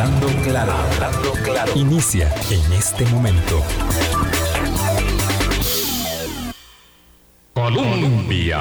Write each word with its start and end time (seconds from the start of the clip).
Hablando 0.00 0.28
claro, 0.42 0.72
hablando 0.72 1.32
claro. 1.44 1.72
Inicia 1.76 2.32
en 2.50 2.72
este 2.72 3.04
momento. 3.04 3.62
Colombia. 7.52 8.60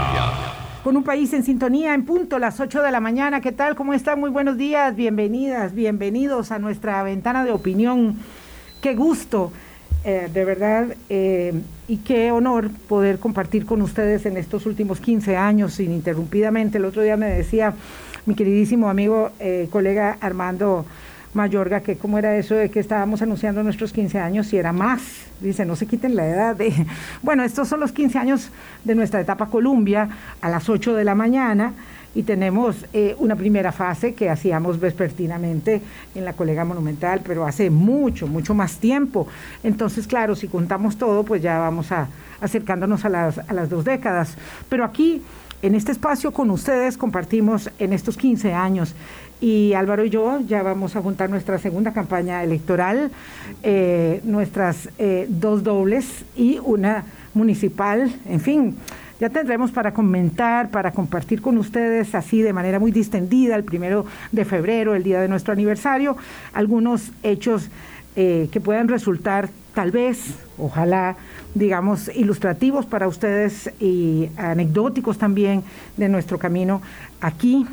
Con 0.83 0.97
un 0.97 1.03
país 1.05 1.31
en 1.31 1.45
sintonía 1.45 1.93
en 1.93 2.03
punto, 2.03 2.39
las 2.39 2.59
8 2.59 2.81
de 2.81 2.91
la 2.91 2.99
mañana. 2.99 3.39
¿Qué 3.39 3.53
tal? 3.53 3.75
¿Cómo 3.75 3.93
están? 3.93 4.19
Muy 4.19 4.29
buenos 4.29 4.57
días. 4.57 4.93
Bienvenidas, 4.97 5.73
bienvenidos 5.73 6.51
a 6.51 6.59
nuestra 6.59 7.01
ventana 7.03 7.45
de 7.45 7.53
opinión. 7.53 8.17
Qué 8.81 8.95
gusto, 8.95 9.53
eh, 10.03 10.27
de 10.33 10.43
verdad, 10.43 10.87
eh, 11.07 11.53
y 11.87 11.97
qué 11.99 12.33
honor 12.33 12.69
poder 12.89 13.17
compartir 13.17 13.65
con 13.65 13.81
ustedes 13.81 14.25
en 14.25 14.35
estos 14.35 14.65
últimos 14.65 14.99
15 14.99 15.37
años 15.37 15.79
ininterrumpidamente. 15.79 16.79
El 16.79 16.83
otro 16.83 17.01
día 17.01 17.15
me 17.15 17.29
decía 17.29 17.75
mi 18.25 18.35
queridísimo 18.35 18.89
amigo, 18.89 19.31
eh, 19.39 19.69
colega 19.71 20.17
Armando 20.19 20.85
Mayorga, 21.33 21.81
que 21.81 21.95
cómo 21.95 22.17
era 22.17 22.35
eso 22.37 22.55
de 22.55 22.69
que 22.69 22.79
estábamos 22.79 23.21
anunciando 23.21 23.61
nuestros 23.63 23.93
15 23.93 24.19
años 24.19 24.51
y 24.53 24.57
era 24.57 24.73
más. 24.73 25.01
Dice, 25.39 25.65
no 25.65 25.75
se 25.75 25.85
quiten 25.85 26.15
la 26.15 26.27
edad 26.27 26.55
de... 26.55 26.73
Bueno, 27.21 27.43
estos 27.43 27.67
son 27.67 27.79
los 27.79 27.91
15 27.91 28.17
años 28.17 28.49
de 28.83 28.95
nuestra 28.95 29.21
etapa 29.21 29.47
Columbia 29.47 30.09
a 30.41 30.49
las 30.49 30.69
8 30.69 30.95
de 30.95 31.03
la 31.03 31.15
mañana 31.15 31.73
y 32.15 32.23
tenemos 32.23 32.85
eh, 32.93 33.15
una 33.19 33.35
primera 33.35 33.71
fase 33.71 34.13
que 34.13 34.29
hacíamos 34.29 34.79
vespertinamente 34.79 35.81
en 36.15 36.25
la 36.25 36.33
colega 36.33 36.65
monumental, 36.65 37.21
pero 37.23 37.45
hace 37.45 37.69
mucho, 37.69 38.27
mucho 38.27 38.53
más 38.53 38.77
tiempo. 38.77 39.27
Entonces, 39.63 40.07
claro, 40.07 40.35
si 40.35 40.47
contamos 40.47 40.97
todo, 40.97 41.23
pues 41.23 41.41
ya 41.41 41.59
vamos 41.59 41.91
a, 41.91 42.07
acercándonos 42.41 43.05
a 43.05 43.09
las, 43.09 43.37
a 43.37 43.53
las 43.53 43.69
dos 43.69 43.85
décadas. 43.85 44.35
Pero 44.67 44.83
aquí 44.83 45.21
en 45.61 45.75
este 45.75 45.91
espacio 45.91 46.31
con 46.31 46.49
ustedes 46.51 46.97
compartimos 46.97 47.69
en 47.79 47.93
estos 47.93 48.17
15 48.17 48.53
años 48.53 48.95
y 49.41 49.73
Álvaro 49.73 50.03
y 50.03 50.09
yo 50.09 50.39
ya 50.41 50.63
vamos 50.63 50.95
a 50.95 51.01
juntar 51.01 51.29
nuestra 51.29 51.57
segunda 51.57 51.93
campaña 51.93 52.43
electoral, 52.43 53.11
eh, 53.63 54.21
nuestras 54.23 54.89
eh, 54.97 55.27
dos 55.29 55.63
dobles 55.63 56.25
y 56.35 56.59
una 56.59 57.05
municipal, 57.33 58.11
en 58.25 58.39
fin. 58.39 58.75
Ya 59.19 59.29
tendremos 59.29 59.71
para 59.71 59.93
comentar, 59.93 60.69
para 60.69 60.91
compartir 60.91 61.41
con 61.41 61.57
ustedes 61.57 62.15
así 62.15 62.41
de 62.41 62.53
manera 62.53 62.79
muy 62.79 62.91
distendida 62.91 63.55
el 63.55 63.65
primero 63.65 64.05
de 64.31 64.45
febrero, 64.45 64.95
el 64.95 65.03
día 65.03 65.19
de 65.19 65.27
nuestro 65.27 65.51
aniversario, 65.51 66.15
algunos 66.53 67.11
hechos 67.21 67.69
eh, 68.15 68.47
que 68.51 68.61
puedan 68.61 68.87
resultar 68.87 69.49
tal 69.73 69.91
vez, 69.91 70.35
ojalá, 70.57 71.17
digamos, 71.53 72.09
ilustrativos 72.15 72.85
para 72.85 73.07
ustedes 73.07 73.71
y 73.79 74.29
anecdóticos 74.37 75.17
también 75.17 75.63
de 75.97 76.09
nuestro 76.09 76.39
camino 76.39 76.81
aquí 77.21 77.65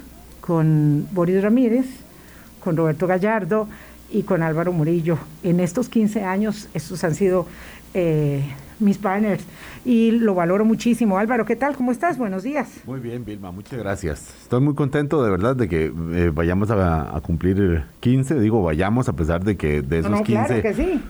con 0.47 1.09
Boris 1.13 1.43
Ramírez, 1.43 1.87
con 2.63 2.77
Roberto 2.77 3.07
Gallardo 3.07 3.69
y 4.11 4.23
con 4.23 4.43
Álvaro 4.43 4.73
Murillo. 4.73 5.19
En 5.43 5.61
estos 5.61 5.89
15 5.89 6.23
años, 6.25 6.69
estos 6.73 7.03
han 7.03 7.15
sido 7.15 7.47
eh, 7.95 8.45
mis 8.79 8.99
partners 8.99 9.43
y 9.85 10.13
lo 10.13 10.35
valoro 10.35 10.65
muchísimo. 10.65 11.19
Álvaro, 11.19 11.47
¿qué 11.47 11.57
tal? 11.57 11.75
¿Cómo 11.75 11.91
estás? 11.91 12.19
Buenos 12.19 12.43
días. 12.43 12.69
Muy 12.85 13.01
bien, 13.01 13.25
Vilma, 13.25 13.51
muchas 13.51 13.79
gracias. 13.79 14.35
Estoy 14.43 14.61
muy 14.61 14.75
contento 14.75 15.25
de 15.25 15.31
verdad 15.31 15.57
de 15.57 15.69
que 15.69 15.87
eh, 15.87 16.31
vayamos 16.33 16.71
a, 16.71 17.19
cumplir 17.23 17.85
15, 18.01 18.39
digo 18.39 18.63
vayamos 18.63 19.09
a 19.09 19.15
pesar 19.15 19.43
de 19.43 19.57
que 19.57 19.83
de 19.83 20.01
esos 20.01 20.21
15, 20.23 20.63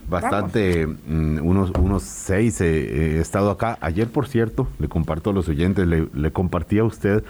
bastante, 0.08 0.86
mm, 0.86 1.38
unos, 1.42 1.72
unos 1.78 2.04
6 2.04 2.60
he 2.60 3.20
estado 3.20 3.50
acá. 3.50 3.76
Ayer, 3.80 4.08
por 4.08 4.28
cierto, 4.28 4.68
le 4.78 4.88
comparto 4.88 5.30
a 5.30 5.32
los 5.32 5.48
oyentes, 5.48 5.86
le, 5.86 6.08
le 6.14 6.30
compartí 6.30 6.78
a 6.78 6.84
usted 6.84 7.24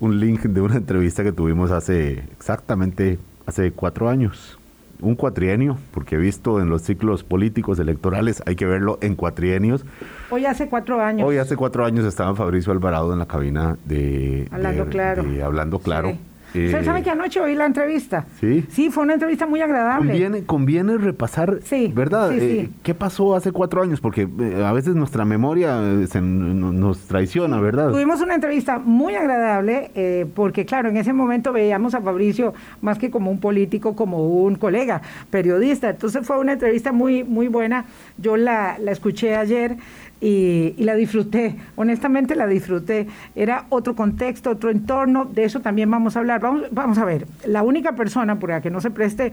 un 0.00 0.18
link 0.18 0.42
de 0.42 0.60
una 0.60 0.76
entrevista 0.76 1.22
que 1.22 1.32
tuvimos 1.32 1.70
hace 1.70 2.24
exactamente, 2.36 3.18
hace 3.46 3.70
cuatro 3.72 4.08
años 4.08 4.58
un 5.02 5.14
cuatrienio, 5.14 5.78
porque 5.92 6.16
he 6.16 6.18
visto 6.18 6.60
en 6.60 6.68
los 6.68 6.82
ciclos 6.82 7.24
políticos 7.24 7.78
electorales 7.78 8.42
hay 8.46 8.54
que 8.56 8.66
verlo 8.66 8.98
en 9.00 9.14
cuatrienios. 9.14 9.84
Hoy 10.30 10.46
hace 10.46 10.68
cuatro 10.68 11.00
años. 11.00 11.26
Hoy 11.26 11.38
hace 11.38 11.56
cuatro 11.56 11.84
años 11.84 12.04
estaba 12.04 12.34
Fabricio 12.34 12.72
Alvarado 12.72 13.12
en 13.12 13.18
la 13.18 13.26
cabina 13.26 13.76
de 13.84 14.46
Hablando 14.50 14.86
Claro. 14.86 15.24
hablando 15.44 15.78
claro. 15.78 16.16
¿Usted 16.54 16.84
sabe 16.84 17.02
que 17.02 17.10
anoche 17.10 17.40
oí 17.40 17.54
la 17.54 17.66
entrevista? 17.66 18.26
Sí. 18.40 18.66
Sí, 18.70 18.90
fue 18.90 19.04
una 19.04 19.14
entrevista 19.14 19.46
muy 19.46 19.60
agradable. 19.60 20.10
Conviene, 20.10 20.44
conviene 20.44 20.98
repasar, 20.98 21.60
sí, 21.62 21.92
¿verdad? 21.94 22.30
Sí, 22.30 22.38
eh, 22.40 22.70
¿Qué 22.82 22.94
pasó 22.94 23.34
hace 23.34 23.52
cuatro 23.52 23.82
años? 23.82 24.00
Porque 24.00 24.28
eh, 24.40 24.64
a 24.64 24.72
veces 24.72 24.94
nuestra 24.94 25.24
memoria 25.24 25.80
eh, 25.82 26.06
se, 26.06 26.20
nos 26.20 27.00
traiciona, 27.00 27.60
¿verdad? 27.60 27.90
Tuvimos 27.90 28.20
una 28.20 28.34
entrevista 28.34 28.78
muy 28.78 29.14
agradable 29.14 29.90
porque, 30.34 30.64
claro, 30.64 30.88
en 30.88 30.96
ese 30.96 31.12
momento 31.12 31.52
veíamos 31.52 31.94
a 31.94 32.00
Fabricio 32.00 32.54
más 32.80 32.98
que 32.98 33.10
como 33.10 33.30
un 33.30 33.40
político, 33.40 33.94
como 33.94 34.26
un 34.26 34.56
colega, 34.56 35.02
periodista. 35.30 35.90
Entonces 35.90 36.26
fue 36.26 36.38
una 36.38 36.52
entrevista 36.52 36.92
muy, 36.92 37.24
muy 37.24 37.48
buena. 37.48 37.84
Yo 38.18 38.36
la, 38.36 38.76
la 38.78 38.92
escuché 38.92 39.36
ayer 39.36 39.76
y, 40.20 40.74
la 40.78 40.94
disfruté, 40.94 41.56
honestamente 41.76 42.34
la 42.34 42.46
disfruté. 42.46 43.06
Era 43.34 43.66
otro 43.70 43.94
contexto, 43.94 44.50
otro 44.50 44.70
entorno, 44.70 45.24
de 45.24 45.44
eso 45.44 45.60
también 45.60 45.90
vamos 45.90 46.16
a 46.16 46.20
hablar. 46.20 46.40
Vamos, 46.40 46.64
vamos 46.70 46.98
a 46.98 47.04
ver, 47.04 47.26
la 47.46 47.62
única 47.62 47.94
persona, 47.94 48.38
para 48.38 48.60
que 48.60 48.70
no 48.70 48.80
se 48.80 48.90
preste 48.90 49.32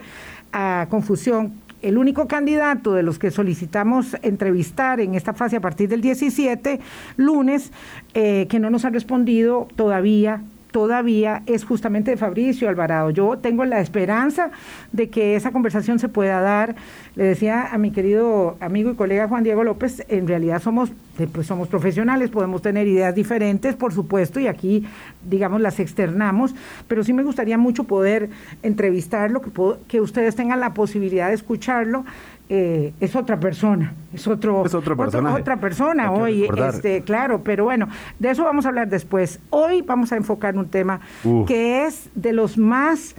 a 0.51 0.87
confusión, 0.89 1.53
el 1.81 1.97
único 1.97 2.27
candidato 2.27 2.93
de 2.93 3.03
los 3.03 3.19
que 3.19 3.31
solicitamos 3.31 4.17
entrevistar 4.23 4.99
en 4.99 5.15
esta 5.15 5.33
fase 5.33 5.57
a 5.57 5.61
partir 5.61 5.89
del 5.89 6.01
17, 6.01 6.79
lunes, 7.17 7.71
eh, 8.13 8.47
que 8.49 8.59
no 8.59 8.69
nos 8.69 8.85
ha 8.85 8.89
respondido 8.89 9.67
todavía 9.75 10.41
todavía 10.71 11.43
es 11.45 11.63
justamente 11.63 12.11
de 12.11 12.17
Fabricio 12.17 12.69
Alvarado. 12.69 13.09
Yo 13.09 13.37
tengo 13.37 13.65
la 13.65 13.79
esperanza 13.79 14.51
de 14.91 15.09
que 15.09 15.35
esa 15.35 15.51
conversación 15.51 15.99
se 15.99 16.09
pueda 16.09 16.41
dar. 16.41 16.75
Le 17.15 17.23
decía 17.23 17.67
a 17.71 17.77
mi 17.77 17.91
querido 17.91 18.57
amigo 18.59 18.91
y 18.91 18.95
colega 18.95 19.27
Juan 19.27 19.43
Diego 19.43 19.63
López, 19.63 20.05
en 20.07 20.27
realidad 20.27 20.61
somos, 20.61 20.91
pues 21.31 21.47
somos 21.47 21.67
profesionales, 21.67 22.29
podemos 22.29 22.61
tener 22.61 22.87
ideas 22.87 23.15
diferentes, 23.15 23.75
por 23.75 23.93
supuesto, 23.93 24.39
y 24.39 24.47
aquí, 24.47 24.85
digamos, 25.29 25.61
las 25.61 25.79
externamos, 25.79 26.55
pero 26.87 27.03
sí 27.03 27.13
me 27.13 27.23
gustaría 27.23 27.57
mucho 27.57 27.85
poder 27.85 28.29
entrevistarlo, 28.63 29.41
que, 29.41 29.51
que 29.87 30.01
ustedes 30.01 30.35
tengan 30.35 30.59
la 30.59 30.73
posibilidad 30.73 31.27
de 31.29 31.35
escucharlo. 31.35 32.05
Eh, 32.49 32.93
es 33.01 33.13
otra 33.17 33.41
persona, 33.41 33.93
es 34.13 34.25
otro, 34.25 34.65
es 34.65 34.73
otro 34.73 34.93
otra 34.93 35.57
persona 35.57 36.11
hoy, 36.13 36.45
este, 36.45 37.01
claro, 37.01 37.41
pero 37.43 37.65
bueno, 37.65 37.89
de 38.19 38.29
eso 38.29 38.45
vamos 38.45 38.65
a 38.65 38.69
hablar 38.69 38.87
después. 38.87 39.41
Hoy 39.49 39.81
vamos 39.81 40.13
a 40.13 40.15
enfocar 40.15 40.55
un 40.57 40.69
tema 40.69 41.01
que 41.45 41.85
es 41.85 42.09
de 42.15 42.31
los 42.31 42.57
más, 42.57 43.15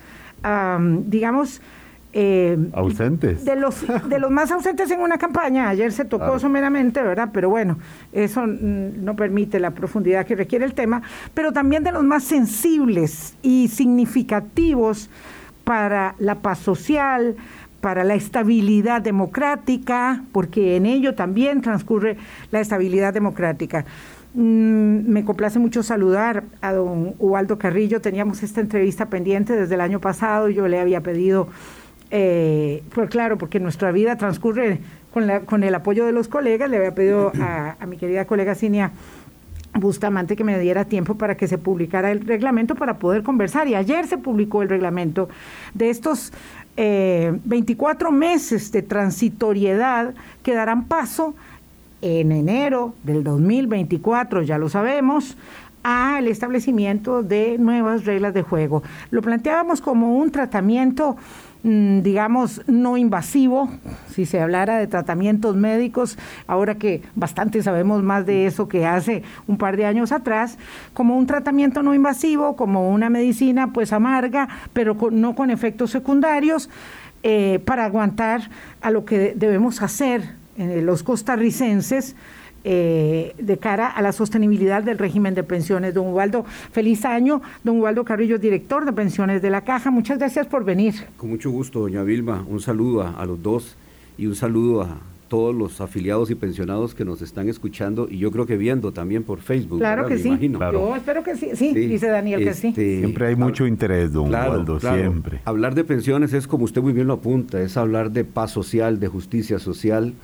digamos, 1.04 1.60
eh, 2.12 2.56
ausentes. 2.72 3.44
De 3.44 3.56
los, 3.56 3.84
de 4.08 4.19
los 4.19 4.30
más 4.30 4.50
ausentes 4.50 4.91
en 4.91 5.00
una 5.00 5.19
campaña. 5.19 5.69
Ayer 5.69 5.92
se 5.92 6.04
tocó 6.04 6.38
someramente, 6.38 7.02
¿verdad? 7.02 7.30
Pero 7.32 7.50
bueno, 7.50 7.78
eso 8.12 8.46
no 8.46 9.16
permite 9.16 9.60
la 9.60 9.72
profundidad 9.72 10.26
que 10.26 10.34
requiere 10.34 10.64
el 10.64 10.74
tema, 10.74 11.02
pero 11.34 11.52
también 11.52 11.84
de 11.84 11.92
los 11.92 12.04
más 12.04 12.24
sensibles 12.24 13.34
y 13.42 13.69
significativos 13.69 15.10
para 15.64 16.14
la 16.19 16.36
paz 16.36 16.58
social, 16.58 17.36
para 17.80 18.02
la 18.04 18.14
estabilidad 18.14 19.02
democrática, 19.02 20.22
porque 20.32 20.76
en 20.76 20.86
ello 20.86 21.14
también 21.14 21.60
transcurre 21.60 22.16
la 22.50 22.60
estabilidad 22.60 23.12
democrática. 23.12 23.84
Mm, 24.34 25.10
me 25.10 25.25
complace 25.25 25.58
mucho 25.58 25.82
saludar 25.82 26.44
a 26.60 26.72
don 26.72 27.14
Ubaldo 27.19 27.58
Carrillo. 27.58 28.00
Teníamos 28.00 28.42
esta 28.42 28.60
entrevista 28.60 29.06
pendiente 29.06 29.54
desde 29.54 29.75
el 29.75 29.80
año 29.80 30.00
pasado. 30.00 30.48
Yo 30.48 30.69
le 30.69 30.78
había 30.80 31.00
pedido, 31.00 31.48
eh, 32.10 32.82
pues 32.94 33.10
claro, 33.10 33.38
porque 33.38 33.60
nuestra 33.60 33.92
vida 33.92 34.16
transcurre 34.16 34.80
con, 35.12 35.26
la, 35.26 35.41
con 35.41 35.64
el 35.64 35.74
apoyo 35.74 36.06
de 36.06 36.12
los 36.12 36.28
colegas, 36.28 36.70
le 36.70 36.78
había 36.78 36.94
pedido 36.94 37.32
a, 37.41 37.76
a 37.78 37.86
mi 37.86 37.96
querida 37.96 38.26
colega 38.26 38.54
Cinia 38.54 38.92
Bustamante 39.74 40.34
que 40.34 40.44
me 40.44 40.58
diera 40.58 40.86
tiempo 40.86 41.16
para 41.16 41.36
que 41.36 41.46
se 41.46 41.58
publicara 41.58 42.10
el 42.10 42.20
reglamento 42.20 42.74
para 42.74 42.98
poder 42.98 43.22
conversar. 43.22 43.69
Y 43.69 43.74
ayer 43.74 44.06
se 44.06 44.19
publicó 44.19 44.62
el 44.62 44.69
reglamento 44.69 45.28
de 45.74 45.91
estos 45.91 46.32
24 46.76 48.08
eh, 48.08 48.12
meses 48.12 48.72
de 48.72 48.82
transitoriedad 48.82 50.14
que 50.43 50.55
darán 50.55 50.87
paso 50.87 51.34
en 52.00 52.31
enero 52.31 52.94
del 53.02 53.25
2024, 53.25 54.43
ya 54.43 54.58
lo 54.58 54.69
sabemos, 54.69 55.37
al 55.82 56.28
establecimiento 56.28 57.22
de 57.22 57.58
nuevas 57.58 58.05
reglas 58.05 58.34
de 58.34 58.43
juego. 58.43 58.82
Lo 59.10 59.22
planteábamos 59.22 59.81
como 59.81 60.16
un 60.16 60.31
tratamiento 60.31 61.16
digamos, 62.03 62.62
no 62.67 62.97
invasivo, 62.97 63.69
si 64.11 64.26
se 64.26 64.41
hablara 64.41 64.79
de 64.79 64.87
tratamientos 64.87 65.56
médicos, 65.56 66.19
ahora 66.47 66.76
que 66.76 67.03
bastante 67.15 67.62
sabemos 67.62 68.03
más 68.03 68.26
de 68.26 68.47
eso 68.47 68.69
que 68.69 68.87
hace 68.87 69.23
un 69.47 69.59
par 69.59 69.76
de 69.76 69.87
años 69.87 70.12
atrás, 70.12 70.59
como 70.94 71.17
un 71.17 71.26
tratamiento 71.26 71.82
no 71.82 71.94
invasivo, 71.94 72.56
como 72.56 72.91
una 72.91 73.11
medicina 73.11 73.73
pues 73.73 73.93
amarga, 73.93 74.49
pero 74.73 74.97
no 75.11 75.35
con 75.35 75.50
efectos 75.50 75.91
secundarios, 75.91 76.70
eh, 77.23 77.61
para 77.65 77.85
aguantar 77.85 78.49
a 78.81 78.91
lo 78.91 79.05
que 79.05 79.35
debemos 79.35 79.82
hacer 79.82 80.37
eh, 80.56 80.81
los 80.82 81.03
costarricenses 81.03 82.15
eh, 82.64 83.34
de 83.38 83.58
cara 83.58 83.88
a 83.88 84.02
la 84.02 84.12
sostenibilidad 84.12 84.82
del 84.82 84.99
régimen 84.99 85.34
de 85.34 85.43
pensiones. 85.43 85.94
Don 85.94 86.08
Ubaldo, 86.08 86.44
feliz 86.72 87.05
año. 87.05 87.40
Don 87.64 87.81
Ubaldo 87.81 88.05
Carrillo, 88.05 88.38
director 88.38 88.84
de 88.84 88.93
pensiones 88.93 89.43
de 89.43 89.50
la 89.50 89.62
Caja. 89.62 89.90
Muchas 89.90 90.19
gracias 90.19 90.46
por 90.46 90.64
venir. 90.64 90.94
Con 91.16 91.31
mucho 91.31 91.50
gusto, 91.50 91.81
doña 91.81 92.02
Vilma. 92.02 92.44
Un 92.49 92.60
saludo 92.60 93.02
a 93.16 93.25
los 93.26 93.43
dos 93.43 93.76
y 94.16 94.26
un 94.26 94.34
saludo 94.34 94.82
a 94.82 94.99
todos 95.28 95.55
los 95.55 95.81
afiliados 95.81 96.31
y 96.31 96.34
pensionados 96.34 96.94
que 96.94 97.05
nos 97.05 97.22
están 97.22 97.49
escuchando 97.49 98.08
y 98.10 98.19
yo 98.19 98.31
creo 98.31 98.46
que 98.46 98.56
viendo 98.56 98.93
también 98.93 99.22
por 99.22 99.40
Facebook. 99.40 99.78
Claro 99.78 100.06
que 100.06 100.19
sí. 100.19 100.37
Yo 100.40 100.96
espero 100.96 101.22
que 101.22 101.37
sí. 101.37 101.50
Sí, 101.55 101.72
dice 101.75 102.08
Daniel 102.08 102.43
que 102.43 102.55
sí. 102.55 102.69
Este, 102.69 102.99
siempre 102.99 103.26
hay 103.28 103.37
mucho 103.37 103.66
interés, 103.66 104.12
don 104.12 104.28
claro, 104.28 104.81
siempre. 104.81 105.40
Hablar 105.44 105.75
de 105.75 105.84
pensiones 105.84 106.32
es, 106.32 106.46
como 106.46 106.64
usted 106.64 106.82
muy 106.82 106.93
bien 106.93 107.06
lo 107.06 107.14
apunta, 107.14 107.60
es 107.60 107.76
hablar 107.76 108.10
de 108.10 108.25
paz 108.25 108.50
social, 108.50 108.99
de 108.99 109.08
justicia 109.08 109.58
social, 109.58 110.14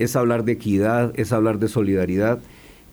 es 0.00 0.16
hablar 0.16 0.44
de 0.44 0.52
equidad, 0.52 1.12
es 1.14 1.32
hablar 1.32 1.58
de 1.58 1.68
solidaridad. 1.68 2.40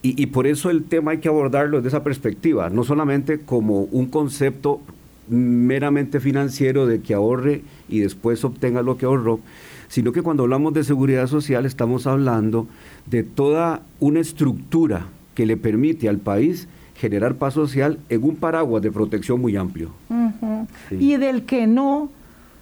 Y, 0.03 0.21
y 0.21 0.27
por 0.27 0.45
eso 0.45 0.69
el 0.69 0.83
tema 0.83 1.11
hay 1.11 1.17
que 1.17 1.27
abordarlo 1.27 1.77
desde 1.77 1.89
esa 1.89 2.03
perspectiva, 2.03 2.69
no 2.69 2.83
solamente 2.83 3.39
como 3.39 3.83
un 3.83 4.05
concepto 4.05 4.81
meramente 5.29 6.19
financiero 6.19 6.85
de 6.85 7.01
que 7.01 7.13
ahorre 7.13 7.61
y 7.89 7.99
después 7.99 8.43
obtenga 8.45 8.81
lo 8.81 8.97
que 8.97 9.05
ahorró, 9.05 9.39
sino 9.87 10.11
que 10.11 10.21
cuando 10.21 10.43
hablamos 10.43 10.73
de 10.73 10.83
seguridad 10.83 11.27
social 11.27 11.65
estamos 11.65 12.07
hablando 12.07 12.67
de 13.05 13.23
toda 13.23 13.81
una 13.99 14.19
estructura 14.19 15.07
que 15.33 15.45
le 15.45 15.57
permite 15.57 16.09
al 16.09 16.17
país 16.17 16.67
generar 16.95 17.35
paz 17.35 17.53
social 17.53 17.99
en 18.09 18.23
un 18.23 18.35
paraguas 18.35 18.81
de 18.81 18.91
protección 18.91 19.39
muy 19.39 19.55
amplio. 19.55 19.91
Y 20.91 21.17
del 21.17 21.43
que 21.43 21.67
no 21.67 22.09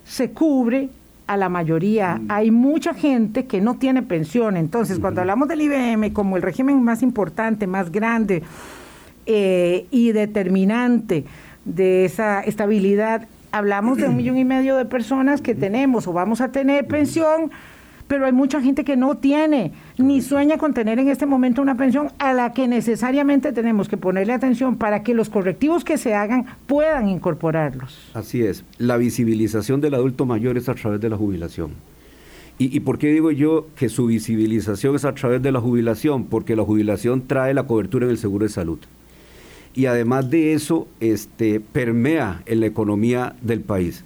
se 0.04 0.32
cubre 0.32 0.90
a 1.28 1.38
la 1.38 1.50
mayoría. 1.50 2.16
Mm. 2.16 2.28
Hay 2.30 2.52
mucha 2.52 2.94
gente 2.94 3.46
que 3.46 3.62
no 3.62 3.76
tiene 3.76 4.02
pensión. 4.02 4.58
Entonces, 4.58 5.00
cuando 5.00 5.22
hablamos 5.22 5.48
del 5.48 5.62
IBM 5.62 6.14
como 6.14 6.38
el 6.38 6.44
régimen 6.44 6.84
más 6.84 7.02
importante, 7.02 7.68
más 7.68 7.92
grande 7.92 8.44
eh, 9.26 9.88
y 9.92 10.12
determinante 10.12 11.26
de 11.66 12.06
esa 12.06 12.42
estabilidad 12.42 13.28
hablamos 13.52 13.98
de 13.98 14.08
un 14.08 14.16
millón 14.18 14.38
y 14.38 14.46
medio 14.46 14.76
de 14.78 14.86
personas 14.86 15.42
que 15.42 15.56
tenemos 15.56 16.08
o 16.08 16.14
vamos 16.14 16.42
a 16.42 16.52
tener 16.52 16.88
pensión, 16.88 17.52
pero 18.08 18.26
hay 18.26 18.32
mucha 18.32 18.62
gente 18.62 18.84
que 18.84 18.96
no 18.96 19.16
tiene 19.16 19.72
ni 19.98 20.22
sueña 20.22 20.58
con 20.58 20.74
tener 20.74 21.00
en 21.00 21.10
este 21.10 21.26
momento 21.26 21.62
una 21.62 21.76
pensión 21.76 22.12
a 22.20 22.34
la 22.34 22.54
que 22.54 22.68
necesariamente 22.68 23.52
tenemos 23.52 23.90
que 23.90 23.98
ponerle 23.98 24.34
atención 24.34 24.76
para 24.76 25.04
que 25.04 25.14
los 25.14 25.30
correctivos 25.30 25.84
que 25.84 25.98
se 25.98 26.14
hagan 26.14 26.46
puedan 26.68 27.10
incorporarlos. 27.10 28.12
Así 28.14 28.44
es, 28.44 28.64
la 28.78 28.98
visibilización 28.98 29.82
del 29.82 29.96
adulto 29.96 30.26
mayor 30.26 30.58
es 30.58 30.70
a 30.70 30.76
través 30.76 31.02
de 31.02 31.10
la 31.10 31.18
jubilación. 31.18 31.72
¿Y, 32.58 32.76
¿Y, 32.76 32.80
por 32.80 32.98
qué 32.98 33.08
digo 33.12 33.32
yo 33.32 33.68
que 33.76 33.90
su 33.90 34.06
visibilización 34.06 34.96
es 34.96 35.04
a 35.04 35.14
través 35.14 35.42
de 35.42 35.52
la 35.52 35.60
jubilación? 35.60 36.26
Porque 36.26 36.56
la 36.56 36.64
jubilación 36.64 37.28
trae 37.28 37.54
la 37.54 37.64
cobertura 37.64 38.06
en 38.06 38.12
el 38.12 38.18
seguro 38.18 38.46
de 38.46 38.50
salud 38.50 38.80
y 39.76 39.86
además 39.88 40.30
de 40.30 40.54
eso 40.54 40.88
este, 41.02 41.60
permea 41.60 42.42
en 42.46 42.62
la 42.62 42.66
economía 42.66 43.36
del 43.42 43.60
país. 43.60 44.04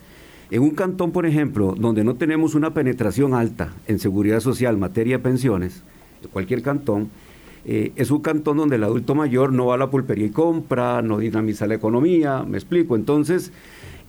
En 0.52 0.64
un 0.64 0.72
cantón, 0.72 1.12
por 1.12 1.28
ejemplo, 1.28 1.76
donde 1.78 2.04
no 2.04 2.16
tenemos 2.16 2.56
una 2.56 2.74
penetración 2.74 3.36
alta 3.36 3.72
en 3.88 4.00
seguridad 4.00 4.40
social, 4.40 4.78
materia 4.78 5.18
de 5.18 5.24
pensiones, 5.24 5.84
cualquier 6.34 6.64
cantón, 6.64 7.10
eh, 7.66 7.92
es 7.96 8.10
un 8.10 8.22
cantón 8.22 8.58
donde 8.58 8.78
el 8.78 8.84
adulto 8.84 9.14
mayor 9.14 9.54
no 9.54 9.68
va 9.68 9.76
a 9.76 9.78
la 9.78 9.92
pulpería 9.92 10.26
y 10.26 10.32
compra, 10.32 11.04
no 11.04 11.20
dinamiza 11.20 11.68
la 11.68 11.76
economía, 11.76 12.44
me 12.48 12.58
explico. 12.58 12.96
Entonces, 12.96 13.52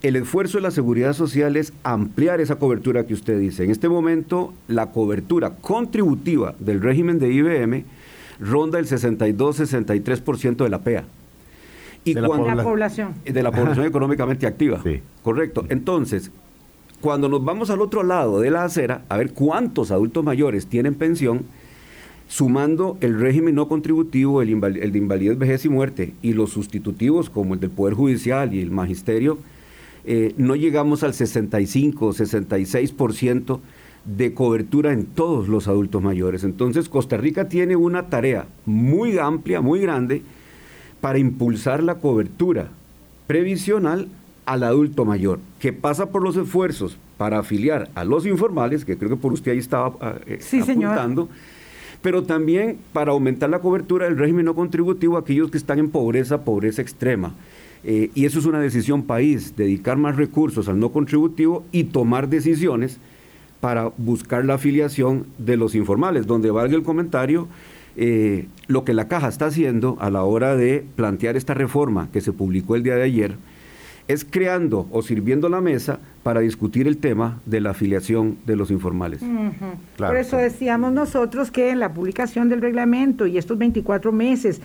el 0.03 0.17
esfuerzo 0.17 0.57
de 0.57 0.63
la 0.63 0.71
seguridad 0.71 1.13
social 1.13 1.57
es 1.57 1.75
ampliar 1.83 2.41
esa 2.41 2.57
cobertura 2.57 3.07
que 3.07 3.13
usted 3.13 3.39
dice. 3.39 3.65
En 3.65 3.71
este 3.71 3.91
momento, 3.91 4.55
la 4.67 4.93
cobertura 4.93 5.57
contributiva 5.57 6.55
del 6.59 6.81
régimen 6.81 7.19
de 7.19 7.33
IBM 7.35 7.85
ronda 8.41 8.79
el 8.79 8.87
62-63% 8.87 10.65
de 10.65 10.71
la 10.71 10.79
PEA 10.79 11.05
y 12.05 12.15
de 12.15 12.21
la, 12.21 12.29
población. 12.29 13.15
De 13.25 13.43
la 13.43 13.51
población 13.51 13.87
económicamente 13.87 14.47
activa. 14.47 14.81
Sí. 14.83 15.01
Correcto. 15.23 15.67
Entonces, 15.69 16.31
cuando 17.01 17.29
nos 17.29 17.45
vamos 17.45 17.71
al 17.71 17.81
otro 17.81 18.03
lado 18.03 18.41
de 18.41 18.51
la 18.51 18.65
acera, 18.65 19.05
a 19.09 19.17
ver 19.17 19.33
cuántos 19.33 19.91
adultos 19.91 20.25
mayores 20.25 20.67
tienen 20.67 20.95
pensión, 20.95 21.45
sumando 22.29 22.97
el 23.01 23.19
régimen 23.19 23.55
no 23.55 23.69
contributivo, 23.69 24.41
el, 24.43 24.51
el 24.51 24.93
de 24.93 24.99
invalidez, 24.99 25.39
vejez 25.39 25.65
y 25.65 25.69
muerte, 25.69 26.15
y 26.23 26.33
los 26.33 26.51
sustitutivos 26.51 27.29
como 27.29 27.55
el 27.55 27.61
del 27.61 27.71
Poder 27.71 27.95
Judicial 27.95 28.55
y 28.55 28.61
el 28.61 28.71
Magisterio, 28.71 29.39
eh, 30.05 30.35
no 30.37 30.57
llegamos 30.57 31.03
al 31.03 31.13
65, 31.13 32.13
66% 32.13 33.61
de 34.05 34.33
cobertura 34.33 34.93
en 34.93 35.07
todos 35.07 35.49
los 35.49 35.69
adultos 35.69 36.03
mayores. 36.03 36.45
Entonces, 36.45 36.89
Costa 36.89 37.17
Rica 37.17 37.49
tiene 37.49 37.77
una 37.77 38.09
tarea 38.09 38.47
muy 38.65 39.19
amplia, 39.19 39.61
muy 39.61 39.81
grande, 39.81 40.23
para 41.01 41.19
impulsar 41.19 41.83
la 41.83 41.97
cobertura 41.97 42.69
previsional 43.27 44.09
al 44.47 44.65
adulto 44.65 45.05
mayor, 45.05 45.39
que 45.59 45.73
pasa 45.73 46.11
por 46.11 46.23
los 46.23 46.37
esfuerzos 46.37 46.97
para 47.17 47.39
afiliar 47.39 47.91
a 47.95 48.05
los 48.05 48.27
informales, 48.27 48.85
que 48.85 48.97
creo 48.97 49.11
que 49.11 49.17
por 49.17 49.33
usted 49.33 49.53
ahí 49.53 49.59
estaba 49.59 49.95
ah, 50.01 50.15
eh, 50.27 50.41
apuntando, 50.61 51.29
pero 52.03 52.25
también 52.25 52.79
para 52.93 53.13
aumentar 53.13 53.51
la 53.51 53.61
cobertura 53.61 54.07
del 54.07 54.19
régimen 54.19 54.47
no 54.47 54.55
contributivo 54.55 55.17
a 55.17 55.21
aquellos 55.21 55.51
que 55.51 55.59
están 55.59 55.79
en 55.79 55.91
pobreza, 55.91 56.45
pobreza 56.45 56.83
extrema. 56.83 57.35
Eh, 57.85 58.11
y 58.15 58.25
eso 58.25 58.39
es 58.39 58.47
una 58.47 58.61
decisión 58.61 59.05
país, 59.05 59.55
dedicar 59.57 59.97
más 59.97 60.17
recursos 60.17 60.69
al 60.69 60.79
no 60.79 60.91
contributivo 60.91 61.65
y 61.73 61.85
tomar 61.85 62.29
decisiones 62.29 62.99
para 63.61 63.93
buscar 63.97 64.45
la 64.45 64.55
afiliación 64.55 65.27
de 65.39 65.57
los 65.57 65.75
informales, 65.75 66.27
donde 66.27 66.51
valga 66.51 66.75
el 66.75 66.83
comentario, 66.83 67.49
eh, 68.03 68.49
lo 68.67 68.83
que 68.83 68.95
la 68.95 69.09
caja 69.09 69.29
está 69.29 69.45
haciendo 69.45 69.99
a 70.01 70.09
la 70.09 70.25
hora 70.25 70.57
de 70.57 70.87
plantear 70.97 71.37
esta 71.37 71.53
reforma 71.53 72.09
que 72.11 72.23
se 72.23 72.33
publicó 72.33 72.75
el 72.75 72.83
día 72.83 72.95
de 72.95 73.03
ayer 73.03 73.37
es 74.09 74.25
creando 74.25 74.89
o 74.91 75.03
sirviendo 75.03 75.51
la 75.51 75.61
mesa 75.61 76.01
para 76.23 76.41
discutir 76.41 76.89
el 76.89 76.97
tema 76.97 77.41
de 77.45 77.61
la 77.61 77.71
afiliación 77.71 78.39
de 78.47 78.57
los 78.57 78.71
informales. 78.71 79.21
Por 79.99 80.17
eso 80.17 80.39
decíamos 80.39 80.95
nosotros 80.95 81.51
que 81.51 81.69
en 81.69 81.79
la 81.79 81.93
publicación 81.93 82.49
del 82.49 82.63
reglamento 82.63 83.27
y 83.27 83.37
estos 83.37 83.59
24 83.59 84.13
meses 84.13 84.63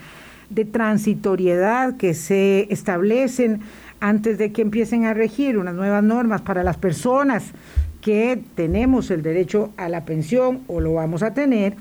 de 0.49 0.63
transitoriedad 0.63 1.97
que 1.97 2.13
se 2.13 2.67
establecen 2.71 3.59
antes 3.99 4.37
de 4.37 4.53
que 4.53 4.61
empiecen 4.61 5.03
a 5.03 5.13
regir 5.13 5.57
unas 5.57 5.75
nuevas 5.75 6.03
normas 6.03 6.41
para 6.41 6.63
las 6.63 6.77
personas 6.77 7.51
que 7.99 8.41
tenemos 8.55 9.11
el 9.11 9.21
derecho 9.21 9.71
a 9.75 9.89
la 9.89 10.05
pensión 10.05 10.61
o 10.67 10.79
lo 10.79 10.93
vamos 10.93 11.21
a 11.21 11.33
tener, 11.33 11.75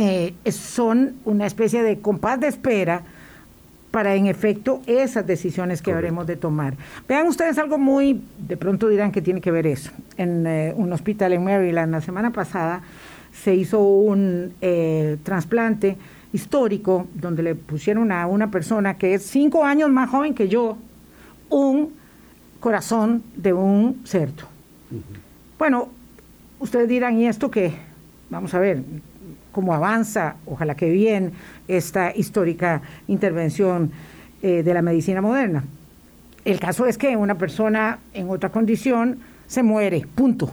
eh, 0.00 0.32
son 0.50 1.16
una 1.26 1.44
especie 1.44 1.82
de 1.82 2.00
compás 2.00 2.40
de 2.40 2.48
espera 2.48 3.02
para 3.90 4.14
en 4.14 4.28
efecto 4.28 4.80
esas 4.86 5.26
decisiones 5.26 5.82
que 5.82 5.92
habremos 5.92 6.26
de 6.26 6.36
tomar. 6.36 6.72
Vean 7.06 7.26
ustedes 7.26 7.58
algo 7.58 7.76
muy, 7.76 8.22
de 8.38 8.56
pronto 8.56 8.88
dirán 8.88 9.12
que 9.12 9.20
tiene 9.20 9.42
que 9.42 9.50
ver 9.50 9.66
eso. 9.66 9.90
En 10.16 10.46
eh, 10.46 10.72
un 10.74 10.90
hospital 10.94 11.34
en 11.34 11.44
Maryland 11.44 11.92
la 11.92 12.00
semana 12.00 12.30
pasada 12.30 12.80
se 13.30 13.54
hizo 13.54 13.80
un 13.82 14.54
eh, 14.62 15.18
trasplante 15.22 15.98
histórico 16.32 17.06
donde 17.12 17.42
le 17.42 17.54
pusieron 17.54 18.10
a 18.10 18.26
una 18.26 18.50
persona 18.50 18.96
que 18.96 19.12
es 19.12 19.24
cinco 19.24 19.66
años 19.66 19.90
más 19.90 20.08
joven 20.08 20.32
que 20.32 20.48
yo 20.48 20.78
un 21.50 21.92
corazón 22.58 23.22
de 23.36 23.52
un 23.52 24.00
cerdo. 24.06 24.48
Bueno, 25.58 25.90
ustedes 26.58 26.88
dirán, 26.88 27.20
¿y 27.20 27.26
esto 27.26 27.50
qué? 27.50 27.74
Vamos 28.30 28.54
a 28.54 28.60
ver, 28.60 28.82
cómo 29.52 29.74
avanza, 29.74 30.36
ojalá 30.46 30.74
que 30.74 30.90
bien, 30.90 31.32
esta 31.68 32.14
histórica 32.14 32.82
intervención 33.08 33.92
eh, 34.42 34.62
de 34.62 34.74
la 34.74 34.82
medicina 34.82 35.20
moderna. 35.20 35.64
El 36.44 36.58
caso 36.58 36.86
es 36.86 36.96
que 36.96 37.16
una 37.16 37.36
persona 37.36 37.98
en 38.14 38.30
otra 38.30 38.50
condición 38.50 39.18
se 39.46 39.62
muere, 39.62 40.06
punto. 40.14 40.50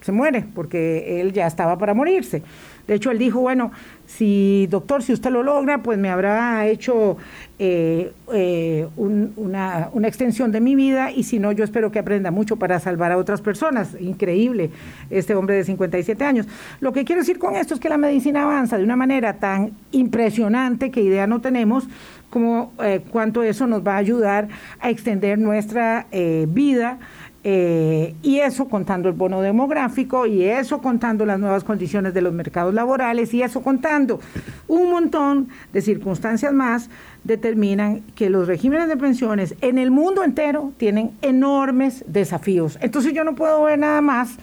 Se 0.00 0.12
muere 0.12 0.44
porque 0.54 1.20
él 1.20 1.32
ya 1.32 1.46
estaba 1.46 1.78
para 1.78 1.94
morirse. 1.94 2.42
De 2.90 2.96
hecho, 2.96 3.12
él 3.12 3.18
dijo, 3.18 3.38
bueno, 3.38 3.70
si 4.04 4.66
doctor, 4.68 5.04
si 5.04 5.12
usted 5.12 5.30
lo 5.30 5.44
logra, 5.44 5.80
pues 5.80 5.96
me 5.96 6.08
habrá 6.08 6.66
hecho 6.66 7.18
eh, 7.60 8.10
eh, 8.32 8.88
una, 8.96 9.90
extensión 10.02 10.50
de 10.50 10.60
mi 10.60 10.74
vida 10.74 11.12
y 11.12 11.22
si 11.22 11.38
no, 11.38 11.52
yo 11.52 11.62
espero 11.62 11.92
que 11.92 12.00
aprenda 12.00 12.32
mucho 12.32 12.56
para 12.56 12.80
salvar 12.80 13.12
a 13.12 13.16
otras 13.16 13.42
personas. 13.42 13.94
Increíble 14.00 14.72
este 15.08 15.36
hombre 15.36 15.54
de 15.54 15.62
57 15.62 16.24
años. 16.24 16.48
Lo 16.80 16.92
que 16.92 17.04
quiero 17.04 17.22
decir 17.22 17.38
con 17.38 17.54
esto 17.54 17.74
es 17.74 17.78
que 17.78 17.88
la 17.88 17.96
medicina 17.96 18.42
avanza 18.42 18.76
de 18.76 18.82
una 18.82 18.96
manera 18.96 19.34
tan 19.34 19.70
impresionante 19.92 20.90
que 20.90 21.00
idea 21.00 21.28
no 21.28 21.40
tenemos 21.40 21.86
como 22.28 22.72
eh, 22.82 23.04
cuánto 23.08 23.44
eso 23.44 23.68
nos 23.68 23.86
va 23.86 23.94
a 23.94 23.98
ayudar 23.98 24.48
a 24.80 24.90
extender 24.90 25.38
nuestra 25.38 26.08
vida 26.48 26.98
eh, 27.42 28.14
y 28.22 28.40
eso 28.40 28.68
contando 28.68 29.08
el 29.08 29.14
bono 29.14 29.40
demográfico, 29.40 30.26
y 30.26 30.44
eso 30.44 30.80
contando 30.80 31.24
las 31.24 31.38
nuevas 31.38 31.64
condiciones 31.64 32.12
de 32.12 32.20
los 32.20 32.32
mercados 32.32 32.74
laborales, 32.74 33.32
y 33.32 33.42
eso 33.42 33.62
contando 33.62 34.20
un 34.68 34.90
montón 34.90 35.48
de 35.72 35.80
circunstancias 35.80 36.52
más, 36.52 36.90
determinan 37.24 38.00
que 38.14 38.30
los 38.30 38.46
regímenes 38.46 38.88
de 38.88 38.96
pensiones 38.96 39.54
en 39.60 39.78
el 39.78 39.90
mundo 39.90 40.24
entero 40.24 40.72
tienen 40.76 41.12
enormes 41.22 42.04
desafíos. 42.06 42.78
Entonces 42.80 43.12
yo 43.12 43.24
no 43.24 43.34
puedo 43.34 43.64
ver 43.64 43.78
nada 43.78 44.00
más 44.00 44.36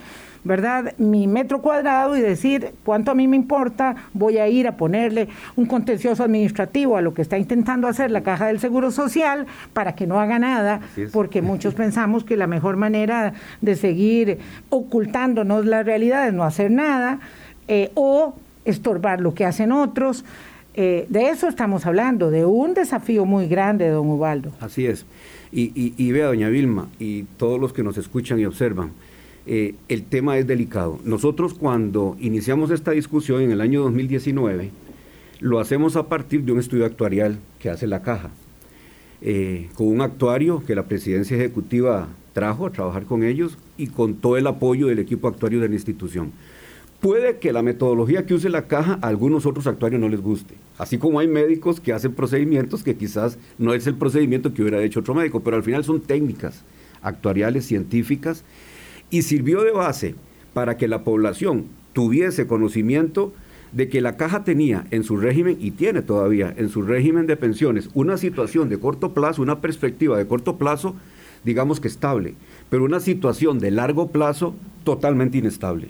¿verdad? 0.47 0.93
Mi 0.97 1.27
metro 1.27 1.61
cuadrado 1.61 2.17
y 2.17 2.21
decir 2.21 2.71
cuánto 2.83 3.11
a 3.11 3.15
mí 3.15 3.27
me 3.27 3.35
importa, 3.35 3.95
voy 4.13 4.37
a 4.37 4.47
ir 4.47 4.67
a 4.67 4.77
ponerle 4.77 5.27
un 5.55 5.65
contencioso 5.65 6.23
administrativo 6.23 6.97
a 6.97 7.01
lo 7.01 7.13
que 7.13 7.21
está 7.21 7.37
intentando 7.37 7.87
hacer 7.87 8.09
la 8.09 8.23
Caja 8.23 8.47
del 8.47 8.59
Seguro 8.59 8.91
Social 8.91 9.45
para 9.73 9.95
que 9.95 10.07
no 10.07 10.19
haga 10.19 10.39
nada, 10.39 10.81
porque 11.11 11.41
muchos 11.41 11.73
pensamos 11.75 12.23
que 12.23 12.35
la 12.35 12.47
mejor 12.47 12.77
manera 12.77 13.33
de 13.61 13.75
seguir 13.75 14.39
ocultándonos 14.69 15.65
la 15.65 15.83
realidad 15.83 16.27
es 16.27 16.33
no 16.33 16.43
hacer 16.43 16.71
nada 16.71 17.19
eh, 17.67 17.91
o 17.95 18.33
estorbar 18.65 19.21
lo 19.21 19.33
que 19.33 19.45
hacen 19.45 19.71
otros. 19.71 20.25
Eh, 20.73 21.07
de 21.09 21.29
eso 21.29 21.47
estamos 21.47 21.85
hablando, 21.85 22.29
de 22.29 22.45
un 22.45 22.73
desafío 22.73 23.25
muy 23.25 23.47
grande, 23.47 23.89
don 23.89 24.07
Ubaldo. 24.07 24.51
Así 24.59 24.85
es. 24.85 25.05
Y, 25.51 26.11
vea, 26.11 26.27
doña 26.27 26.49
Vilma, 26.49 26.87
y 26.99 27.23
todos 27.37 27.59
los 27.59 27.73
que 27.73 27.81
nos 27.81 27.97
escuchan 27.97 28.39
y 28.39 28.45
observan, 28.45 28.91
eh, 29.49 29.75
el 29.87 30.03
tema 30.03 30.37
es 30.37 30.45
delicado. 30.45 30.99
Nosotros 31.05 31.53
cuando 31.53 32.17
iniciamos 32.19 32.69
esta 32.69 32.91
discusión 32.91 33.41
en 33.41 33.51
el 33.51 33.61
año 33.61 33.81
2019, 33.83 34.71
lo 35.39 35.59
hacemos 35.59 35.95
a 35.95 36.09
partir 36.09 36.43
de 36.43 36.51
un 36.51 36.59
estudio 36.59 36.85
actuarial 36.85 37.39
que 37.59 37.69
hace 37.69 37.87
la 37.87 38.01
caja, 38.01 38.29
eh, 39.21 39.69
con 39.75 39.87
un 39.87 40.01
actuario 40.01 40.63
que 40.65 40.75
la 40.75 40.87
presidencia 40.87 41.37
ejecutiva 41.37 42.09
trajo 42.33 42.65
a 42.65 42.71
trabajar 42.71 43.05
con 43.05 43.23
ellos 43.23 43.57
y 43.77 43.87
con 43.87 44.15
todo 44.15 44.35
el 44.35 44.47
apoyo 44.47 44.87
del 44.87 44.99
equipo 44.99 45.29
actuario 45.29 45.61
de 45.61 45.69
la 45.69 45.75
institución. 45.75 46.33
Puede 46.99 47.37
que 47.37 47.53
la 47.53 47.61
metodología 47.61 48.25
que 48.25 48.33
use 48.33 48.49
la 48.49 48.67
caja 48.67 48.99
a 49.01 49.07
algunos 49.07 49.45
otros 49.45 49.65
actuarios 49.65 50.01
no 50.01 50.09
les 50.09 50.19
guste. 50.19 50.55
Así 50.77 50.97
como 50.97 51.19
hay 51.19 51.27
médicos 51.29 51.79
que 51.79 51.93
hacen 51.93 52.13
procedimientos 52.13 52.83
que 52.83 52.97
quizás 52.97 53.37
no 53.57 53.73
es 53.73 53.87
el 53.87 53.95
procedimiento 53.95 54.53
que 54.53 54.61
hubiera 54.61 54.83
hecho 54.83 54.99
otro 54.99 55.13
médico, 55.13 55.39
pero 55.39 55.55
al 55.55 55.63
final 55.63 55.85
son 55.85 56.01
técnicas 56.01 56.63
actuariales, 57.01 57.65
científicas, 57.65 58.43
y 59.09 59.21
sirvió 59.21 59.63
de 59.63 59.71
base 59.71 60.15
para 60.53 60.77
que 60.77 60.87
la 60.87 61.03
población 61.03 61.65
tuviese 61.93 62.47
conocimiento 62.47 63.33
de 63.71 63.89
que 63.89 64.01
la 64.01 64.17
caja 64.17 64.43
tenía 64.43 64.85
en 64.91 65.03
su 65.03 65.17
régimen, 65.17 65.57
y 65.59 65.71
tiene 65.71 66.01
todavía 66.01 66.53
en 66.57 66.69
su 66.69 66.81
régimen 66.81 67.27
de 67.27 67.37
pensiones, 67.37 67.89
una 67.93 68.17
situación 68.17 68.69
de 68.69 68.79
corto 68.79 69.13
plazo, 69.13 69.41
una 69.41 69.59
perspectiva 69.59 70.17
de 70.17 70.27
corto 70.27 70.57
plazo, 70.57 70.95
digamos 71.43 71.79
que 71.79 71.87
estable, 71.87 72.35
pero 72.69 72.85
una 72.85 72.99
situación 72.99 73.59
de 73.59 73.71
largo 73.71 74.09
plazo 74.09 74.55
totalmente 74.83 75.37
inestable 75.37 75.89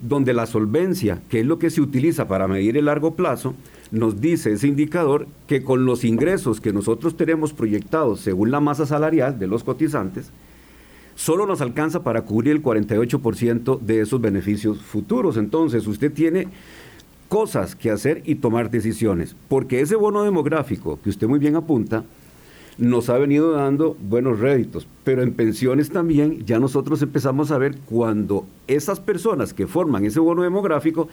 donde 0.00 0.32
la 0.32 0.46
solvencia, 0.46 1.20
que 1.28 1.40
es 1.40 1.46
lo 1.46 1.58
que 1.58 1.70
se 1.70 1.80
utiliza 1.80 2.28
para 2.28 2.48
medir 2.48 2.76
el 2.76 2.84
largo 2.84 3.14
plazo, 3.14 3.54
nos 3.90 4.20
dice 4.20 4.52
ese 4.52 4.68
indicador 4.68 5.26
que 5.46 5.62
con 5.62 5.86
los 5.86 6.04
ingresos 6.04 6.60
que 6.60 6.72
nosotros 6.72 7.16
tenemos 7.16 7.52
proyectados 7.52 8.20
según 8.20 8.50
la 8.50 8.60
masa 8.60 8.86
salarial 8.86 9.38
de 9.38 9.46
los 9.46 9.64
cotizantes, 9.64 10.30
solo 11.18 11.46
nos 11.46 11.60
alcanza 11.60 12.04
para 12.04 12.22
cubrir 12.22 12.52
el 12.52 12.62
48% 12.62 13.80
de 13.80 14.00
esos 14.00 14.20
beneficios 14.20 14.80
futuros. 14.80 15.36
Entonces, 15.36 15.88
usted 15.88 16.12
tiene 16.12 16.46
cosas 17.28 17.74
que 17.74 17.90
hacer 17.90 18.22
y 18.24 18.36
tomar 18.36 18.70
decisiones, 18.70 19.34
porque 19.48 19.80
ese 19.80 19.96
bono 19.96 20.22
demográfico 20.22 21.00
que 21.02 21.10
usted 21.10 21.26
muy 21.26 21.40
bien 21.40 21.56
apunta, 21.56 22.04
nos 22.78 23.10
ha 23.10 23.18
venido 23.18 23.50
dando 23.50 23.96
buenos 24.00 24.38
réditos, 24.38 24.86
pero 25.02 25.24
en 25.24 25.34
pensiones 25.34 25.90
también 25.90 26.46
ya 26.46 26.60
nosotros 26.60 27.02
empezamos 27.02 27.50
a 27.50 27.58
ver 27.58 27.76
cuando 27.78 28.46
esas 28.68 29.00
personas 29.00 29.52
que 29.52 29.66
forman 29.66 30.04
ese 30.04 30.20
bono 30.20 30.44
demográfico 30.44 31.08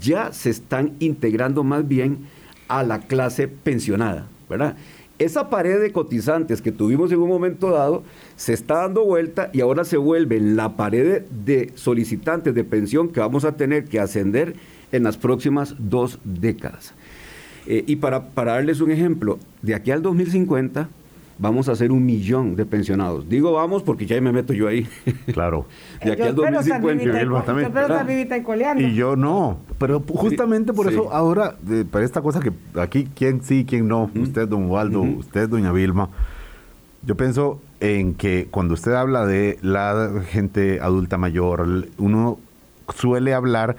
ya 0.00 0.32
se 0.32 0.50
están 0.50 0.94
integrando 0.98 1.62
más 1.62 1.86
bien 1.86 2.26
a 2.66 2.82
la 2.82 2.98
clase 2.98 3.46
pensionada, 3.46 4.26
¿verdad? 4.50 4.76
Esa 5.18 5.48
pared 5.48 5.80
de 5.80 5.92
cotizantes 5.92 6.60
que 6.60 6.72
tuvimos 6.72 7.12
en 7.12 7.20
un 7.20 7.28
momento 7.28 7.70
dado 7.70 8.02
se 8.34 8.52
está 8.52 8.78
dando 8.78 9.04
vuelta 9.04 9.48
y 9.52 9.60
ahora 9.60 9.84
se 9.84 9.96
vuelve 9.96 10.40
la 10.40 10.76
pared 10.76 11.22
de 11.22 11.70
solicitantes 11.76 12.52
de 12.54 12.64
pensión 12.64 13.08
que 13.08 13.20
vamos 13.20 13.44
a 13.44 13.56
tener 13.56 13.84
que 13.84 14.00
ascender 14.00 14.56
en 14.90 15.04
las 15.04 15.16
próximas 15.16 15.76
dos 15.78 16.18
décadas. 16.24 16.94
Eh, 17.66 17.84
y 17.86 17.96
para, 17.96 18.30
para 18.30 18.52
darles 18.54 18.80
un 18.80 18.90
ejemplo, 18.90 19.38
de 19.62 19.74
aquí 19.74 19.92
al 19.92 20.02
2050 20.02 20.88
vamos 21.38 21.68
a 21.68 21.72
hacer 21.72 21.92
un 21.92 22.04
millón 22.04 22.56
de 22.56 22.66
pensionados. 22.66 23.28
Digo 23.28 23.52
vamos 23.52 23.82
porque 23.82 24.06
ya 24.06 24.20
me 24.20 24.32
meto 24.32 24.52
yo 24.52 24.68
ahí. 24.68 24.86
Claro. 25.32 25.66
de 26.04 26.12
aquí 26.12 26.22
al 26.22 26.34
2050. 26.34 27.20
Y 28.80 28.94
yo 28.94 29.16
no. 29.16 29.58
Pero 29.78 30.00
justamente 30.00 30.72
por 30.72 30.90
eso 30.90 31.12
ahora, 31.12 31.56
para 31.90 32.04
esta 32.04 32.20
cosa 32.20 32.40
que 32.40 32.52
aquí, 32.80 33.08
quién 33.14 33.42
sí, 33.42 33.64
quién 33.68 33.88
no, 33.88 34.10
usted, 34.14 34.48
don 34.48 34.70
Waldo, 34.70 35.02
usted, 35.02 35.48
doña 35.48 35.72
Vilma, 35.72 36.08
yo 37.02 37.16
pienso 37.16 37.60
en 37.80 38.14
que 38.14 38.48
cuando 38.50 38.74
usted 38.74 38.92
habla 38.92 39.26
de 39.26 39.58
la 39.62 40.22
gente 40.28 40.80
adulta 40.80 41.18
mayor, 41.18 41.66
uno 41.98 42.38
suele 42.94 43.34
hablar 43.34 43.76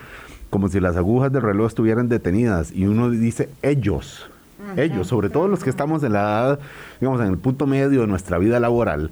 como 0.49 0.69
si 0.69 0.79
las 0.79 0.95
agujas 0.95 1.31
del 1.31 1.41
reloj 1.41 1.67
estuvieran 1.67 2.07
detenidas 2.07 2.71
y 2.71 2.85
uno 2.85 3.09
dice 3.09 3.49
ellos 3.61 4.29
ellos, 4.77 5.07
sobre 5.07 5.29
todo 5.29 5.47
los 5.47 5.63
que 5.63 5.69
estamos 5.69 6.03
en 6.03 6.13
la 6.13 6.19
edad, 6.19 6.59
digamos, 6.99 7.21
en 7.21 7.27
el 7.27 7.37
punto 7.37 7.67
medio 7.67 8.01
de 8.01 8.07
nuestra 8.07 8.37
vida 8.37 8.59
laboral, 8.59 9.11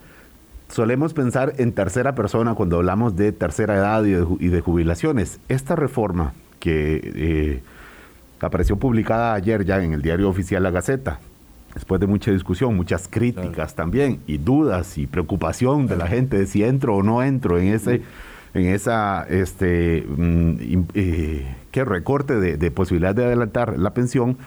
solemos 0.70 1.14
pensar 1.14 1.54
en 1.58 1.72
tercera 1.72 2.16
persona 2.16 2.56
cuando 2.56 2.78
hablamos 2.78 3.16
de 3.16 3.32
tercera 3.32 3.76
edad 3.76 4.04
y 4.04 4.48
de, 4.50 4.62
jubilaciones. 4.62 5.40
Esta 5.48 5.76
reforma 5.76 6.34
que 6.60 7.12
eh, 7.16 7.64
apareció 8.40 8.78
publicada 8.78 9.34
ayer 9.34 9.66
ya 9.66 9.84
en 9.84 9.94
el 9.94 10.02
diario 10.02 10.30
oficial 10.30 10.64
La 10.64 10.72
Gaceta, 10.72 11.20
después 11.74 12.02
de 12.02 12.08
mucha 12.08 12.32
discusión, 12.32 12.76
muchas 12.76 13.08
críticas 13.08 13.76
también, 13.76 14.20
y 14.28 14.38
dudas 14.38 14.98
y 14.98 15.08
preocupación 15.08 15.88
de 15.88 15.98
la 15.98 16.08
gente 16.08 16.38
de 16.38 16.48
si 16.48 16.64
entro 16.64 16.98
o 16.98 17.04
no 17.04 17.24
entro 17.24 17.60
en 17.60 17.68
ese 17.68 18.02
en 18.54 18.68
esa 18.68 19.26
este 19.30 20.06
mm, 20.08 20.56
eh, 20.94 21.56
¿qué? 21.72 21.86
recorte 21.86 22.40
de, 22.40 22.58
de 22.58 22.72
posibilidad 22.72 23.16
de 23.16 23.26
adelantar 23.26 23.80
la 23.80 23.96
pensión 23.96 24.38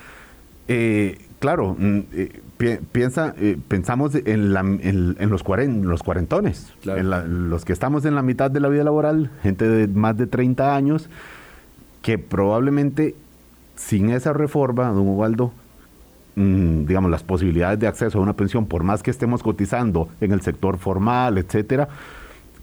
eh, 0.69 1.19
claro, 1.39 1.77
mm, 1.79 2.01
eh, 2.13 2.81
piensa, 2.91 3.35
eh, 3.39 3.57
pensamos 3.69 4.15
en, 4.15 4.53
los, 4.53 5.43
los 5.45 6.03
cuarentones, 6.03 6.73
en 6.85 7.51
los 7.51 7.65
que 7.65 7.73
estamos 7.73 8.05
en 8.05 8.15
la 8.15 8.23
mitad 8.23 8.51
de 8.51 8.61
la 8.61 8.69
vida 8.69 8.85
laboral, 8.85 9.31
gente 9.43 9.69
de 9.69 9.87
más 9.89 10.17
de 10.17 10.27
30 10.27 10.75
años, 10.75 11.09
que 12.03 12.19
probablemente 12.19 13.15
sin 13.77 14.11
esa 14.11 14.33
reforma, 14.33 14.89
don 14.89 15.07
Ubaldo, 15.07 15.53
mm, 16.35 16.87
digamos, 16.87 17.11
las 17.11 17.23
posibilidades 17.23 17.79
de 17.79 17.87
acceso 17.87 18.19
a 18.19 18.23
una 18.23 18.35
pensión, 18.35 18.67
por 18.67 18.83
más 18.83 19.03
que 19.03 19.11
estemos 19.11 19.43
cotizando 19.43 20.09
en 20.21 20.33
el 20.33 20.41
sector 20.41 20.79
formal, 20.79 21.39
etcétera, 21.39 21.89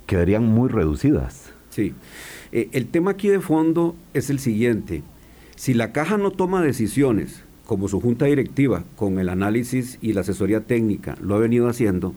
quedarían 0.08 0.46
muy 0.46 0.70
reducidas. 0.70 1.52
Sí. 1.70 1.96
el 2.52 2.86
tema 2.90 3.12
aquí 3.12 3.30
de 3.30 3.40
fondo 3.40 3.96
es 4.14 4.30
el 4.30 4.38
siguiente. 4.38 5.02
Si 5.56 5.74
la 5.74 5.92
caja 5.92 6.20
no 6.20 6.30
toma 6.30 6.62
decisiones 6.62 7.44
como 7.74 7.88
su 7.88 8.00
junta 8.00 8.26
directiva, 8.26 8.84
con 8.96 9.18
el 9.18 9.30
análisis 9.30 9.98
y 10.00 10.14
la 10.14 10.22
asesoría 10.22 10.62
técnica, 10.62 11.18
lo 11.20 11.34
ha 11.34 11.40
venido 11.40 11.68
haciendo, 11.68 12.14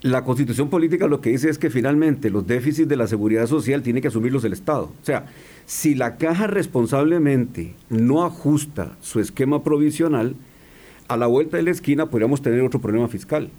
la 0.00 0.24
constitución 0.24 0.70
política 0.70 1.06
lo 1.06 1.20
que 1.20 1.28
dice 1.28 1.50
es 1.50 1.58
que 1.58 1.68
finalmente 1.68 2.30
los 2.30 2.46
déficits 2.46 2.88
de 2.88 2.96
la 2.96 3.06
seguridad 3.06 3.46
social 3.46 3.82
tiene 3.82 4.00
que 4.00 4.08
asumirlos 4.08 4.42
el 4.44 4.54
Estado. 4.54 4.84
O 4.84 5.04
sea, 5.04 5.26
si 5.66 5.94
la 5.94 6.16
caja 6.16 6.46
responsablemente 6.46 7.74
no 7.90 8.24
ajusta 8.24 8.96
su 9.02 9.20
esquema 9.20 9.62
provisional, 9.62 10.34
a 11.08 11.18
la 11.18 11.26
vuelta 11.26 11.58
de 11.58 11.64
la 11.64 11.72
esquina 11.72 12.06
podríamos 12.06 12.40
tener 12.40 12.62
otro 12.62 12.80
problema 12.80 13.08
fiscal, 13.08 13.50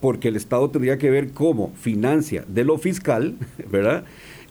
porque 0.00 0.26
el 0.26 0.34
Estado 0.34 0.68
tendría 0.68 0.98
que 0.98 1.10
ver 1.10 1.30
cómo 1.30 1.72
financia 1.76 2.44
de 2.48 2.64
lo 2.64 2.76
fiscal, 2.76 3.36
¿verdad? 3.70 4.02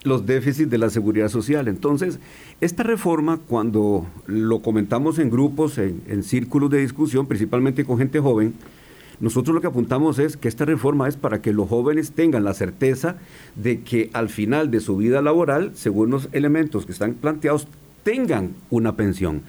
Los 0.04 0.26
déficits 0.26 0.70
de 0.70 0.78
la 0.78 0.90
seguridad 0.90 1.28
social. 1.28 1.68
Entonces, 1.68 2.18
esta 2.60 2.82
reforma, 2.82 3.38
cuando 3.46 4.06
lo 4.26 4.62
comentamos 4.62 5.18
en 5.18 5.30
grupos, 5.30 5.78
en, 5.78 6.22
círculos 6.22 6.70
de 6.70 6.78
discusión, 6.78 7.26
principalmente 7.26 7.84
con 7.84 7.98
gente 7.98 8.20
joven, 8.20 8.54
nosotros 9.20 9.54
lo 9.54 9.60
que 9.60 9.68
apuntamos 9.68 10.18
es 10.18 10.36
que 10.36 10.48
esta 10.48 10.64
reforma 10.64 11.06
es 11.06 11.16
para 11.16 11.40
que 11.40 11.52
los 11.52 11.68
jóvenes 11.68 12.12
tengan 12.12 12.42
la 12.42 12.54
certeza 12.54 13.16
de 13.54 13.82
que 13.82 14.10
al 14.12 14.28
final 14.28 14.70
de 14.70 14.80
su 14.80 14.96
vida 14.96 15.22
laboral, 15.22 15.72
según 15.74 16.10
los 16.10 16.28
elementos 16.32 16.86
que 16.86 16.92
están 16.92 17.14
planteados, 17.14 17.68
tengan 18.02 18.54
una 18.70 18.96
pensión, 18.96 19.42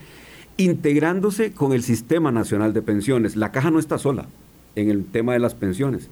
integrándose 0.58 1.54
con 1.54 1.74
el 1.74 1.82
Sistema 1.82 2.32
Nacional 2.32 2.74
de 2.74 2.84
Pensiones. 2.84 3.36
La 3.36 3.52
caja 3.52 3.72
no 3.72 3.80
está 3.80 3.98
sola 3.98 4.28
en 4.76 4.92
el 4.92 5.06
tema 5.06 5.34
de 5.34 5.40
las 5.40 5.56
pensiones. 5.56 6.10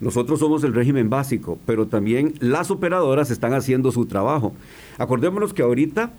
Nosotros 0.00 0.40
somos 0.40 0.64
el 0.64 0.74
régimen 0.74 1.10
básico, 1.10 1.58
pero 1.66 1.86
también 1.86 2.32
las 2.40 2.70
operadoras 2.70 3.30
están 3.30 3.52
haciendo 3.52 3.92
su 3.92 4.06
trabajo. 4.06 4.54
Acordémonos 4.98 5.52
que 5.52 5.60
ahorita 5.62 6.14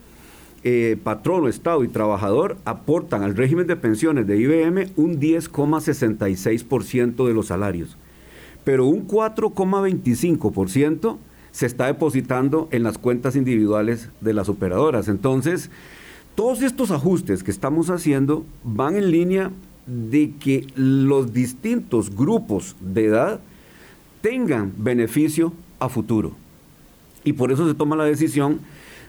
eh, 0.64 0.96
patrono, 1.04 1.48
Estado 1.48 1.84
y 1.84 1.88
trabajador 1.88 2.58
aportan 2.66 3.24
al 3.24 3.36
régimen 3.36 3.66
de 3.66 3.76
pensiones 3.76 4.28
de 4.28 4.40
IBM 4.40 4.92
un 4.96 5.20
10,66% 5.20 7.28
de 7.28 7.34
los 7.34 7.48
salarios, 7.48 7.98
pero 8.64 8.86
un 8.86 9.08
4,25% 9.08 11.18
se 11.52 11.66
está 11.66 11.88
depositando 11.88 12.68
en 12.72 12.84
las 12.84 13.00
cuentas 13.00 13.36
individuales 13.36 14.10
de 14.22 14.34
las 14.34 14.50
operadoras. 14.50 15.08
Entonces, 15.08 15.72
todos 16.36 16.62
estos 16.62 16.92
ajustes 16.92 17.42
que 17.44 17.50
estamos 17.50 17.90
haciendo 17.90 18.46
van 18.64 18.96
en 18.96 19.10
línea 19.10 19.50
de 19.88 20.34
que 20.40 20.68
los 20.76 21.34
distintos 21.34 22.16
grupos 22.16 22.76
de 22.80 23.06
edad 23.06 23.40
tengan 24.22 24.74
beneficio 24.78 25.54
a 25.80 25.90
futuro. 25.90 26.34
Y 27.24 27.34
por 27.34 27.52
eso 27.52 27.68
se 27.68 27.76
toma 27.76 27.96
la 27.96 28.06
decisión 28.06 28.60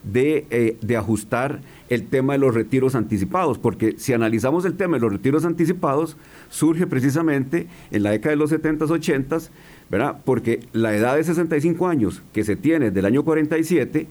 de, 0.04 0.46
eh, 0.50 0.76
de, 0.80 0.96
ajustar 0.96 1.60
el 1.88 2.06
tema 2.08 2.32
de 2.32 2.40
los 2.40 2.54
retiros 2.54 2.94
anticipados, 2.94 3.58
porque 3.58 3.94
si 3.98 4.12
analizamos 4.12 4.64
el 4.64 4.74
tema 4.74 4.96
de 4.96 5.02
los 5.02 5.12
retiros 5.12 5.44
anticipados, 5.44 6.16
surge 6.50 6.86
precisamente 6.86 7.68
en 7.90 8.02
la 8.02 8.10
década 8.10 8.30
de 8.30 8.36
los 8.36 8.52
70s, 8.52 8.88
80s, 8.88 9.50
¿verdad? 9.90 10.18
Porque 10.24 10.60
la 10.72 10.94
edad 10.94 11.16
de 11.16 11.24
65 11.24 11.86
años 11.86 12.22
que 12.32 12.44
se 12.44 12.56
tiene 12.56 12.90
del 12.90 13.04
año 13.04 13.22
47, 13.22 14.08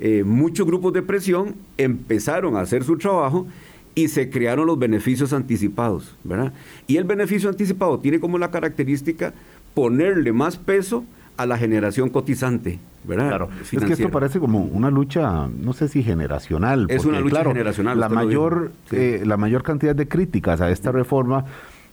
eh, 0.00 0.24
muchos 0.24 0.66
grupos 0.66 0.92
de 0.92 1.02
presión 1.02 1.54
empezaron 1.78 2.56
a 2.56 2.60
hacer 2.60 2.84
su 2.84 2.98
trabajo 2.98 3.46
y 3.94 4.08
se 4.08 4.30
crearon 4.30 4.66
los 4.66 4.78
beneficios 4.78 5.32
anticipados, 5.32 6.16
¿verdad? 6.24 6.52
Y 6.86 6.96
el 6.96 7.04
beneficio 7.04 7.48
anticipado 7.48 7.98
tiene 7.98 8.20
como 8.20 8.38
la 8.38 8.50
característica 8.50 9.34
ponerle 9.74 10.32
más 10.32 10.56
peso 10.56 11.04
a 11.36 11.46
la 11.46 11.56
generación 11.56 12.10
cotizante, 12.10 12.78
¿verdad? 13.04 13.28
Claro, 13.28 13.48
es 13.62 13.70
que 13.70 13.92
esto 13.92 14.10
parece 14.10 14.40
como 14.40 14.64
una 14.64 14.90
lucha, 14.90 15.48
no 15.48 15.72
sé 15.72 15.88
si 15.88 16.02
generacional. 16.02 16.86
Es 16.90 17.04
una 17.04 17.20
lucha 17.20 17.44
generacional. 17.44 17.98
La 17.98 18.08
mayor, 18.08 18.72
eh, 18.90 19.22
la 19.24 19.36
mayor 19.36 19.62
cantidad 19.62 19.94
de 19.94 20.06
críticas 20.06 20.60
a 20.60 20.70
esta 20.70 20.92
reforma 20.92 21.46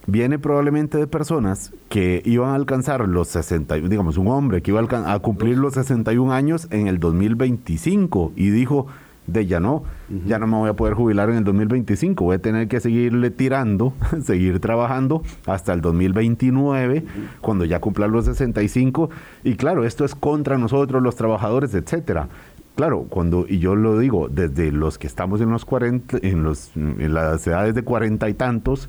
viene 0.07 0.39
probablemente 0.39 0.97
de 0.97 1.05
personas 1.05 1.73
que 1.89 2.21
iban 2.25 2.49
a 2.49 2.55
alcanzar 2.55 3.07
los 3.07 3.27
60, 3.27 3.75
digamos, 3.75 4.17
un 4.17 4.29
hombre 4.29 4.61
que 4.61 4.71
iba 4.71 4.81
a, 4.81 5.19
cumplir 5.19 5.57
los 5.57 5.73
61 5.73 6.33
años 6.33 6.67
en 6.71 6.87
el 6.87 6.99
2025 6.99 8.31
y 8.35 8.49
dijo, 8.49 8.87
de 9.27 9.45
ya 9.45 9.59
no, 9.59 9.83
ya 10.25 10.39
no 10.39 10.47
me 10.47 10.57
voy 10.57 10.69
a 10.69 10.73
poder 10.73 10.93
jubilar 10.93 11.29
en 11.29 11.37
el 11.37 11.43
2025, 11.43 12.23
voy 12.23 12.35
a 12.37 12.39
tener 12.39 12.67
que 12.67 12.79
seguirle 12.79 13.29
tirando, 13.29 13.93
seguir 14.23 14.59
trabajando 14.59 15.21
hasta 15.45 15.73
el 15.73 15.81
2029, 15.81 17.03
cuando 17.41 17.65
ya 17.65 17.79
cumpla 17.79 18.07
los 18.07 18.25
65, 18.25 19.09
y 19.43 19.55
claro, 19.55 19.83
esto 19.83 20.05
es 20.05 20.15
contra 20.15 20.57
nosotros 20.57 21.03
los 21.03 21.15
trabajadores, 21.15 21.73
etcétera. 21.73 22.29
Claro, 22.75 23.07
cuando, 23.09 23.45
y 23.49 23.59
yo 23.59 23.75
lo 23.75 23.97
digo, 23.97 24.29
desde 24.29 24.71
los 24.71 24.97
que 24.97 25.07
estamos 25.07 25.41
en 25.41 25.49
los 25.49 25.65
40, 25.65 26.19
en, 26.21 26.43
los, 26.43 26.71
en 26.75 27.13
las 27.13 27.45
edades 27.47 27.73
de 27.75 27.81
cuarenta 27.81 28.29
y 28.29 28.33
tantos, 28.33 28.87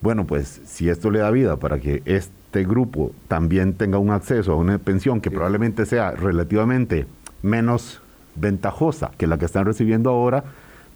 bueno, 0.00 0.26
pues 0.26 0.62
si 0.64 0.88
esto 0.88 1.10
le 1.10 1.18
da 1.18 1.30
vida 1.30 1.56
para 1.56 1.78
que 1.80 2.02
este 2.06 2.64
grupo 2.64 3.12
también 3.28 3.74
tenga 3.74 3.98
un 3.98 4.10
acceso 4.10 4.52
a 4.52 4.56
una 4.56 4.78
pensión 4.78 5.20
que 5.20 5.30
probablemente 5.30 5.86
sea 5.86 6.12
relativamente 6.12 7.06
menos 7.42 7.99
ventajosa 8.34 9.10
que 9.18 9.26
la 9.26 9.38
que 9.38 9.44
están 9.44 9.64
recibiendo 9.64 10.10
ahora, 10.10 10.44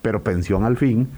pero 0.02 0.22
pensión 0.22 0.64
al 0.64 0.76
fin, 0.76 1.08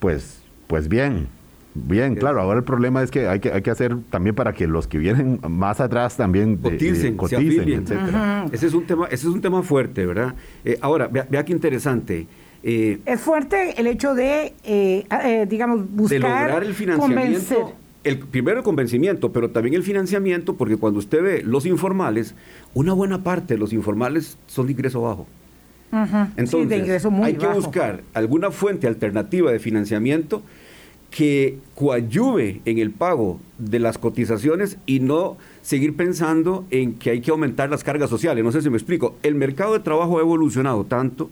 pues, 0.00 0.42
pues 0.66 0.88
bien, 0.88 1.28
bien, 1.74 2.14
claro. 2.14 2.40
Ahora 2.40 2.58
el 2.58 2.64
problema 2.64 3.02
es 3.02 3.10
que 3.10 3.26
hay 3.26 3.40
que, 3.40 3.52
hay 3.52 3.62
que 3.62 3.70
hacer 3.70 3.96
también 4.10 4.34
para 4.34 4.52
que 4.52 4.66
los 4.66 4.86
que 4.86 4.98
vienen 4.98 5.40
más 5.48 5.80
atrás 5.80 6.16
también 6.16 6.56
coticen, 6.56 7.16
etcétera. 7.18 8.46
Ese 8.52 8.66
es 8.66 8.74
un 8.74 8.84
tema, 8.86 9.06
ese 9.06 9.26
es 9.26 9.32
un 9.32 9.40
tema 9.40 9.62
fuerte, 9.62 10.06
¿verdad? 10.06 10.34
Eh, 10.64 10.78
ahora, 10.80 11.08
vea, 11.08 11.26
vea, 11.28 11.44
qué 11.44 11.52
interesante. 11.52 12.26
Eh, 12.62 13.00
es 13.04 13.20
fuerte 13.20 13.78
el 13.78 13.86
hecho 13.86 14.14
de, 14.14 14.54
eh, 14.64 15.46
digamos, 15.48 15.90
buscar 15.90 16.20
de 16.20 16.28
lograr 16.28 16.64
el 16.64 16.74
financiamiento. 16.74 17.74
El, 18.04 18.18
primero 18.18 18.58
el 18.58 18.64
convencimiento, 18.64 19.32
pero 19.32 19.50
también 19.50 19.74
el 19.74 19.82
financiamiento, 19.82 20.56
porque 20.56 20.76
cuando 20.76 20.98
usted 20.98 21.22
ve 21.22 21.42
los 21.42 21.64
informales, 21.64 22.34
una 22.74 22.92
buena 22.92 23.22
parte 23.22 23.54
de 23.54 23.58
los 23.58 23.72
informales 23.72 24.36
son 24.46 24.66
de 24.66 24.72
ingreso 24.72 25.00
bajo. 25.00 25.26
Entonces, 26.36 27.06
hay 27.22 27.34
que 27.34 27.46
buscar 27.46 28.02
alguna 28.14 28.50
fuente 28.50 28.86
alternativa 28.86 29.52
de 29.52 29.58
financiamiento 29.60 30.42
que 31.10 31.58
coadyuve 31.76 32.60
en 32.64 32.78
el 32.78 32.90
pago 32.90 33.38
de 33.58 33.78
las 33.78 33.98
cotizaciones 33.98 34.78
y 34.84 34.98
no 34.98 35.36
seguir 35.62 35.94
pensando 35.94 36.64
en 36.70 36.94
que 36.94 37.10
hay 37.10 37.20
que 37.20 37.30
aumentar 37.30 37.70
las 37.70 37.84
cargas 37.84 38.10
sociales. 38.10 38.42
No 38.42 38.50
sé 38.50 38.62
si 38.62 38.70
me 38.70 38.76
explico. 38.76 39.14
El 39.22 39.36
mercado 39.36 39.74
de 39.74 39.80
trabajo 39.80 40.18
ha 40.18 40.22
evolucionado 40.22 40.84
tanto 40.86 41.30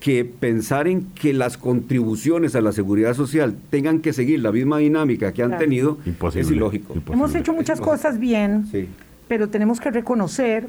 que 0.00 0.24
pensar 0.24 0.88
en 0.88 1.02
que 1.12 1.34
las 1.34 1.58
contribuciones 1.58 2.54
a 2.54 2.62
la 2.62 2.72
seguridad 2.72 3.14
social 3.14 3.56
tengan 3.68 4.00
que 4.00 4.14
seguir 4.14 4.40
la 4.40 4.52
misma 4.52 4.78
dinámica 4.78 5.32
que 5.32 5.42
han 5.42 5.58
tenido 5.58 5.98
es 6.34 6.50
ilógico. 6.50 6.94
Hemos 7.10 7.34
hecho 7.34 7.52
muchas 7.52 7.80
cosas 7.82 8.18
bien, 8.18 8.66
pero 9.28 9.48
tenemos 9.48 9.80
que 9.80 9.90
reconocer 9.90 10.68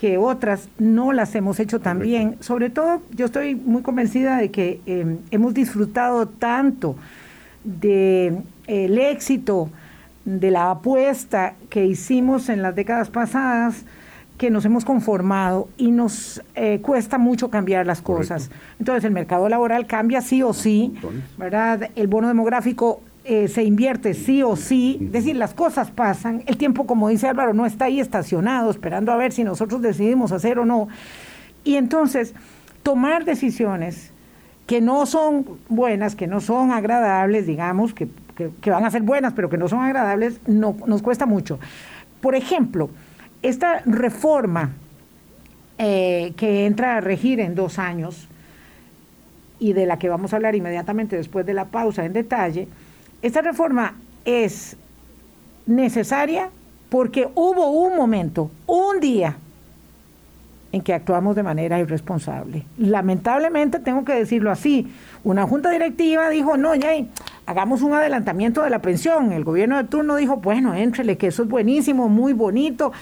que 0.00 0.16
otras 0.16 0.70
no 0.78 1.12
las 1.12 1.34
hemos 1.34 1.60
hecho 1.60 1.78
tan 1.78 1.98
bien. 1.98 2.38
Sobre 2.40 2.70
todo, 2.70 3.02
yo 3.14 3.26
estoy 3.26 3.54
muy 3.54 3.82
convencida 3.82 4.38
de 4.38 4.50
que 4.50 4.80
em, 4.86 5.18
hemos 5.30 5.52
disfrutado 5.52 6.26
tanto 6.26 6.96
del 7.64 8.44
de, 8.66 9.10
éxito 9.10 9.68
de 10.24 10.50
la 10.50 10.70
apuesta 10.70 11.54
que 11.68 11.84
hicimos 11.84 12.48
en 12.48 12.62
las 12.62 12.74
décadas 12.74 13.10
pasadas 13.10 13.84
que 14.38 14.48
nos 14.48 14.64
hemos 14.64 14.86
conformado 14.86 15.68
y 15.76 15.90
nos 15.90 16.42
eh, 16.54 16.80
cuesta 16.80 17.18
mucho 17.18 17.50
cambiar 17.50 17.84
las 17.84 18.00
cosas. 18.00 18.50
Entonces 18.78 19.04
el 19.04 19.12
mercado 19.12 19.50
laboral 19.50 19.86
cambia 19.86 20.22
sí 20.22 20.42
o 20.42 20.54
sí, 20.54 20.94
¿verdad? 21.36 21.90
El 21.94 22.06
bono 22.06 22.28
demográfico 22.28 23.02
eh, 23.32 23.46
se 23.46 23.62
invierte 23.62 24.12
sí 24.14 24.42
o 24.42 24.56
sí, 24.56 24.98
es 25.00 25.12
decir, 25.12 25.36
las 25.36 25.54
cosas 25.54 25.92
pasan, 25.92 26.42
el 26.46 26.56
tiempo, 26.56 26.84
como 26.84 27.08
dice 27.08 27.28
Álvaro, 27.28 27.54
no 27.54 27.64
está 27.64 27.84
ahí 27.84 28.00
estacionado 28.00 28.72
esperando 28.72 29.12
a 29.12 29.16
ver 29.16 29.30
si 29.30 29.44
nosotros 29.44 29.80
decidimos 29.80 30.32
hacer 30.32 30.58
o 30.58 30.64
no. 30.64 30.88
Y 31.62 31.76
entonces, 31.76 32.34
tomar 32.82 33.24
decisiones 33.24 34.10
que 34.66 34.80
no 34.80 35.06
son 35.06 35.46
buenas, 35.68 36.16
que 36.16 36.26
no 36.26 36.40
son 36.40 36.72
agradables, 36.72 37.46
digamos, 37.46 37.94
que, 37.94 38.08
van 38.66 38.84
a 38.84 38.90
ser 38.90 39.02
buenas, 39.02 39.32
pero 39.32 39.48
que 39.48 39.58
no 39.58 39.68
son 39.68 39.78
agradables, 39.84 40.40
no, 40.48 40.76
nos 40.88 41.00
cuesta 41.00 41.24
mucho. 41.24 41.60
Por 42.20 42.34
ejemplo, 42.34 42.90
esta 43.42 43.82
reforma 43.86 44.70
eh, 45.78 46.32
que 46.36 46.66
entra 46.66 46.96
a 46.96 47.00
regir 47.00 47.38
en 47.38 47.54
dos 47.54 47.78
años 47.78 48.26
y 49.60 49.72
de 49.72 49.86
la 49.86 50.00
que 50.00 50.08
vamos 50.08 50.32
a 50.32 50.36
hablar 50.36 50.56
inmediatamente 50.56 51.14
después 51.14 51.46
de 51.46 51.54
la 51.54 51.66
pausa 51.66 52.04
en 52.04 52.12
detalle, 52.12 52.66
esta 53.22 53.42
reforma 53.42 53.94
es 54.24 54.76
necesaria 55.66 56.50
porque 56.88 57.28
hubo 57.34 57.70
un 57.70 57.96
momento, 57.96 58.50
un 58.66 59.00
día, 59.00 59.36
en 60.72 60.82
que 60.82 60.94
actuamos 60.94 61.34
de 61.34 61.42
manera 61.42 61.78
irresponsable. 61.80 62.64
Lamentablemente 62.78 63.80
tengo 63.80 64.04
que 64.04 64.14
decirlo 64.14 64.50
así. 64.50 64.92
Una 65.24 65.46
junta 65.46 65.70
directiva 65.70 66.28
dijo, 66.30 66.56
no, 66.56 66.74
ya, 66.74 66.90
hagamos 67.46 67.82
un 67.82 67.92
adelantamiento 67.92 68.62
de 68.62 68.70
la 68.70 68.80
pensión. 68.80 69.32
El 69.32 69.44
gobierno 69.44 69.76
de 69.76 69.84
turno 69.84 70.16
dijo, 70.16 70.36
bueno, 70.36 70.74
éntrele, 70.74 71.16
que 71.16 71.28
eso 71.28 71.42
es 71.42 71.48
buenísimo, 71.48 72.08
muy 72.08 72.32
bonito. 72.32 72.92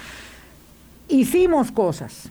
Hicimos 1.08 1.70
cosas 1.70 2.30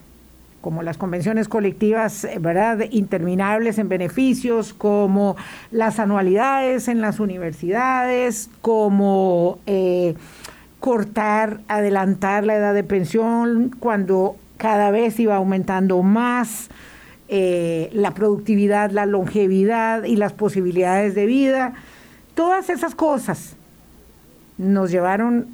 como 0.68 0.84
las 0.84 0.98
convenciones 0.98 1.48
colectivas, 1.48 2.26
eh, 2.26 2.40
¿verdad?, 2.42 2.80
interminables 2.92 3.78
en 3.78 3.88
beneficios, 3.88 4.74
como 4.74 5.38
las 5.72 5.98
anualidades 5.98 6.90
en 6.90 7.00
las 7.00 7.22
universidades, 7.22 8.50
como 8.62 9.60
eh, 9.66 10.16
cortar, 10.82 11.62
adelantar 11.70 12.44
la 12.44 12.58
edad 12.58 12.74
de 12.74 12.84
pensión 12.84 13.74
cuando 13.80 14.36
cada 14.58 14.92
vez 14.92 15.18
iba 15.22 15.38
aumentando 15.38 16.04
más 16.04 16.68
eh, 17.30 17.90
la 17.94 18.12
productividad, 18.12 18.92
la 18.92 19.06
longevidad 19.06 20.04
y 20.04 20.18
las 20.18 20.34
posibilidades 20.34 21.16
de 21.16 21.28
vida. 21.28 21.76
Todas 22.36 22.70
esas 22.70 22.94
cosas 22.94 23.56
nos 24.58 24.92
llevaron 24.92 25.48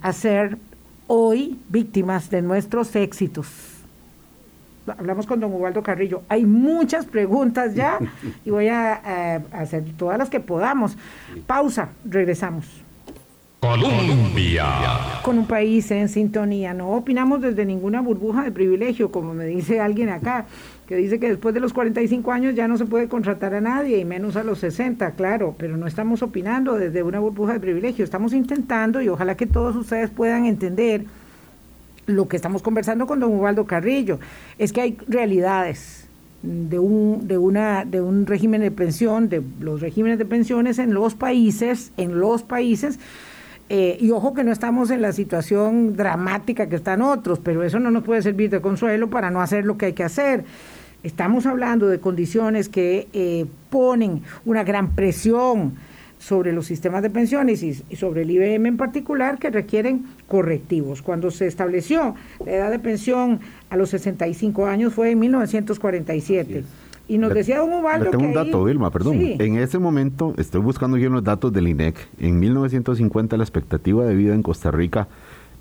a 0.00 0.12
ser 0.12 0.58
hoy 1.06 1.60
víctimas 1.68 2.28
de 2.28 2.42
nuestros 2.42 2.96
éxitos 2.96 3.75
hablamos 4.86 5.26
con 5.26 5.40
don 5.40 5.52
Ubaldo 5.52 5.82
Carrillo. 5.82 6.22
Hay 6.28 6.44
muchas 6.44 7.06
preguntas 7.06 7.74
ya 7.74 7.98
y 8.44 8.50
voy 8.50 8.68
a, 8.68 9.42
hacer 9.52 9.84
todas 9.96 10.18
las 10.18 10.30
que 10.30 10.40
podamos. 10.40 10.96
Pausa, 11.46 11.90
regresamos. 12.04 12.66
Colombia. 13.60 14.66
Con 15.22 15.38
un 15.38 15.46
país 15.46 15.90
en 15.90 16.08
sintonía. 16.08 16.72
No 16.74 16.90
opinamos 16.90 17.40
desde 17.40 17.64
ninguna 17.64 18.00
burbuja 18.00 18.44
de 18.44 18.52
privilegio, 18.52 19.10
como 19.10 19.34
me 19.34 19.44
dice 19.46 19.80
alguien 19.80 20.10
acá, 20.10 20.46
que 20.86 20.94
dice 20.94 21.18
que 21.18 21.30
después 21.30 21.52
de 21.54 21.60
los 21.60 21.72
45 21.72 22.30
años 22.30 22.54
ya 22.54 22.68
no 22.68 22.76
se 22.76 22.84
puede 22.84 23.08
contratar 23.08 23.54
a 23.54 23.60
nadie, 23.60 23.98
y 23.98 24.04
menos 24.04 24.36
a 24.36 24.44
los 24.44 24.58
60, 24.60 25.10
claro, 25.12 25.56
pero 25.58 25.76
no 25.76 25.86
estamos 25.86 26.22
opinando 26.22 26.74
desde 26.74 27.02
una 27.02 27.18
burbuja 27.18 27.54
de 27.54 27.60
privilegio. 27.60 28.04
Estamos 28.04 28.34
intentando, 28.34 29.02
y 29.02 29.08
ojalá 29.08 29.36
que 29.36 29.46
todos 29.46 29.74
ustedes 29.74 30.10
puedan 30.10 30.44
entender 30.44 31.06
lo 32.06 32.28
que 32.28 32.36
estamos 32.36 32.62
conversando 32.62 33.06
con 33.06 33.20
don 33.20 33.32
Ubaldo 33.32 33.66
Carrillo, 33.66 34.18
es 34.58 34.72
que 34.72 34.80
hay 34.80 34.98
realidades 35.08 36.08
de 36.42 36.78
un, 36.78 37.26
de 37.26 37.38
una, 37.38 37.84
de 37.84 38.00
un 38.00 38.26
régimen 38.26 38.60
de 38.60 38.70
pensión, 38.70 39.28
de 39.28 39.42
los 39.60 39.80
regímenes 39.80 40.18
de 40.18 40.24
pensiones 40.24 40.78
en 40.78 40.94
los 40.94 41.14
países, 41.14 41.92
en 41.96 42.18
los 42.18 42.42
países, 42.42 42.98
eh, 43.68 43.96
y 44.00 44.12
ojo 44.12 44.32
que 44.32 44.44
no 44.44 44.52
estamos 44.52 44.90
en 44.90 45.02
la 45.02 45.12
situación 45.12 45.96
dramática 45.96 46.68
que 46.68 46.76
están 46.76 47.02
otros, 47.02 47.40
pero 47.40 47.64
eso 47.64 47.80
no 47.80 47.90
nos 47.90 48.04
puede 48.04 48.22
servir 48.22 48.48
de 48.48 48.60
consuelo 48.60 49.10
para 49.10 49.30
no 49.30 49.40
hacer 49.40 49.64
lo 49.64 49.76
que 49.76 49.86
hay 49.86 49.92
que 49.92 50.04
hacer. 50.04 50.44
Estamos 51.02 51.46
hablando 51.46 51.88
de 51.88 51.98
condiciones 51.98 52.68
que 52.68 53.08
eh, 53.12 53.46
ponen 53.70 54.22
una 54.44 54.62
gran 54.62 54.94
presión 54.94 55.74
sobre 56.18 56.52
los 56.52 56.66
sistemas 56.66 57.02
de 57.02 57.10
pensiones 57.10 57.62
y, 57.62 57.74
sobre 57.96 58.22
el 58.22 58.30
IBM 58.30 58.66
en 58.66 58.76
particular 58.76 59.38
que 59.38 59.50
requieren 59.50 60.06
correctivos. 60.28 61.02
Cuando 61.02 61.30
se 61.30 61.46
estableció 61.46 62.14
la 62.44 62.52
edad 62.52 62.70
de 62.70 62.78
pensión 62.78 63.40
a 63.70 63.76
los 63.76 63.90
65 63.90 64.66
años 64.66 64.94
fue 64.94 65.10
en 65.10 65.18
1947. 65.20 66.64
Y 67.08 67.18
nos 67.18 67.32
decía 67.32 67.58
don 67.58 67.72
Ubaldo. 67.72 68.10
tengo 68.10 68.24
un 68.24 68.34
dato, 68.34 68.64
Vilma, 68.64 68.90
perdón. 68.90 69.20
En 69.20 69.58
ese 69.58 69.78
momento, 69.78 70.34
estoy 70.38 70.60
buscando 70.60 70.96
yo 70.96 71.08
los 71.08 71.22
datos 71.22 71.52
del 71.52 71.68
INEC. 71.68 71.94
En 72.18 72.40
1950 72.40 73.36
la 73.36 73.44
expectativa 73.44 74.04
de 74.04 74.14
vida 74.16 74.34
en 74.34 74.42
Costa 74.42 74.72
Rica 74.72 75.06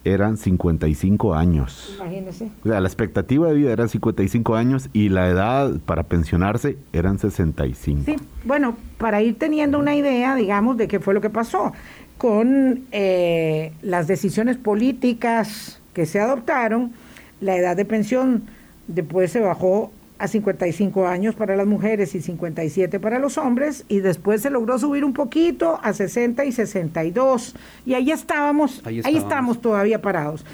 eran 0.05 0.37
55 0.37 1.33
años. 1.33 1.95
Imagínese. 1.99 2.49
O 2.63 2.69
sea, 2.69 2.79
la 2.79 2.87
expectativa 2.87 3.47
de 3.47 3.55
vida 3.55 3.71
era 3.73 3.87
55 3.87 4.55
años 4.55 4.89
y 4.93 5.09
la 5.09 5.27
edad 5.27 5.73
para 5.85 6.03
pensionarse 6.03 6.77
eran 6.93 7.19
65. 7.19 8.03
Sí, 8.05 8.15
bueno, 8.45 8.77
para 8.97 9.21
ir 9.21 9.37
teniendo 9.37 9.77
una 9.79 9.95
idea, 9.95 10.35
digamos, 10.35 10.77
de 10.77 10.87
qué 10.87 10.99
fue 10.99 11.13
lo 11.13 11.21
que 11.21 11.29
pasó 11.29 11.73
con 12.17 12.85
eh, 12.91 13.73
las 13.81 14.07
decisiones 14.07 14.57
políticas 14.57 15.81
que 15.93 16.05
se 16.05 16.19
adoptaron, 16.19 16.93
la 17.41 17.57
edad 17.57 17.75
de 17.75 17.85
pensión 17.85 18.43
después 18.87 19.31
se 19.31 19.41
bajó 19.41 19.91
a 20.17 20.27
55 20.27 21.07
años 21.07 21.35
para 21.35 21.55
las 21.55 21.67
mujeres 21.67 22.15
y 22.15 22.21
57 22.21 22.99
para 22.99 23.19
los 23.19 23.37
hombres 23.37 23.85
y 23.87 23.99
después 23.99 24.41
se 24.41 24.49
logró 24.49 24.79
subir 24.79 25.03
un 25.03 25.13
poquito 25.13 25.79
a 25.83 25.93
60 25.93 26.45
y 26.45 26.51
62 26.51 27.55
y 27.85 27.93
ahí 27.93 28.11
estábamos, 28.11 28.81
ahí, 28.85 29.17
estamos 29.17 29.61
todavía 29.61 30.01
parados. 30.01 30.45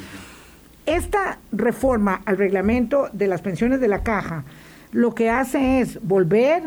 Esta 0.86 1.38
reforma 1.52 2.22
al 2.26 2.38
reglamento 2.38 3.10
de 3.14 3.28
las 3.28 3.42
pensiones 3.42 3.80
de 3.80 3.88
la 3.88 4.02
caja 4.04 4.44
lo 4.92 5.14
que 5.14 5.30
hace 5.30 5.80
es 5.80 6.02
volver 6.02 6.64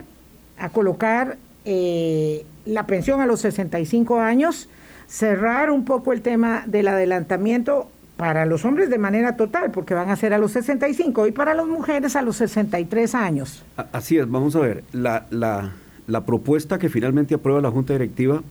a 0.58 0.70
colocar 0.70 1.36
eh, 1.64 2.46
la 2.64 2.86
pensión 2.86 3.20
a 3.20 3.26
los 3.26 3.40
65 3.40 4.20
años, 4.20 4.68
cerrar 5.06 5.70
un 5.70 5.84
poco 5.84 6.12
el 6.12 6.22
tema 6.22 6.62
del 6.66 6.88
adelantamiento 6.88 7.88
para 8.16 8.46
los 8.46 8.64
hombres 8.64 8.90
de 8.90 8.98
manera 8.98 9.36
total, 9.36 9.70
porque 9.70 9.94
van 9.94 10.10
a 10.10 10.16
ser 10.16 10.32
a 10.32 10.38
los 10.38 10.52
65 10.52 11.26
y 11.26 11.32
para 11.32 11.54
las 11.54 11.66
mujeres 11.66 12.16
a 12.16 12.22
los 12.22 12.36
63 12.36 13.14
años. 13.14 13.64
Así 13.92 14.18
es, 14.18 14.30
vamos 14.30 14.54
a 14.56 14.60
ver, 14.60 14.84
la, 14.92 15.26
la, 15.30 15.72
la 16.06 16.24
propuesta 16.24 16.78
que 16.78 16.88
finalmente 16.88 17.34
aprueba 17.34 17.60
la 17.60 17.70
Junta 17.70 17.92
Directiva 17.92 18.42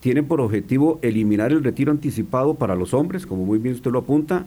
tiene 0.00 0.22
por 0.22 0.40
objetivo 0.40 0.98
eliminar 1.02 1.52
el 1.52 1.62
retiro 1.64 1.92
anticipado 1.92 2.54
para 2.54 2.74
los 2.74 2.94
hombres, 2.94 3.26
como 3.26 3.44
muy 3.44 3.58
bien 3.58 3.74
usted 3.74 3.90
lo 3.90 4.00
apunta, 4.00 4.44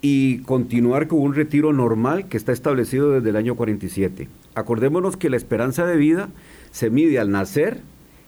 y 0.00 0.38
continuar 0.40 1.06
con 1.06 1.20
un 1.20 1.34
retiro 1.34 1.72
normal 1.72 2.26
que 2.28 2.36
está 2.36 2.52
establecido 2.52 3.12
desde 3.12 3.30
el 3.30 3.36
año 3.36 3.54
47. 3.54 4.28
Acordémonos 4.54 5.16
que 5.16 5.30
la 5.30 5.36
esperanza 5.36 5.86
de 5.86 5.96
vida 5.96 6.28
se 6.72 6.90
mide 6.90 7.20
al 7.20 7.30
nacer 7.30 7.80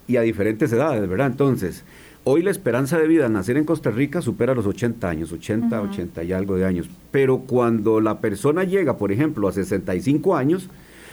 y 0.07 0.17
a 0.17 0.23
diferentes 0.23 0.73
edades, 0.73 1.09
¿verdad? 1.09 1.27
Entonces, 1.27 1.85
Hoy 2.27 2.43
la 2.43 2.51
esperanza 2.51 2.99
de 2.99 3.07
vida 3.07 3.27
al 3.27 3.35
nacer 3.35 3.59
en 3.59 3.65
Costa 3.65 3.91
Rica 3.91 4.23
supera 4.23 4.55
los 4.55 4.67
80 4.67 5.11
años, 5.11 5.31
80, 5.31 5.83
80 5.83 6.25
y 6.25 6.33
algo 6.33 6.57
de 6.57 6.65
años. 6.65 6.89
Pero 7.11 7.41
cuando 7.41 8.01
la 8.01 8.23
persona 8.23 8.65
llega, 8.65 8.97
por 8.97 9.13
ejemplo, 9.13 9.47
a 9.47 9.53
65 9.53 10.35
años, 10.35 10.71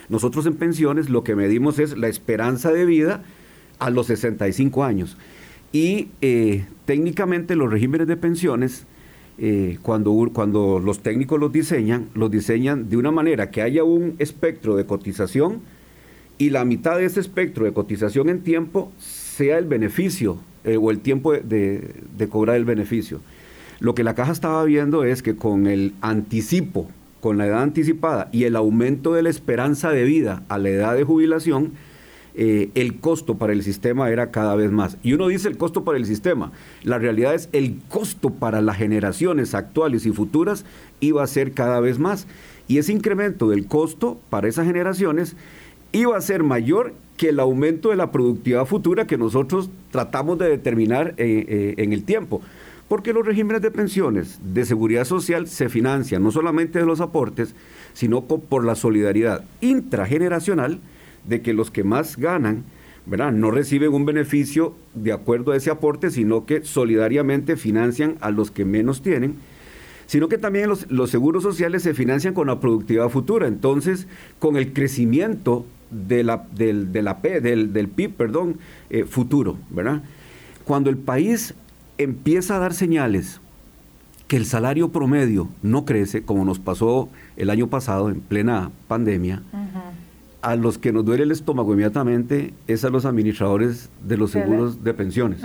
nosotros 0.08 0.45
en 0.45 0.54
pensiones 0.54 1.10
lo 1.10 1.26
que 1.26 1.36
medimos 1.36 1.80
es 1.80 1.97
la 1.97 2.08
esperanza 2.08 2.71
de 2.71 2.86
vida 2.86 3.24
a 3.80 3.89
los 3.89 4.08
65 4.08 4.86
años. 4.86 5.17
Y 5.74 6.08
eh, 6.21 6.65
técnicamente 6.86 7.58
los 7.58 7.69
regímenes 7.69 8.08
de 8.08 8.15
pensiones, 8.15 8.86
eh, 9.38 9.80
cuando, 9.82 10.13
cuando 10.34 10.80
los 10.80 11.04
técnicos 11.04 11.41
los 11.41 11.52
diseñan, 11.52 12.08
los 12.13 12.32
diseñan 12.32 12.88
de 12.88 12.95
una 12.95 13.12
manera 13.12 13.52
que 13.52 13.62
haya 13.62 13.84
un 13.84 14.15
espectro 14.17 14.78
de 14.78 14.86
cotización 14.86 15.60
y 16.38 16.52
la 16.52 16.63
mitad 16.63 16.95
de 16.97 17.04
ese 17.04 17.19
espectro 17.19 17.65
de 17.65 17.74
cotización 17.74 18.30
en 18.30 18.43
tiempo 18.43 18.93
sea 18.97 19.58
el 19.58 19.65
beneficio 19.65 20.39
eh, 20.63 20.78
o 20.78 20.91
el 20.91 21.00
tiempo 21.00 21.34
de, 21.34 21.93
cobrar 22.30 22.56
el 22.56 22.65
beneficio. 22.65 23.19
Lo 23.80 23.95
que 23.95 24.04
la 24.04 24.13
caja 24.13 24.32
estaba 24.32 24.63
viendo 24.63 25.04
es 25.04 25.24
que 25.24 25.36
con 25.36 25.67
el 25.67 25.93
anticipo, 26.02 26.89
con 27.19 27.38
la 27.38 27.47
edad 27.47 27.63
anticipada 27.63 28.30
y 28.32 28.43
el 28.43 28.56
aumento 28.56 29.13
de 29.13 29.24
la 29.24 29.30
esperanza 29.30 29.91
de 29.91 30.04
vida 30.04 30.43
a 30.50 30.58
la 30.58 30.69
edad 30.69 30.95
de 30.95 31.04
jubilación, 31.04 31.71
eh, 32.34 32.69
el 32.76 33.00
costo 33.00 33.36
para 33.36 33.54
el 33.54 33.63
sistema 33.63 34.10
era 34.10 34.32
cada 34.32 34.56
vez 34.56 34.71
más. 34.71 34.97
Y 35.04 35.13
uno 35.13 35.28
dice 35.28 35.47
el 35.47 35.58
costo 35.58 35.84
para 35.84 35.97
el 35.97 36.06
sistema, 36.06 36.52
la 36.84 37.00
realidad 37.00 37.34
es 37.34 37.50
el 37.52 37.80
costo 37.89 38.30
para 38.30 38.62
las 38.62 38.78
generaciones 38.78 39.54
actuales 39.54 40.06
y 40.06 40.12
futuras 40.12 40.63
iba 41.00 41.24
a 41.24 41.28
ser 41.28 41.52
cada 41.52 41.80
vez 41.80 42.00
más. 42.00 42.28
Y 42.67 42.78
ese 42.78 42.93
incremento 42.93 43.50
del 43.50 43.65
costo 43.65 44.19
para 44.30 44.47
esas 44.47 44.65
generaciones 44.65 45.36
iba 45.91 46.15
a 46.15 46.21
ser 46.21 46.43
mayor 46.43 46.93
que 47.21 47.29
el 47.29 47.39
aumento 47.39 47.91
de 47.91 47.97
la 47.97 48.12
productividad 48.12 48.65
futura 48.65 49.05
que 49.05 49.15
nosotros 49.15 49.69
tratamos 49.91 50.39
de 50.39 50.49
determinar 50.49 51.13
eh, 51.17 51.45
eh, 51.47 51.73
en 51.77 51.93
el 51.93 52.03
tiempo. 52.03 52.41
Porque 52.88 53.13
los 53.13 53.23
regímenes 53.23 53.62
de 53.62 53.69
pensiones 53.69 54.39
de 54.43 54.65
seguridad 54.65 55.05
social 55.05 55.47
se 55.47 55.69
financian 55.69 56.23
no 56.23 56.31
solamente 56.31 56.79
de 56.79 56.86
los 56.88 56.99
aportes, 56.99 57.53
sino 57.93 58.25
por 58.25 58.65
la 58.65 58.73
solidaridad 58.73 59.45
intrageneracional 59.62 60.79
de 61.23 61.43
que 61.43 61.53
los 61.53 61.69
que 61.69 61.84
más 61.84 62.17
ganan, 62.17 62.63
¿verdad? 63.05 63.31
no 63.31 63.51
reciben 63.51 63.93
un 63.93 64.07
beneficio 64.07 64.73
de 64.95 65.12
acuerdo 65.12 65.51
a 65.51 65.57
ese 65.57 65.69
aporte, 65.69 66.10
sino 66.10 66.47
que 66.47 66.63
solidariamente 66.63 67.55
financian 67.55 68.15
a 68.21 68.31
los 68.31 68.49
que 68.49 68.65
menos 68.65 69.03
tienen 69.03 69.36
sino 70.07 70.27
que 70.27 70.38
también 70.38 70.67
los, 70.67 70.91
los, 70.91 71.10
seguros 71.10 71.41
sociales 71.41 71.84
se 71.84 71.93
financian 71.93 72.34
con 72.34 72.47
la 72.47 72.60
productividad 72.60 73.07
futura. 73.07 73.47
Entonces, 73.47 74.07
con 74.39 74.57
el 74.57 74.73
crecimiento 74.73 75.65
de 75.91 76.23
la, 76.23 76.45
del, 76.56 76.91
de 76.91 77.01
la 77.01 77.21
P, 77.21 77.41
del, 77.41 77.73
del 77.73 77.88
PIB 77.88 78.13
perdón, 78.13 78.58
eh, 78.89 79.04
futuro, 79.04 79.58
¿verdad? 79.69 80.01
Cuando 80.63 80.89
el 80.89 80.97
país 80.97 81.54
empieza 81.97 82.56
a 82.56 82.60
dar 82.60 82.73
señales 82.73 83.41
que 84.27 84.38
el 84.38 84.45
salario 84.45 84.89
promedio 84.89 85.49
no 85.62 85.84
crece, 85.84 86.23
como 86.23 86.45
nos 86.45 86.58
pasó 86.58 87.10
el 87.36 87.49
año 87.49 87.67
pasado 87.67 88.10
en 88.10 88.21
plena 88.21 88.71
pandemia, 88.88 89.43
a 90.41 90.56
los 90.56 90.77
que 90.77 90.93
nos 90.93 91.04
duele 91.04 91.23
el 91.23 91.32
estómago 91.32 91.73
inmediatamente 91.73 92.54
es 92.67 92.86
a 92.86 92.89
los 92.89 93.06
administradores 93.06 93.89
de 94.08 94.17
los 94.17 94.32
seguros 94.32 94.86
de 94.86 94.93
pensiones, 94.93 95.41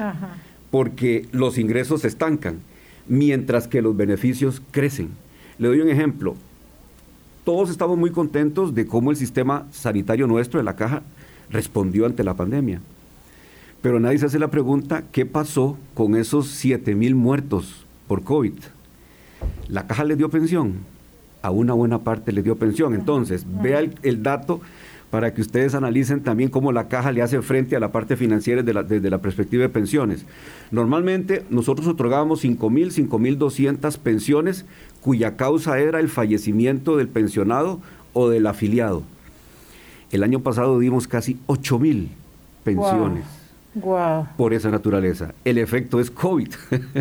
porque 0.70 1.26
los 1.32 1.58
ingresos 1.58 2.02
se 2.02 2.08
estancan, 2.08 2.60
mientras 3.08 3.66
que 3.66 3.82
los 3.82 3.96
beneficios 3.96 4.62
crecen. 4.70 5.10
Le 5.58 5.68
doy 5.68 5.80
un 5.80 5.88
ejemplo, 5.88 6.36
todos 7.46 7.70
estamos 7.70 7.96
muy 7.96 8.10
contentos 8.10 8.74
de 8.74 8.86
cómo 8.86 9.12
el 9.12 9.16
sistema 9.16 9.68
sanitario 9.70 10.26
nuestro 10.26 10.58
de 10.58 10.64
la 10.64 10.74
caja 10.74 11.02
respondió 11.48 12.04
ante 12.04 12.24
la 12.24 12.34
pandemia. 12.34 12.80
Pero 13.80 14.00
nadie 14.00 14.18
se 14.18 14.26
hace 14.26 14.40
la 14.40 14.50
pregunta, 14.50 15.04
¿qué 15.12 15.26
pasó 15.26 15.78
con 15.94 16.16
esos 16.16 16.48
7 16.48 16.96
mil 16.96 17.14
muertos 17.14 17.86
por 18.08 18.24
COVID? 18.24 18.54
La 19.68 19.86
caja 19.86 20.02
le 20.02 20.16
dio 20.16 20.28
pensión, 20.28 20.78
a 21.40 21.52
una 21.52 21.72
buena 21.72 22.00
parte 22.00 22.32
le 22.32 22.42
dio 22.42 22.56
pensión. 22.56 22.94
Entonces, 22.94 23.46
vea 23.62 23.78
el 24.02 24.24
dato 24.24 24.60
para 25.10 25.32
que 25.32 25.40
ustedes 25.40 25.74
analicen 25.74 26.22
también 26.22 26.50
cómo 26.50 26.72
la 26.72 26.88
caja 26.88 27.12
le 27.12 27.22
hace 27.22 27.40
frente 27.42 27.76
a 27.76 27.80
la 27.80 27.92
parte 27.92 28.16
financiera 28.16 28.62
desde 28.62 29.10
la, 29.10 29.18
perspectiva 29.18 29.62
de 29.62 29.68
pensiones. 29.68 30.26
Normalmente 30.70 31.44
nosotros 31.48 31.86
otorgábamos 31.86 32.44
5.000, 32.44 33.08
5.200 33.08 33.98
pensiones 33.98 34.66
cuya 35.06 35.36
causa 35.36 35.78
era 35.78 36.00
el 36.00 36.08
fallecimiento 36.08 36.96
del 36.96 37.06
pensionado 37.06 37.80
o 38.12 38.28
del 38.28 38.44
afiliado. 38.48 39.04
El 40.10 40.24
año 40.24 40.40
pasado 40.40 40.80
dimos 40.80 41.06
casi 41.06 41.38
8.000 41.46 42.08
pensiones. 42.64 43.22
por 44.36 44.52
esa 44.52 44.68
naturaleza. 44.68 45.32
El 45.44 45.58
efecto 45.58 46.00
es 46.00 46.10
COVID, 46.10 46.48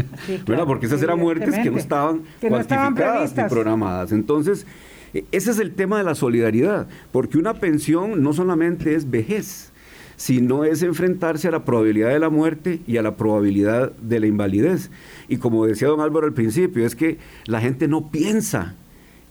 Porque 0.67 0.85
esas 0.85 1.01
eran 1.01 1.17
muertes 1.17 1.57
que 1.57 1.71
no 1.71 1.79
estaban 1.79 2.21
cuantificadas 2.39 3.35
ni 3.35 3.43
programadas. 3.45 4.11
Entonces, 4.11 4.67
ese 5.31 5.49
es 5.49 5.57
el 5.57 5.73
tema 5.73 5.97
de 5.97 6.03
la 6.03 6.13
solidaridad, 6.13 6.85
porque 7.11 7.39
una 7.39 7.55
pensión 7.55 8.21
no 8.21 8.33
solamente 8.33 8.93
es 8.93 9.09
vejez, 9.09 9.71
sino 10.17 10.63
es 10.63 10.81
enfrentarse 10.83 11.47
a 11.47 11.51
la 11.51 11.65
probabilidad 11.65 12.09
de 12.09 12.19
la 12.19 12.29
muerte 12.29 12.79
y 12.87 12.97
a 12.97 13.01
la 13.01 13.15
probabilidad 13.17 13.91
de 13.93 14.19
la 14.19 14.27
invalidez. 14.27 14.89
Y 15.27 15.37
como 15.37 15.65
decía 15.65 15.87
don 15.87 16.01
Álvaro 16.01 16.27
al 16.27 16.33
principio, 16.33 16.85
es 16.85 16.95
que 16.95 17.17
la 17.45 17.61
gente 17.61 17.87
no 17.87 18.09
piensa 18.09 18.75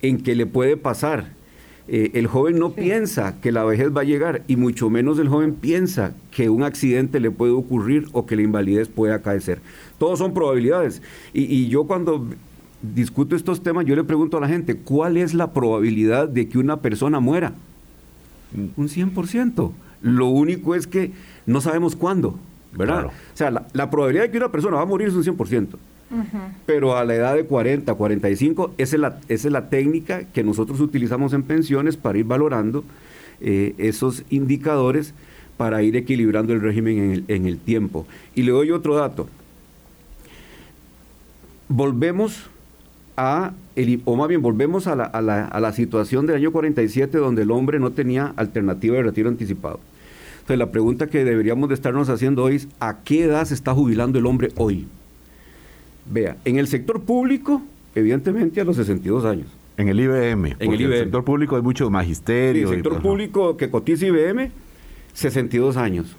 en 0.03 0.19
que 0.19 0.35
le 0.35 0.47
puede 0.47 0.77
pasar. 0.77 1.33
Eh, 1.87 2.13
el 2.15 2.27
joven 2.27 2.59
no 2.59 2.73
piensa 2.73 3.41
que 3.41 3.53
la 3.53 3.65
vejez 3.65 3.95
va 3.95 4.01
a 4.01 4.05
llegar 4.05 4.43
y 4.49 4.57
mucho 4.57 4.89
menos 4.89 5.19
el 5.19 5.29
joven 5.29 5.55
piensa 5.55 6.15
que 6.31 6.49
un 6.49 6.63
accidente 6.63 7.21
le 7.21 7.31
puede 7.31 7.53
ocurrir 7.53 8.07
o 8.13 8.25
que 8.25 8.37
la 8.37 8.43
invalidez 8.43 8.89
puede 8.89 9.13
acaecer. 9.13 9.61
Todos 9.99 10.19
son 10.19 10.33
probabilidades. 10.33 11.03
y 11.33 11.69
yo 11.69 11.85
cuando 11.85 12.27
discuto 12.95 13.37
estos 13.37 13.63
temas, 13.63 13.87
yo 13.87 13.97
le 13.97 14.05
pregunto 14.05 14.37
a 14.37 14.41
la 14.41 14.49
gente, 14.49 14.77
¿cuál 14.77 15.17
es 15.17 15.33
la 15.35 15.53
probabilidad 15.53 16.29
de 16.29 16.49
que 16.49 16.59
una 16.59 16.81
persona 16.81 17.21
muera? 17.21 17.55
Un 18.77 18.89
100%. 18.89 19.73
Lo 20.05 20.27
único 20.27 20.75
es 20.75 20.87
que 20.87 21.13
no 21.47 21.63
sabemos 21.63 21.97
cuándo, 21.97 22.39
¿verdad? 22.77 23.07
O 23.07 23.11
sea, 23.33 23.51
la, 23.51 23.91
probabilidad 23.91 24.25
de 24.25 24.31
que 24.31 24.37
una 24.37 24.53
persona 24.53 24.77
va 24.77 24.83
a 24.83 24.87
morir 24.87 25.09
es 25.09 25.15
un 25.15 25.25
100%. 25.25 25.69
Pero 26.67 26.97
a 26.97 27.07
la 27.07 27.15
edad 27.15 27.35
de 27.35 27.47
40, 27.47 27.93
45, 27.93 28.75
esa 28.77 28.97
es 28.97 29.01
la, 29.01 29.19
esa 29.31 29.49
es 29.49 29.53
la 29.53 29.71
técnica 29.71 30.25
que 30.25 30.45
nosotros 30.45 30.79
utilizamos 30.81 31.33
en 31.33 31.43
pensiones 31.43 31.97
para 31.97 32.19
ir 32.19 32.27
valorando 32.27 32.85
eh, 33.41 33.75
esos 33.79 34.25
indicadores 34.29 35.15
para 35.57 35.83
ir 35.83 35.97
equilibrando 35.97 36.53
el 36.53 36.61
régimen 36.61 37.25
en 37.27 37.47
el, 37.47 37.59
tiempo. 37.59 38.07
Y 38.35 38.43
le 38.43 38.53
doy 38.53 38.73
otro 38.73 38.95
dato. 38.97 39.27
Volvemos 41.69 42.45
a, 43.17 43.55
o 44.05 44.17
más 44.17 44.29
bien 44.29 44.43
volvemos 44.43 44.87
a 44.87 44.97
la, 44.97 45.05
a, 45.05 45.23
la, 45.23 45.47
a 45.47 45.61
la, 45.61 45.73
situación 45.73 46.27
del 46.27 46.37
año 46.37 46.53
47 46.53 47.17
donde 47.17 47.43
el 47.43 47.51
hombre 47.51 47.81
no 47.81 47.93
tenía 47.93 48.35
alternativa 48.37 48.97
de 48.97 49.05
retiro 49.05 49.31
anticipado. 49.31 49.81
Entonces 50.45 50.59
la 50.59 50.71
pregunta 50.71 51.07
que 51.07 51.25
deberíamos 51.25 51.71
de 51.71 51.75
estarnos 51.75 52.11
haciendo 52.11 52.45
hoy 52.45 52.57
es, 52.57 52.69
¿a 52.79 52.99
qué 53.03 53.25
edad 53.25 53.47
se 53.47 53.55
está 53.55 53.73
jubilando 53.73 54.19
el 54.19 54.27
hombre 54.27 54.51
hoy? 54.57 54.87
Vea, 56.05 56.37
en 56.45 56.59
el 56.59 56.69
sector 56.69 57.01
público, 57.01 57.63
evidentemente 57.95 58.61
a 58.61 58.65
los 58.65 58.77
62 58.77 59.25
años. 59.25 59.47
En 59.79 59.89
el 59.89 59.99
IBM. 59.99 60.57
En 60.59 60.73
el, 60.75 60.99
sector 60.99 61.25
público 61.25 61.57
hay 61.57 61.63
mucho 61.63 61.89
magisterio. 61.89 62.69
En 62.69 62.75
el 62.75 62.83
sector 62.83 63.01
público 63.01 63.57
que 63.57 63.71
cotiza 63.71 64.05
IBM, 64.05 64.51
62 65.15 65.79
años. 65.79 66.15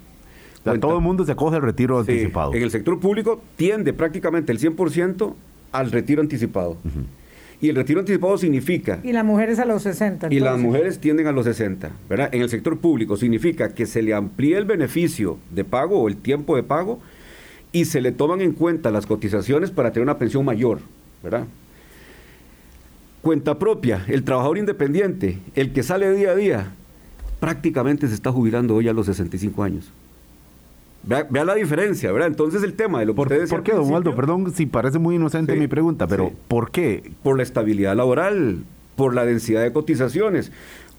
todo 0.80 0.96
el 0.96 1.04
mundo 1.04 1.24
se 1.24 1.30
acoge 1.30 1.54
al 1.54 1.62
retiro 1.62 2.00
anticipado. 2.00 2.52
En 2.52 2.64
el 2.64 2.72
sector 2.72 2.98
público 2.98 3.40
tiende 3.54 3.92
prácticamente 3.92 4.50
el 4.50 4.58
100% 4.58 5.34
al 5.70 5.92
retiro 5.92 6.20
anticipado. 6.20 6.78
Y 7.60 7.70
el 7.70 7.76
retiro 7.76 8.00
anticipado 8.00 8.36
significa... 8.36 9.00
Y 9.02 9.12
las 9.12 9.24
mujeres 9.24 9.58
a 9.58 9.64
los 9.64 9.82
60. 9.82 10.28
Y 10.30 10.40
las 10.40 10.58
mujeres 10.58 10.98
tienden 10.98 11.26
a 11.26 11.32
los 11.32 11.46
60, 11.46 11.90
¿verdad? 12.08 12.28
En 12.32 12.42
el 12.42 12.50
sector 12.50 12.78
público 12.78 13.16
significa 13.16 13.74
que 13.74 13.86
se 13.86 14.02
le 14.02 14.12
amplía 14.12 14.58
el 14.58 14.66
beneficio 14.66 15.38
de 15.50 15.64
pago 15.64 16.00
o 16.00 16.08
el 16.08 16.16
tiempo 16.16 16.56
de 16.56 16.62
pago 16.62 17.00
y 17.72 17.86
se 17.86 18.00
le 18.00 18.12
toman 18.12 18.40
en 18.40 18.52
cuenta 18.52 18.90
las 18.90 19.06
cotizaciones 19.06 19.70
para 19.70 19.90
tener 19.92 20.04
una 20.04 20.18
pensión 20.18 20.44
mayor, 20.44 20.80
¿verdad? 21.22 21.46
Cuenta 23.22 23.58
propia, 23.58 24.04
el 24.08 24.22
trabajador 24.22 24.58
independiente, 24.58 25.38
el 25.54 25.72
que 25.72 25.82
sale 25.82 26.10
día 26.12 26.30
a 26.30 26.36
día, 26.36 26.72
prácticamente 27.40 28.06
se 28.06 28.14
está 28.14 28.30
jubilando 28.32 28.74
hoy 28.74 28.88
a 28.88 28.92
los 28.92 29.06
65 29.06 29.62
años. 29.62 29.92
Vea, 31.06 31.44
la 31.44 31.54
diferencia, 31.54 32.10
¿verdad? 32.10 32.28
Entonces 32.28 32.64
el 32.64 32.74
tema 32.74 32.98
de 32.98 33.06
lo 33.06 33.14
que 33.14 33.16
¿Por, 33.16 33.48
¿por 33.48 33.62
qué, 33.62 33.72
don 33.72 33.88
Waldo? 33.90 34.14
Perdón 34.16 34.52
si 34.52 34.66
parece 34.66 34.98
muy 34.98 35.14
inocente 35.14 35.54
mi 35.54 35.68
pregunta, 35.68 36.08
pero 36.08 36.32
¿por 36.48 36.72
qué? 36.72 37.12
Por 37.22 37.36
la 37.36 37.44
estabilidad 37.44 37.94
laboral, 37.96 38.64
por 38.96 39.14
la 39.14 39.24
densidad 39.24 39.62
de 39.62 39.72
cotizaciones. 39.72 40.50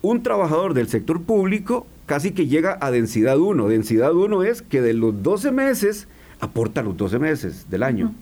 Un 0.01 0.23
trabajador 0.23 0.73
del 0.73 0.87
sector 0.87 1.21
público 1.21 1.85
casi 2.05 2.31
que 2.31 2.47
llega 2.47 2.77
a 2.79 2.89
densidad 2.89 3.37
1. 3.37 3.67
Densidad 3.67 4.13
1 4.13 4.43
es 4.43 4.61
que 4.61 4.81
de 4.81 4.93
los 4.93 5.23
12 5.23 5.51
meses 5.51 6.07
aporta 6.39 6.83
los 6.83 6.95
12 6.95 7.19
meses 7.19 7.69
del 7.69 7.83
año. 7.83 8.13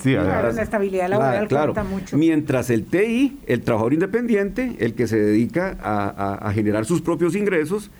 Sí, 0.00 0.12
la 0.12 0.50
estabilidad 0.50 1.08
laboral 1.08 1.48
claro, 1.48 1.74
mucho. 1.84 2.16
Mientras 2.16 2.70
el 2.70 2.84
TI, 2.84 3.38
el 3.46 3.62
trabajador 3.62 3.94
independiente, 3.94 4.76
el 4.78 4.94
que 4.94 5.08
se 5.08 5.18
dedica 5.18 5.76
a 5.82 6.52
generar 6.54 6.84
sus 6.84 7.00
propios 7.00 7.34
ingresos, 7.34 7.90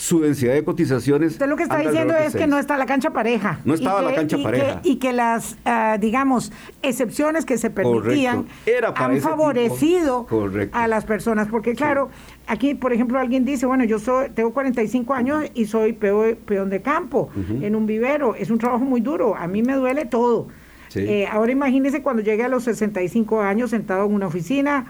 su 0.00 0.20
densidad 0.20 0.54
de 0.54 0.64
cotizaciones. 0.64 1.32
Usted 1.32 1.46
lo 1.46 1.56
que 1.56 1.64
está 1.64 1.76
diciendo 1.76 2.16
es 2.16 2.34
que 2.34 2.46
no 2.46 2.58
está 2.58 2.78
la 2.78 2.86
cancha 2.86 3.10
pareja. 3.10 3.60
No 3.66 3.74
estaba 3.74 4.00
la 4.00 4.14
cancha 4.14 4.38
pareja. 4.42 4.80
y 4.82 4.96
que 4.96 5.12
las, 5.12 5.58
ah, 5.66 5.98
digamos, 6.00 6.52
excepciones 6.80 7.44
que 7.44 7.58
se 7.58 7.68
permitían 7.68 8.46
han 8.94 9.20
favorecido 9.20 10.26
a 10.72 10.88
las 10.88 11.04
personas. 11.04 11.48
Porque, 11.48 11.74
claro, 11.74 12.08
aquí, 12.46 12.74
por 12.74 12.94
ejemplo, 12.94 13.18
alguien 13.18 13.44
dice, 13.44 13.66
bueno, 13.66 13.84
yo 13.84 13.98
soy 13.98 14.30
tengo 14.30 14.54
45 14.54 15.12
años 15.12 15.44
y 15.52 15.66
soy 15.66 15.92
peón, 15.92 16.70
de 16.70 16.80
campo 16.80 17.28
en 17.60 17.76
un 17.76 17.84
vivero. 17.84 18.34
Es 18.34 18.48
un 18.48 18.56
trabajo 18.56 18.84
muy 18.84 19.02
duro. 19.02 19.36
A 19.36 19.48
mí 19.48 19.62
me 19.62 19.74
duele 19.74 20.06
todo. 20.06 20.48
Eh, 20.94 21.28
ahora 21.30 21.52
imagínese 21.52 22.00
cuando 22.00 22.22
llegue 22.22 22.42
a 22.42 22.48
los 22.48 22.64
65 22.64 23.42
años 23.42 23.68
sentado 23.68 24.06
en 24.06 24.14
una 24.14 24.28
oficina 24.28 24.86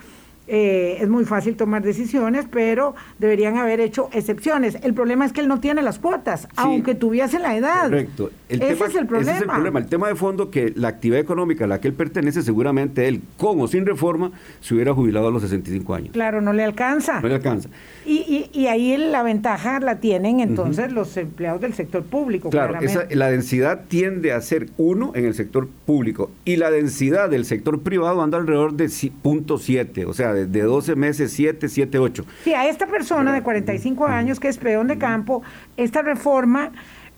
eh, 0.52 0.98
es 1.00 1.08
muy 1.08 1.24
fácil 1.24 1.54
tomar 1.54 1.84
decisiones, 1.84 2.44
pero 2.50 2.96
deberían 3.20 3.56
haber 3.56 3.78
hecho 3.78 4.10
excepciones. 4.12 4.76
El 4.82 4.94
problema 4.94 5.24
es 5.24 5.32
que 5.32 5.40
él 5.40 5.46
no 5.46 5.60
tiene 5.60 5.80
las 5.80 6.00
cuotas, 6.00 6.48
aunque 6.56 6.96
tuviese 6.96 7.38
la 7.38 7.56
edad. 7.56 7.84
Correcto. 7.84 8.32
ese 8.48 8.72
es 8.72 8.96
el 8.96 9.06
problema. 9.06 9.30
Ese 9.30 9.30
es 9.30 9.42
el 9.42 9.48
problema. 9.48 9.78
El 9.78 9.86
tema 9.86 10.08
de 10.08 10.16
fondo 10.16 10.50
que 10.50 10.72
la 10.74 10.88
actividad 10.88 11.20
económica 11.20 11.66
a 11.66 11.68
la 11.68 11.80
que 11.80 11.86
él 11.86 11.94
pertenece, 11.94 12.42
seguramente 12.42 13.06
él, 13.06 13.22
con 13.36 13.60
o 13.60 13.68
sin 13.68 13.86
reforma, 13.86 14.32
se 14.60 14.74
hubiera 14.74 14.92
jubilado 14.92 15.28
a 15.28 15.30
los 15.30 15.42
65 15.42 15.94
años. 15.94 16.10
Claro, 16.14 16.40
no 16.40 16.52
le 16.52 16.64
alcanza. 16.64 17.20
No 17.20 17.28
le 17.28 17.36
alcanza. 17.36 17.68
Y, 18.04 18.50
y, 18.52 18.66
ahí 18.66 18.96
la 18.96 19.22
ventaja 19.22 19.78
la 19.78 20.00
tienen 20.00 20.40
entonces 20.40 20.90
los 20.90 21.16
empleados 21.16 21.60
del 21.60 21.74
sector 21.74 22.02
público. 22.02 22.50
Claro, 22.50 22.76
la 23.10 23.30
densidad 23.30 23.82
tiende 23.86 24.32
a 24.32 24.40
ser 24.40 24.68
uno 24.78 25.12
en 25.14 25.26
el 25.26 25.34
sector 25.34 25.68
público 25.86 26.32
y 26.44 26.56
la 26.56 26.72
densidad 26.72 27.30
del 27.30 27.44
sector 27.44 27.82
privado 27.82 28.20
anda 28.20 28.38
alrededor 28.38 28.74
de 28.74 28.86
0.7, 28.86 30.06
o 30.06 30.12
sea, 30.12 30.39
de, 30.46 30.62
12 30.62 30.96
meses, 30.96 31.32
7, 31.32 31.68
7, 31.68 31.98
8. 31.98 32.24
Sí, 32.44 32.54
a 32.54 32.68
esta 32.68 32.86
persona 32.86 33.32
de 33.32 33.42
45 33.42 34.06
años 34.06 34.40
que 34.40 34.48
es 34.48 34.58
peón 34.58 34.88
de 34.88 34.98
campo, 34.98 35.42
esta 35.76 36.02
reforma... 36.02 36.72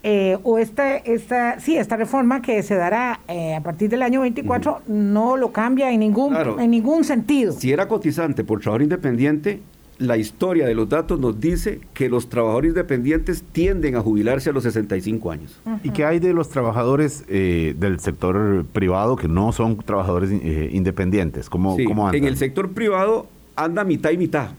Eh, 0.05 0.37
o 0.43 0.59
esta, 0.59 0.97
esta, 0.97 1.61
sí, 1.61 1.77
esta 1.77 1.97
reforma 1.97 2.43
que 2.43 2.65
se 2.65 2.75
dará 2.75 3.21
eh, 3.29 3.55
a 3.55 3.61
partir 3.61 3.89
del 3.89 4.03
año 4.03 4.23
24 4.23 4.83
no 4.89 5.37
lo 5.37 5.53
cambia 5.53 5.93
en 5.93 6.01
ningún, 6.01 6.37
en 6.59 6.73
ningún 6.73 7.05
sentido. 7.05 7.53
Si 7.53 7.73
era 7.73 7.87
cotizante 7.87 8.43
por 8.43 8.59
trabajador 8.59 8.83
independiente, 8.83 9.61
la 10.03 10.17
historia 10.17 10.67
de 10.67 10.75
los 10.75 10.89
datos 10.89 11.21
nos 11.21 11.41
dice 11.41 11.81
que 11.95 12.09
los 12.09 12.29
trabajadores 12.29 12.71
independientes 12.71 13.45
tienden 13.53 13.95
a 13.95 14.01
jubilarse 14.01 14.51
a 14.51 14.53
los 14.53 14.65
65 14.65 15.31
años. 15.31 15.61
¿Y 15.85 15.91
qué 15.91 16.05
hay 16.05 16.19
de 16.19 16.35
los 16.35 16.49
trabajadores 16.49 17.25
eh, 17.29 17.75
del 17.79 18.01
sector 18.01 18.65
privado 18.73 19.17
que 19.17 19.29
no 19.29 19.53
son 19.53 19.77
trabajadores 19.79 20.31
eh, 20.33 20.71
independientes? 20.73 21.49
¿Cómo, 21.49 21.77
En 22.13 22.25
el 22.25 22.37
sector 22.37 22.73
privado 22.73 23.29
anda 23.55 23.85
mitad 23.85 24.11
y 24.11 24.19
mitad. 24.19 24.51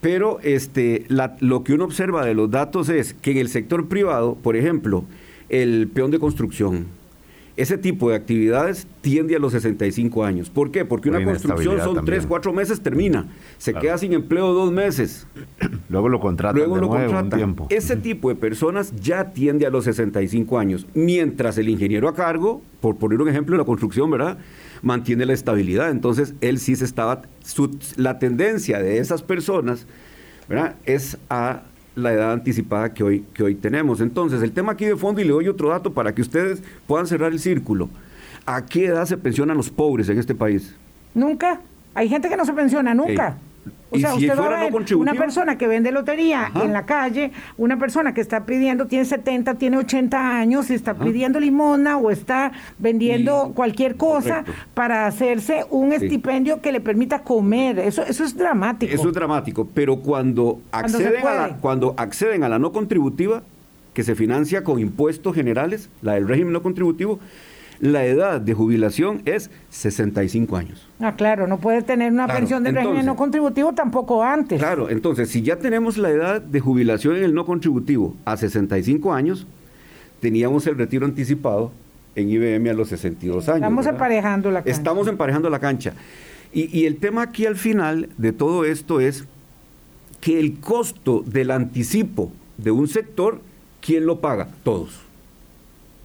Pero 0.00 0.38
este, 0.42 1.06
lo 1.40 1.64
que 1.64 1.72
uno 1.72 1.84
observa 1.84 2.24
de 2.24 2.34
los 2.34 2.50
datos 2.50 2.90
es 2.90 3.14
que 3.14 3.32
en 3.32 3.38
el 3.38 3.48
sector 3.48 3.88
privado, 3.88 4.36
por 4.36 4.54
ejemplo, 4.54 5.04
el 5.48 5.88
peón 5.92 6.10
de 6.10 6.18
construcción, 6.18 6.86
ese 7.56 7.78
tipo 7.78 8.10
de 8.10 8.16
actividades 8.16 8.86
tiende 9.00 9.36
a 9.36 9.38
los 9.38 9.52
65 9.52 10.24
años. 10.24 10.50
¿Por 10.50 10.72
qué? 10.72 10.84
Porque 10.84 11.08
una 11.08 11.22
construcción 11.22 11.78
son 11.80 12.04
3, 12.04 12.26
4 12.26 12.52
meses, 12.52 12.80
termina. 12.80 13.28
Se 13.58 13.74
queda 13.74 13.96
sin 13.96 14.12
empleo 14.12 14.52
dos 14.52 14.72
meses. 14.72 15.26
Luego 15.88 16.08
lo 16.08 16.18
contratan 16.18 16.56
Luego 16.56 16.76
lo 16.76 16.88
Un 16.88 17.30
tiempo. 17.30 17.66
Ese 17.70 17.96
tipo 17.96 18.28
de 18.28 18.34
personas 18.34 18.92
ya 18.96 19.32
tiende 19.32 19.66
a 19.66 19.70
los 19.70 19.84
65 19.84 20.58
años. 20.58 20.86
Mientras 20.94 21.56
el 21.58 21.68
ingeniero 21.68 22.08
a 22.08 22.14
cargo, 22.14 22.62
por 22.80 22.96
poner 22.96 23.20
un 23.20 23.28
ejemplo 23.28 23.54
en 23.54 23.60
la 23.60 23.64
construcción, 23.64 24.10
¿verdad? 24.10 24.38
Mantiene 24.82 25.24
la 25.24 25.32
estabilidad. 25.32 25.90
Entonces, 25.90 26.34
él 26.40 26.58
sí 26.58 26.74
se 26.74 26.84
estaba... 26.84 27.22
la 27.96 28.18
tendencia 28.18 28.80
de 28.80 28.98
esas 28.98 29.22
personas, 29.22 29.86
¿verdad? 30.48 30.74
Es 30.84 31.18
a 31.30 31.62
la 31.94 32.12
edad 32.12 32.32
anticipada 32.32 32.92
que 32.92 33.04
hoy, 33.04 33.24
que 33.34 33.42
hoy 33.42 33.54
tenemos. 33.54 34.00
Entonces, 34.00 34.42
el 34.42 34.52
tema 34.52 34.72
aquí 34.72 34.84
de 34.84 34.96
fondo, 34.96 35.20
y 35.20 35.24
le 35.24 35.30
doy 35.30 35.48
otro 35.48 35.70
dato 35.70 35.92
para 35.92 36.14
que 36.14 36.22
ustedes 36.22 36.62
puedan 36.86 37.06
cerrar 37.06 37.32
el 37.32 37.38
círculo. 37.38 37.88
¿A 38.46 38.66
qué 38.66 38.86
edad 38.86 39.06
se 39.06 39.16
pensionan 39.16 39.56
los 39.56 39.70
pobres 39.70 40.08
en 40.08 40.18
este 40.18 40.34
país? 40.34 40.74
Nunca. 41.14 41.60
Hay 41.94 42.08
gente 42.08 42.28
que 42.28 42.36
no 42.36 42.44
se 42.44 42.52
pensiona 42.52 42.94
nunca. 42.94 43.36
O 43.90 43.98
sea, 43.98 44.14
usted 44.14 44.36
va 44.36 44.46
a 44.46 44.70
ver 44.70 44.96
una 44.96 45.14
persona 45.14 45.56
que 45.56 45.68
vende 45.68 45.92
lotería 45.92 46.50
en 46.62 46.72
la 46.72 46.84
calle, 46.84 47.30
una 47.56 47.78
persona 47.78 48.12
que 48.12 48.20
está 48.20 48.44
pidiendo, 48.44 48.86
tiene 48.86 49.04
70, 49.04 49.54
tiene 49.54 49.76
80 49.76 50.36
años, 50.36 50.70
está 50.70 50.94
pidiendo 50.94 51.38
limona 51.38 51.96
o 51.96 52.10
está 52.10 52.52
vendiendo 52.78 53.52
cualquier 53.54 53.96
cosa 53.96 54.44
para 54.74 55.06
hacerse 55.06 55.64
un 55.70 55.92
estipendio 55.92 56.60
que 56.60 56.72
le 56.72 56.80
permita 56.80 57.20
comer. 57.20 57.78
Eso, 57.78 58.02
eso 58.02 58.24
es 58.24 58.36
dramático. 58.36 58.92
Eso 58.92 59.08
es 59.08 59.14
dramático, 59.14 59.68
pero 59.72 60.00
cuando 60.00 60.60
acceden, 60.72 61.26
a 61.26 61.34
la, 61.34 61.56
cuando 61.58 61.94
acceden 61.96 62.42
a 62.42 62.48
la 62.48 62.58
no 62.58 62.72
contributiva, 62.72 63.42
que 63.92 64.02
se 64.02 64.16
financia 64.16 64.64
con 64.64 64.80
impuestos 64.80 65.34
generales, 65.34 65.88
la 66.02 66.14
del 66.14 66.26
régimen 66.26 66.52
no 66.52 66.62
contributivo, 66.62 67.20
la 67.80 68.04
edad 68.04 68.40
de 68.40 68.54
jubilación 68.54 69.22
es 69.24 69.50
65 69.70 70.56
años. 70.56 70.88
Ah, 71.00 71.14
claro, 71.16 71.46
no 71.46 71.58
puede 71.58 71.82
tener 71.82 72.12
una 72.12 72.26
pensión 72.26 72.62
de 72.62 72.72
régimen 72.72 73.04
no 73.04 73.16
contributivo 73.16 73.72
tampoco 73.72 74.22
antes. 74.22 74.58
Claro, 74.58 74.90
entonces, 74.90 75.28
si 75.28 75.42
ya 75.42 75.56
tenemos 75.56 75.98
la 75.98 76.10
edad 76.10 76.40
de 76.40 76.60
jubilación 76.60 77.16
en 77.16 77.24
el 77.24 77.34
no 77.34 77.44
contributivo 77.44 78.14
a 78.24 78.36
65 78.36 79.12
años, 79.12 79.46
teníamos 80.20 80.66
el 80.66 80.78
retiro 80.78 81.04
anticipado 81.06 81.72
en 82.14 82.30
IBM 82.30 82.70
a 82.70 82.74
los 82.74 82.88
62 82.88 83.48
años. 83.48 83.56
Estamos 83.56 83.86
emparejando 83.86 84.50
la 84.50 84.62
cancha. 84.62 84.70
Estamos 84.70 85.08
emparejando 85.08 85.50
la 85.50 85.58
cancha. 85.58 85.92
Y, 86.52 86.78
y 86.78 86.86
el 86.86 86.96
tema 86.96 87.22
aquí 87.22 87.46
al 87.46 87.56
final 87.56 88.08
de 88.16 88.32
todo 88.32 88.64
esto 88.64 89.00
es 89.00 89.24
que 90.20 90.38
el 90.38 90.58
costo 90.60 91.22
del 91.26 91.50
anticipo 91.50 92.32
de 92.56 92.70
un 92.70 92.88
sector, 92.88 93.40
¿quién 93.80 94.06
lo 94.06 94.20
paga? 94.20 94.48
Todos. 94.62 95.04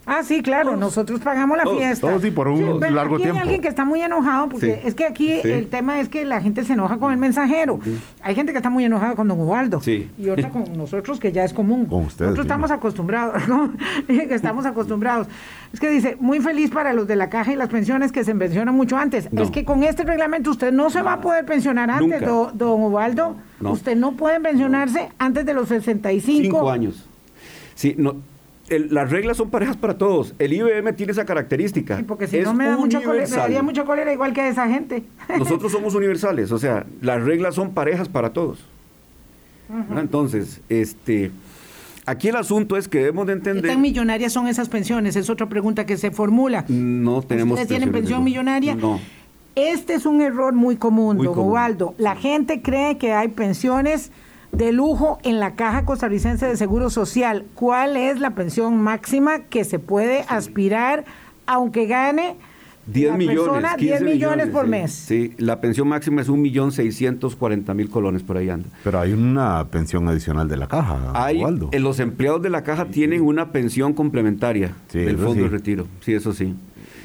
Ah, 0.10 0.24
sí, 0.24 0.42
claro, 0.42 0.76
nosotros 0.76 1.20
pagamos 1.20 1.58
la 1.58 1.66
fiesta. 1.66 2.08
Todos 2.08 2.26
y 2.26 2.32
por 2.32 2.48
un 2.48 2.80
largo 2.80 3.16
aquí 3.16 3.24
tiempo. 3.24 3.38
Hay 3.38 3.44
alguien 3.44 3.62
que 3.62 3.68
está 3.68 3.86
muy 3.86 4.02
enojado 4.02 4.50
porque 4.50 4.82
es 4.84 4.96
que 4.96 5.06
aquí 5.06 5.32
el 5.44 5.68
tema 5.68 6.00
es 6.00 6.10
que 6.10 6.26
la 6.26 6.42
gente 6.42 6.64
se 6.64 6.74
enoja 6.74 6.98
con 6.98 7.12
el 7.12 7.18
mensajero. 7.18 7.80
Hay 8.22 8.36
gente 8.36 8.52
que 8.52 8.58
está 8.58 8.70
muy 8.70 8.86
enojada 8.86 9.16
con 9.16 9.28
don 9.28 9.40
Ubaldo 9.40 9.82
y 9.86 10.30
otra 10.30 10.50
con 10.50 10.78
nosotros 10.78 11.20
que 11.20 11.32
ya 11.32 11.44
es 11.44 11.54
común. 11.54 11.86
Con 11.86 12.06
ustedes, 12.06 12.32
nosotros 12.32 12.46
estamos 12.46 12.72
acostumbrados, 12.72 13.48
¿no? 13.48 13.74
estamos 14.08 14.66
acostumbrados. 14.66 15.28
Es 15.72 15.80
que 15.80 15.90
dice, 15.90 16.18
muy 16.20 16.40
feliz 16.40 16.72
para 16.72 16.94
los 16.94 17.08
de 17.08 17.16
la 17.16 17.30
caja 17.30 17.54
y 17.54 17.56
las 17.56 17.70
pensiones 17.70 18.12
que 18.12 18.24
se 18.24 18.34
pensionan 18.34 18.76
mucho 18.76 18.98
antes. 18.98 19.30
Es 19.32 19.52
que 19.52 19.64
con 19.64 19.84
este 19.84 20.04
reglamento 20.04 20.50
usted 20.50 20.72
no 20.72 20.90
se 20.90 21.02
va 21.02 21.14
a 21.14 21.22
poder 21.22 21.46
pensionar 21.46 21.90
antes, 21.92 22.22
don 22.22 22.82
Ubaldo. 22.82 23.36
Usted 23.62 23.96
no 23.96 24.14
puede 24.14 24.40
pensionarse 24.40 25.10
antes 25.20 25.46
de 25.46 25.54
los 25.54 25.68
65 25.68 26.70
años 26.70 27.06
Sí, 27.76 27.96
no, 27.98 28.18
las 28.90 29.10
reglas 29.10 29.38
son 29.38 29.50
parejas 29.50 29.78
para 29.78 29.98
todos. 29.98 30.36
El 30.38 30.54
IBM 30.54 30.94
tiene 30.96 31.12
esa 31.12 31.26
característica. 31.26 32.04
porque 32.08 32.28
si 32.28 32.40
no 32.40 32.54
me 32.54 32.66
da 32.66 32.78
mucha 32.78 33.02
cólera, 33.02 33.64
mucha 33.64 33.86
cólera 33.86 34.14
igual 34.14 34.34
que 34.34 34.42
a 34.42 34.50
esa 34.50 34.68
gente. 34.68 35.04
Nosotros 35.38 35.72
somos 35.72 35.96
universales, 35.96 36.52
o 36.52 36.60
sea, 36.60 36.86
las 37.02 37.24
reglas 37.24 37.56
son 37.56 37.74
parejas 37.74 38.08
para 38.10 38.32
todos. 38.32 38.66
Entonces, 39.96 40.62
este, 40.68 41.32
aquí 42.06 42.28
el 42.30 42.36
asunto 42.36 42.76
es 42.76 42.88
que 42.88 43.00
debemos 43.00 43.28
de 43.28 43.34
entender... 43.34 43.64
¿Qué 43.64 43.70
tan 43.70 43.82
millonarias 43.82 44.34
son 44.34 44.48
esas 44.48 44.68
pensiones? 44.68 45.16
Es 45.16 45.30
otra 45.30 45.48
pregunta 45.48 45.86
que 45.86 45.98
se 45.98 46.12
formula. 46.12 46.66
No 46.68 47.22
tenemos... 47.22 47.60
¿Ustedes 47.60 47.70
tienen 47.70 47.92
pensión 47.92 48.24
millonaria? 48.24 48.76
No. 48.76 49.00
Este 49.56 49.94
es 49.94 50.06
un 50.06 50.22
error 50.22 50.54
muy 50.54 50.78
común, 50.78 51.18
muy 51.18 51.28
don 51.28 51.94
La 51.98 52.16
gente 52.16 52.62
cree 52.62 52.98
que 52.98 53.14
hay 53.14 53.28
pensiones 53.28 54.12
de 54.52 54.72
lujo 54.72 55.20
en 55.24 55.40
la 55.40 55.56
Caja 55.56 55.86
Costarricense 55.86 56.46
de 56.46 56.58
Seguro 56.58 56.90
Social. 56.90 57.46
¿Cuál 57.56 57.98
es 57.98 58.20
la 58.20 58.32
pensión 58.32 58.78
máxima 58.78 59.40
que 59.40 59.64
se 59.64 59.80
puede 59.80 60.26
aspirar 60.28 61.06
aunque 61.46 61.88
gane 61.88 62.36
10 62.94 63.18
millones, 63.18 63.72
10 63.78 64.02
millones, 64.02 64.48
por 64.50 64.68
mes. 64.68 64.92
Sí, 64.92 65.34
la 65.38 65.62
pensión 65.62 65.88
máxima 65.88 66.22
es 66.22 66.30
un 66.30 66.42
millón 66.42 66.72
seiscientos 66.72 67.36
cuarenta 67.36 67.74
mil 67.74 67.90
colones, 67.90 68.24
por 68.24 68.38
ahí 68.38 68.50
anda. 68.50 68.70
Pero 68.84 69.00
hay 69.00 69.14
una 69.14 69.68
pensión 69.68 70.08
adicional 70.08 70.48
de 70.48 70.58
la 70.58 70.68
caja, 70.68 71.12
hay, 71.14 71.42
eh, 71.72 71.80
Los 71.80 72.00
empleados 72.00 72.42
de 72.42 72.50
la 72.50 72.64
caja 72.64 72.86
tienen 72.86 73.22
una 73.22 73.52
pensión 73.52 73.94
complementaria 73.94 74.74
del 74.92 75.18
fondo 75.18 75.44
de 75.44 75.50
retiro, 75.50 75.88
sí, 76.02 76.14
eso 76.14 76.34
sí. 76.34 76.56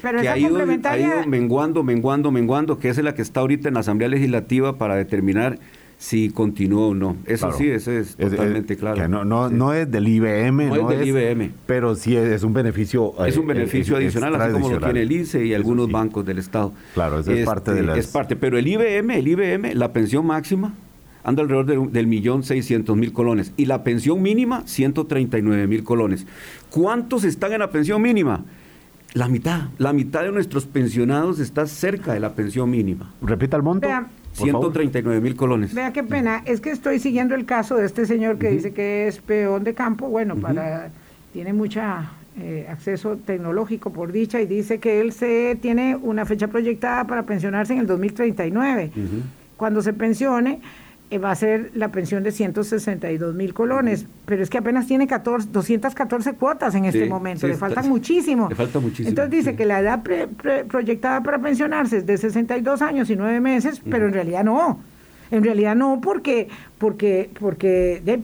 Pero 0.01 0.21
que 0.21 0.29
ha 0.29 0.37
ido, 0.37 0.57
ha 0.57 0.97
ido 0.97 1.27
menguando, 1.27 1.83
menguando, 1.83 2.31
menguando, 2.31 2.79
que 2.79 2.89
es 2.89 2.97
la 2.97 3.13
que 3.15 3.21
está 3.21 3.39
ahorita 3.41 3.67
en 3.67 3.75
la 3.75 3.79
Asamblea 3.79 4.09
Legislativa 4.09 4.77
para 4.77 4.95
determinar 4.95 5.59
si 5.97 6.29
continúa 6.29 6.87
o 6.87 6.93
no. 6.93 7.17
Eso 7.25 7.51
sí, 7.53 7.69
eso 7.69 7.91
es, 7.91 8.15
totalmente 8.15 8.75
claro. 8.77 9.07
no, 9.07 9.25
no, 9.25 9.49
no 9.49 9.73
es 9.73 9.89
del 9.89 10.07
IBM. 10.07 10.67
No, 10.67 10.91
es 10.91 10.99
del 10.99 11.07
IBM. 11.07 11.51
Pero 11.65 11.95
sí 11.95 12.15
es, 12.15 12.43
un 12.43 12.53
beneficio. 12.53 13.13
Es 13.25 13.37
un 13.37 13.45
eh, 13.45 13.53
beneficio 13.53 13.95
adicional, 13.95 14.35
así 14.35 14.53
como 14.53 14.69
lo 14.69 14.79
tiene 14.79 15.01
el 15.01 15.11
ICE 15.11 15.45
y 15.45 15.53
algunos 15.53 15.89
bancos 15.89 16.25
del 16.25 16.39
Estado. 16.39 16.73
Claro, 16.93 17.19
es, 17.19 17.45
parte 17.45 17.73
de 17.73 17.83
las... 17.83 17.97
Es 17.97 18.07
parte, 18.07 18.35
pero 18.35 18.57
el 18.57 18.67
IBM, 18.67 19.11
el 19.11 19.27
IBM, 19.27 19.73
la 19.73 19.93
pensión 19.93 20.25
máxima 20.25 20.73
anda 21.23 21.41
alrededor 21.41 21.91
del 21.91 22.07
millón 22.07 22.43
seiscientos 22.43 22.95
mil 22.95 23.11
colones 23.11 23.51
y 23.57 23.65
la 23.65 23.83
pensión 23.83 24.21
mínima 24.21 24.61
139 24.67 25.67
mil 25.67 25.83
colones. 25.83 26.27
¿Cuántos 26.69 27.23
están 27.23 27.51
en 27.53 27.59
la 27.59 27.71
pensión 27.71 28.01
mínima? 28.01 28.45
La 29.13 29.27
mitad, 29.27 29.69
la 29.77 29.91
mitad 29.91 30.23
de 30.23 30.31
nuestros 30.31 30.65
pensionados 30.65 31.39
está 31.39 31.65
cerca 31.67 32.13
de 32.13 32.19
la 32.19 32.35
pensión 32.35 32.69
mínima. 32.69 33.11
Repita 33.21 33.57
el 33.57 33.63
monto. 33.63 33.87
139 34.35 35.21
mil 35.21 35.35
colones. 35.35 35.73
Vea 35.73 35.93
qué 35.93 36.03
pena, 36.03 36.43
es 36.45 36.61
que 36.61 36.71
estoy 36.71 36.99
siguiendo 36.99 37.35
el 37.35 37.45
caso 37.45 37.75
de 37.75 37.85
este 37.85 38.05
señor 38.05 38.37
que 38.37 38.49
dice 38.49 38.73
que 38.73 39.07
es 39.07 39.19
peón 39.19 39.63
de 39.63 39.73
campo, 39.73 40.07
bueno, 40.07 40.35
para 40.35 40.89
tiene 41.33 41.51
mucha 41.51 42.11
eh, 42.39 42.65
acceso 42.69 43.17
tecnológico 43.17 43.91
por 43.91 44.11
dicha 44.11 44.39
y 44.41 44.45
dice 44.45 44.79
que 44.79 45.01
él 45.01 45.11
se 45.11 45.57
tiene 45.61 45.95
una 45.95 46.25
fecha 46.25 46.47
proyectada 46.47 47.05
para 47.05 47.23
pensionarse 47.23 47.73
en 47.73 47.79
el 47.79 47.87
2039. 47.87 48.91
Cuando 49.57 49.81
se 49.81 49.93
pensione, 49.93 50.61
va 51.17 51.31
a 51.31 51.35
ser 51.35 51.71
la 51.73 51.91
pensión 51.91 52.23
de 52.23 52.31
162 52.31 53.35
mil 53.35 53.53
colones, 53.53 54.05
pero 54.25 54.43
es 54.43 54.49
que 54.49 54.57
apenas 54.57 54.87
tiene 54.87 55.07
14, 55.07 55.49
214 55.51 56.33
cuotas 56.33 56.75
en 56.75 56.85
este 56.85 57.07
momento, 57.07 57.47
le 57.47 57.55
faltan 57.55 57.87
muchísimo. 57.89 58.47
Le 58.49 58.55
falta 58.55 58.79
muchísimo. 58.79 59.09
Entonces 59.09 59.31
dice 59.31 59.55
que 59.55 59.65
la 59.65 59.79
edad 59.79 60.03
proyectada 60.67 61.21
para 61.23 61.39
pensionarse 61.39 61.97
es 61.97 62.05
de 62.05 62.17
62 62.17 62.81
años 62.81 63.09
y 63.09 63.15
9 63.15 63.39
meses, 63.41 63.81
pero 63.89 64.07
en 64.07 64.13
realidad 64.13 64.43
no. 64.43 64.79
En 65.31 65.43
realidad 65.43 65.75
no, 65.75 65.99
porque, 66.01 66.47
porque, 66.77 67.29
porque 67.39 68.21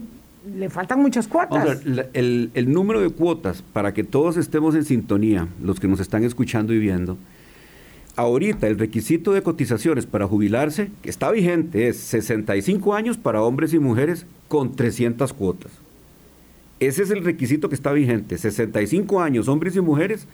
le 0.56 0.69
faltan 0.69 1.01
muchas 1.01 1.27
cuotas. 1.27 1.82
el, 1.86 2.51
el 2.54 2.71
número 2.71 3.01
de 3.01 3.10
cuotas, 3.10 3.62
para 3.62 3.93
que 3.93 4.04
todos 4.04 4.38
estemos 4.38 4.75
en 4.75 4.86
sintonía, 4.86 5.47
los 5.63 5.80
que 5.80 5.88
nos 5.88 5.99
están 5.99 6.23
escuchando 6.23 6.73
y 6.73 6.80
viendo, 6.80 7.17
ahorita 8.15 8.67
el 8.67 8.80
requisito 8.80 9.34
de 9.34 9.41
cotizaciones 9.41 10.06
para 10.06 10.28
jubilarse, 10.28 10.91
que 11.02 11.10
está 11.10 11.32
vigente, 11.32 11.88
es 11.88 11.97
65 11.97 12.93
años 12.93 13.17
para 13.17 13.41
hombres 13.41 13.74
y 13.74 13.80
mujeres 13.80 14.26
con 14.47 14.76
300 14.76 15.34
cuotas. 15.34 15.71
Ese 16.80 17.04
es 17.04 17.12
el 17.12 17.24
requisito 17.24 17.69
que 17.69 17.76
está 17.76 17.91
vigente, 17.91 18.38
65 18.38 19.21
años 19.21 19.47
hombres 19.47 19.76
y 19.76 19.82
mujeres 19.82 20.28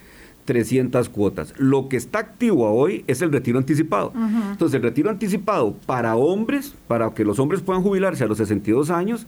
300 0.46 1.10
cuotas. 1.10 1.52
Lo 1.58 1.90
que 1.90 1.98
está 1.98 2.20
activo 2.20 2.70
hoy 2.70 3.04
es 3.06 3.20
el 3.20 3.30
retiro 3.30 3.58
anticipado. 3.58 4.14
Entonces, 4.50 4.76
el 4.76 4.82
retiro 4.82 5.10
anticipado 5.10 5.74
para 5.84 6.16
hombres, 6.16 6.74
para 6.86 7.12
que 7.12 7.22
los 7.22 7.38
hombres 7.38 7.60
puedan 7.60 7.82
jubilarse 7.82 8.24
a 8.24 8.26
los 8.28 8.38
62 8.38 8.88
años, 8.88 9.26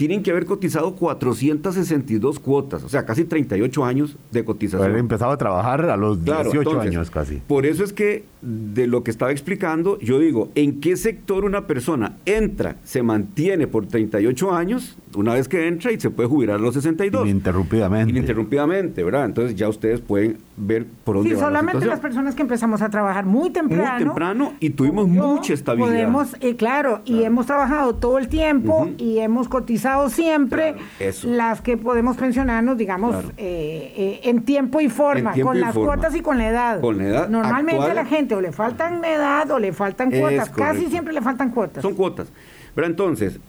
tienen 0.00 0.22
que 0.22 0.30
haber 0.30 0.46
cotizado 0.46 0.94
462 0.94 2.38
cuotas, 2.38 2.82
o 2.84 2.88
sea, 2.88 3.04
casi 3.04 3.24
38 3.24 3.84
años 3.84 4.16
de 4.30 4.46
cotización. 4.46 4.88
Haber 4.88 4.98
empezado 4.98 5.30
a 5.30 5.36
trabajar 5.36 5.84
a 5.90 5.96
los 5.98 6.24
18 6.24 6.80
años 6.80 7.10
casi. 7.10 7.42
Por 7.46 7.66
eso 7.66 7.84
es 7.84 7.92
que 7.92 8.24
de 8.40 8.86
lo 8.86 9.04
que 9.04 9.10
estaba 9.10 9.30
explicando, 9.30 9.98
yo 9.98 10.18
digo, 10.18 10.48
¿en 10.54 10.80
qué 10.80 10.96
sector 10.96 11.44
una 11.44 11.66
persona 11.66 12.16
entra, 12.24 12.76
se 12.82 13.02
mantiene 13.02 13.66
por 13.66 13.88
38 13.88 14.52
años, 14.54 14.96
una 15.14 15.34
vez 15.34 15.48
que 15.48 15.66
entra 15.66 15.92
y 15.92 16.00
se 16.00 16.10
puede 16.10 16.28
jubilar 16.28 16.56
a 16.56 16.58
los 16.58 16.74
62? 16.74 17.26
Ininterrumpidamente. 17.26 18.10
Ininterrumpidamente, 18.10 19.02
¿verdad? 19.02 19.24
Entonces 19.24 19.56
ya 19.56 19.68
ustedes 19.68 20.00
pueden 20.00 20.38
ver 20.56 20.86
por 21.04 21.16
dónde 21.16 21.30
sí, 21.30 21.36
solamente 21.36 21.86
las 21.86 22.00
personas 22.00 22.34
que 22.34 22.42
empezamos 22.42 22.82
a 22.82 22.90
trabajar 22.90 23.24
muy 23.24 23.50
temprano. 23.50 23.94
Muy 23.94 24.04
temprano 24.04 24.52
y 24.60 24.70
tuvimos 24.70 25.08
mucha 25.08 25.54
estabilidad. 25.54 25.90
Podemos, 25.90 26.36
eh, 26.40 26.56
claro, 26.56 27.00
y 27.04 27.22
hemos 27.22 27.46
trabajado 27.46 27.94
todo 27.96 28.18
el 28.18 28.28
tiempo 28.28 28.90
y 28.98 29.18
hemos 29.18 29.48
cotizado 29.48 30.08
siempre 30.10 30.76
las 31.24 31.60
que 31.60 31.76
podemos 31.76 32.16
pensionarnos, 32.16 32.76
digamos, 32.76 33.16
eh, 33.36 33.92
eh, 33.96 34.20
en 34.24 34.42
tiempo 34.42 34.80
y 34.80 34.88
forma, 34.88 35.32
con 35.42 35.60
las 35.60 35.74
cuotas 35.74 36.14
y 36.14 36.20
con 36.20 36.38
la 36.38 36.48
edad. 36.48 36.80
Con 36.80 36.98
la 36.98 37.04
edad. 37.04 37.28
Normalmente 37.28 37.90
a 37.90 37.94
la 37.94 38.04
gente 38.04 38.34
o 38.34 38.40
le 38.40 38.52
faltan 38.52 39.04
edad 39.04 39.50
o 39.50 39.58
le 39.58 39.72
faltan 39.72 40.10
cuotas, 40.10 40.50
casi 40.50 40.86
siempre 40.86 41.12
le 41.12 41.20
faltan 41.20 41.50
cuotas. 41.50 41.82
Son 41.82 41.94
cuotas. 41.94 42.28
Pero 42.74 42.86
entonces, 42.86 43.40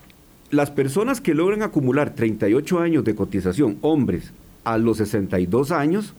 las 0.52 0.70
personas 0.70 1.22
que 1.22 1.34
logran 1.34 1.64
acumular 1.64 2.14
38 2.14 2.80
años 2.80 3.04
de 3.04 3.16
cotización, 3.16 3.78
hombres, 3.82 4.34
a 4.64 4.78
los 4.78 4.98
62 4.98 5.72
años, 5.72 6.14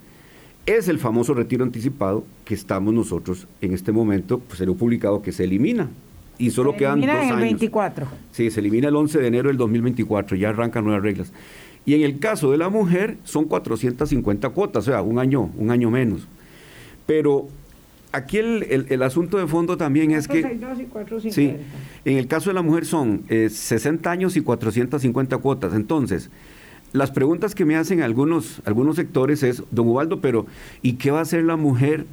es 0.66 0.88
el 0.88 0.99
famoso 0.99 1.35
retiro 1.35 1.64
anticipado 1.64 2.25
que 2.45 2.55
estamos 2.55 2.95
nosotros 2.95 3.47
en 3.61 3.75
este 3.75 3.92
momento, 3.92 4.38
pues 4.40 4.59
se 4.59 4.66
lo 4.66 4.75
publicado 4.75 5.23
que 5.23 5.33
se 5.33 5.45
elimina. 5.45 5.90
Y 6.38 6.51
solo 6.51 6.77
quedan 6.77 7.01
dos 7.01 7.11
años. 7.11 7.37
el 7.37 7.40
24. 7.40 8.07
Sí, 8.33 8.51
se 8.51 8.61
elimina 8.61 8.88
el 8.88 8.97
11 8.97 9.21
de 9.21 9.27
enero 9.27 9.49
del 9.49 9.59
2024, 9.59 10.37
ya 10.37 10.49
arrancan 10.49 10.85
nuevas 10.85 11.03
reglas. 11.03 11.33
Y 11.85 11.95
en 11.95 12.03
el 12.03 12.18
caso 12.18 12.51
de 12.51 12.59
la 12.59 12.68
mujer 12.68 13.18
son 13.25 13.45
450 13.45 14.49
cuotas, 14.51 14.88
o 14.88 14.90
sea, 14.90 15.03
un 15.03 15.18
año, 15.18 15.51
un 15.57 15.71
año 15.71 15.90
menos. 15.90 16.27
Pero 17.07 17.49
aquí 18.12 18.38
el, 18.38 18.87
el, 18.88 19.03
asunto 19.03 19.38
de 19.38 19.46
fondo 19.46 19.77
también 19.77 20.12
es 20.12 20.29
que... 20.29 20.59
sí, 21.31 21.57
en 22.05 22.18
el 22.18 22.27
caso 22.27 22.51
de 22.51 22.55
la 22.55 22.62
mujer 22.62 22.85
son 22.85 23.22
60 23.29 24.09
eh, 24.09 24.12
años 24.12 24.37
y 24.37 24.42
450 24.42 25.38
cuotas. 25.38 25.75
Entonces, 25.75 26.31
las 26.92 27.11
preguntas 27.11 27.55
que 27.55 27.64
me 27.64 27.77
hacen 27.77 28.03
algunos, 28.03 28.61
algunos 28.64 28.96
sectores 28.96 29.42
es, 29.42 29.62
don 29.70 29.88
Ubaldo, 29.88 30.20
pero 30.20 30.46
¿y 30.83 30.94
qué 30.94 31.11
va 31.11 31.20
a 31.20 31.22
hacer 31.22 31.42
la 31.44 31.57
mujer 31.57 32.05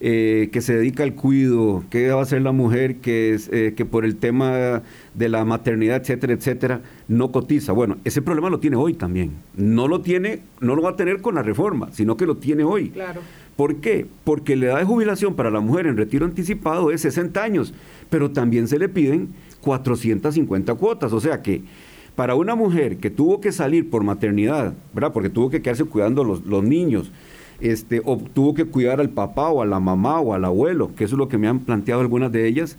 eh, 0.00 0.48
que 0.52 0.60
se 0.60 0.76
dedica 0.76 1.02
al 1.02 1.14
cuido? 1.14 1.82
¿Qué 1.90 2.08
va 2.10 2.20
a 2.20 2.22
hacer 2.22 2.42
la 2.42 2.52
mujer 2.52 2.96
que, 2.96 3.34
es, 3.34 3.50
eh, 3.52 3.74
que 3.76 3.84
por 3.84 4.04
el 4.04 4.14
tema 4.14 4.82
de 5.14 5.28
la 5.28 5.44
maternidad, 5.44 5.96
etcétera, 5.96 6.34
etcétera, 6.34 6.80
no 7.08 7.32
cotiza? 7.32 7.72
Bueno, 7.72 7.96
ese 8.04 8.22
problema 8.22 8.48
lo 8.48 8.60
tiene 8.60 8.76
hoy 8.76 8.94
también. 8.94 9.32
No 9.56 9.88
lo 9.88 10.02
tiene, 10.02 10.40
no 10.60 10.76
lo 10.76 10.82
va 10.82 10.90
a 10.90 10.96
tener 10.96 11.20
con 11.20 11.34
la 11.34 11.42
reforma, 11.42 11.88
sino 11.92 12.16
que 12.16 12.24
lo 12.24 12.36
tiene 12.36 12.62
hoy. 12.62 12.90
Claro. 12.90 13.20
¿Por 13.58 13.80
qué? 13.80 14.06
Porque 14.22 14.54
la 14.54 14.66
edad 14.66 14.78
de 14.78 14.84
jubilación 14.84 15.34
para 15.34 15.50
la 15.50 15.58
mujer 15.58 15.88
en 15.88 15.96
retiro 15.96 16.24
anticipado 16.24 16.92
es 16.92 17.00
60 17.00 17.42
años, 17.42 17.74
pero 18.08 18.30
también 18.30 18.68
se 18.68 18.78
le 18.78 18.88
piden 18.88 19.30
450 19.62 20.76
cuotas, 20.76 21.12
o 21.12 21.18
sea 21.18 21.42
que 21.42 21.62
para 22.14 22.36
una 22.36 22.54
mujer 22.54 22.98
que 22.98 23.10
tuvo 23.10 23.40
que 23.40 23.50
salir 23.50 23.90
por 23.90 24.04
maternidad, 24.04 24.74
¿verdad? 24.94 25.12
Porque 25.12 25.28
tuvo 25.28 25.50
que 25.50 25.60
quedarse 25.60 25.82
cuidando 25.82 26.22
los, 26.22 26.46
los 26.46 26.62
niños, 26.62 27.10
este, 27.60 28.00
o 28.04 28.18
tuvo 28.18 28.54
que 28.54 28.64
cuidar 28.64 29.00
al 29.00 29.10
papá 29.10 29.48
o 29.48 29.60
a 29.60 29.66
la 29.66 29.80
mamá 29.80 30.20
o 30.20 30.34
al 30.34 30.44
abuelo, 30.44 30.92
que 30.94 31.02
eso 31.02 31.16
es 31.16 31.18
lo 31.18 31.26
que 31.26 31.36
me 31.36 31.48
han 31.48 31.58
planteado 31.58 32.00
algunas 32.00 32.30
de 32.30 32.46
ellas, 32.46 32.78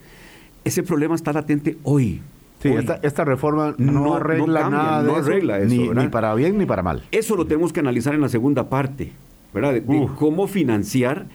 ese 0.64 0.82
problema 0.82 1.14
está 1.14 1.34
latente 1.34 1.78
hoy. 1.84 2.22
Sí, 2.64 2.70
esta, 3.04 3.26
reforma 3.26 3.76
no, 3.78 4.16
arregla 4.16 4.70
nada 4.70 5.04
no 5.04 5.16
arregla 5.18 5.60
eso, 5.60 5.94
ni, 5.94 6.08
para 6.08 6.34
bien 6.36 6.58
ni 6.58 6.66
para 6.66 6.84
mal. 6.84 7.04
Eso 7.12 7.36
lo 7.36 7.46
tenemos 7.46 7.74
que 7.74 7.82
analizar 7.82 8.16
en 8.16 8.22
la 8.22 8.30
segunda 8.30 8.70
parte, 8.70 9.12
¿verdad? 9.54 9.74
De, 9.74 9.84
cómo 10.18 10.48
financiar 10.48 11.28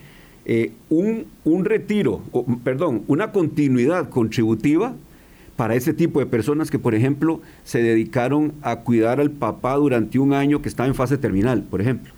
eh, 0.44 0.72
un, 0.90 1.26
un 1.44 1.64
retiro, 1.64 2.22
perdón, 2.62 3.02
una 3.06 3.32
continuidad 3.32 4.08
contributiva 4.08 4.94
para 5.56 5.74
ese 5.74 5.94
tipo 5.94 6.20
de 6.20 6.26
personas 6.26 6.70
que, 6.70 6.78
por 6.78 6.94
ejemplo, 6.94 7.40
se 7.62 7.82
dedicaron 7.82 8.52
a 8.62 8.80
cuidar 8.80 9.20
al 9.20 9.30
papá 9.30 9.74
durante 9.76 10.18
un 10.18 10.32
año 10.32 10.60
que 10.62 10.68
estaba 10.68 10.88
en 10.88 10.94
fase 10.94 11.16
terminal, 11.16 11.62
por 11.62 11.80
ejemplo. 11.80 12.12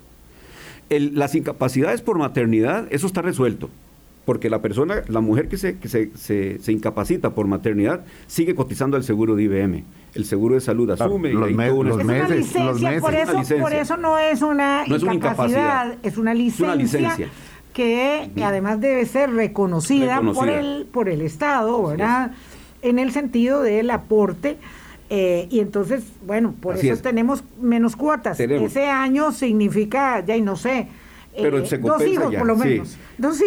las 0.88 1.34
incapacidades 1.34 2.00
por 2.00 2.18
maternidad, 2.18 2.86
eso 2.90 3.06
está 3.06 3.22
resuelto. 3.22 3.70
Porque 4.26 4.50
la 4.50 4.60
persona, 4.60 5.02
la 5.06 5.20
mujer 5.20 5.48
que 5.48 5.56
se, 5.56 5.78
que 5.78 5.88
se, 5.88 6.10
se, 6.16 6.72
incapacita 6.72 7.30
por 7.30 7.46
maternidad 7.46 8.04
sigue 8.26 8.56
cotizando 8.56 8.96
al 8.96 9.04
seguro 9.04 9.36
de 9.36 9.44
IBM. 9.44 9.84
El 10.14 10.24
seguro 10.24 10.56
de 10.56 10.60
salud 10.60 10.90
asume 10.90 11.32
los, 11.32 11.48
los, 11.48 11.56
meses, 12.04 12.54
los 12.56 12.82
meses. 12.82 13.00
Por 13.00 13.14
eso, 13.14 13.56
por 13.60 13.72
eso 13.72 13.96
no 13.96 14.18
es 14.18 14.42
una 14.42 14.84
incapacidad, 14.86 15.96
es 16.02 16.18
una 16.18 16.34
licencia, 16.34 17.28
que, 17.72 18.30
además 18.42 18.80
debe 18.80 19.06
ser 19.06 19.32
reconocida, 19.32 20.20
por 20.20 20.48
el 20.48 20.86
por 20.90 21.08
el 21.08 21.20
Estado, 21.20 21.86
¿verdad? 21.86 22.32
En 22.82 22.98
el 22.98 23.12
sentido 23.12 23.62
del 23.62 23.90
aporte 23.90 24.58
eh, 25.08 25.46
y 25.50 25.60
entonces, 25.60 26.02
bueno, 26.26 26.52
por 26.60 26.76
eso 26.76 27.00
tenemos 27.00 27.44
menos 27.60 27.94
cuotas. 27.94 28.40
Ese 28.40 28.88
año 28.88 29.30
significa, 29.30 30.24
ya 30.24 30.36
y 30.36 30.42
no 30.42 30.56
sé, 30.56 30.88
pero 31.36 31.58
eh, 31.58 31.78
dos 31.78 32.06
hijos 32.06 32.34
por 32.34 32.46
lo 32.46 32.56
menos. 32.56 32.96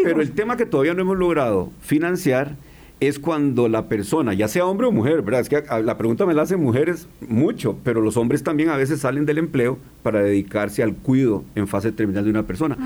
Pero 0.03 0.21
el 0.21 0.31
tema 0.31 0.57
que 0.57 0.65
todavía 0.65 0.93
no 0.93 1.01
hemos 1.01 1.17
logrado 1.17 1.71
financiar 1.81 2.55
es 2.99 3.17
cuando 3.17 3.69
la 3.69 3.87
persona, 3.87 4.33
ya 4.33 4.47
sea 4.47 4.65
hombre 4.65 4.87
o 4.87 4.91
mujer, 4.91 5.21
¿verdad? 5.21 5.41
Es 5.41 5.49
que 5.49 5.63
la 5.83 5.97
pregunta 5.97 6.25
me 6.25 6.33
la 6.33 6.41
hacen 6.41 6.61
mujeres 6.61 7.07
mucho, 7.27 7.77
pero 7.83 8.01
los 8.01 8.17
hombres 8.17 8.43
también 8.43 8.69
a 8.69 8.75
veces 8.75 8.99
salen 8.99 9.25
del 9.25 9.37
empleo 9.37 9.77
para 10.03 10.21
dedicarse 10.21 10.83
al 10.83 10.95
cuido 10.95 11.45
en 11.55 11.67
fase 11.67 11.93
terminal 11.93 12.25
de 12.25 12.29
una 12.29 12.43
persona. 12.43 12.77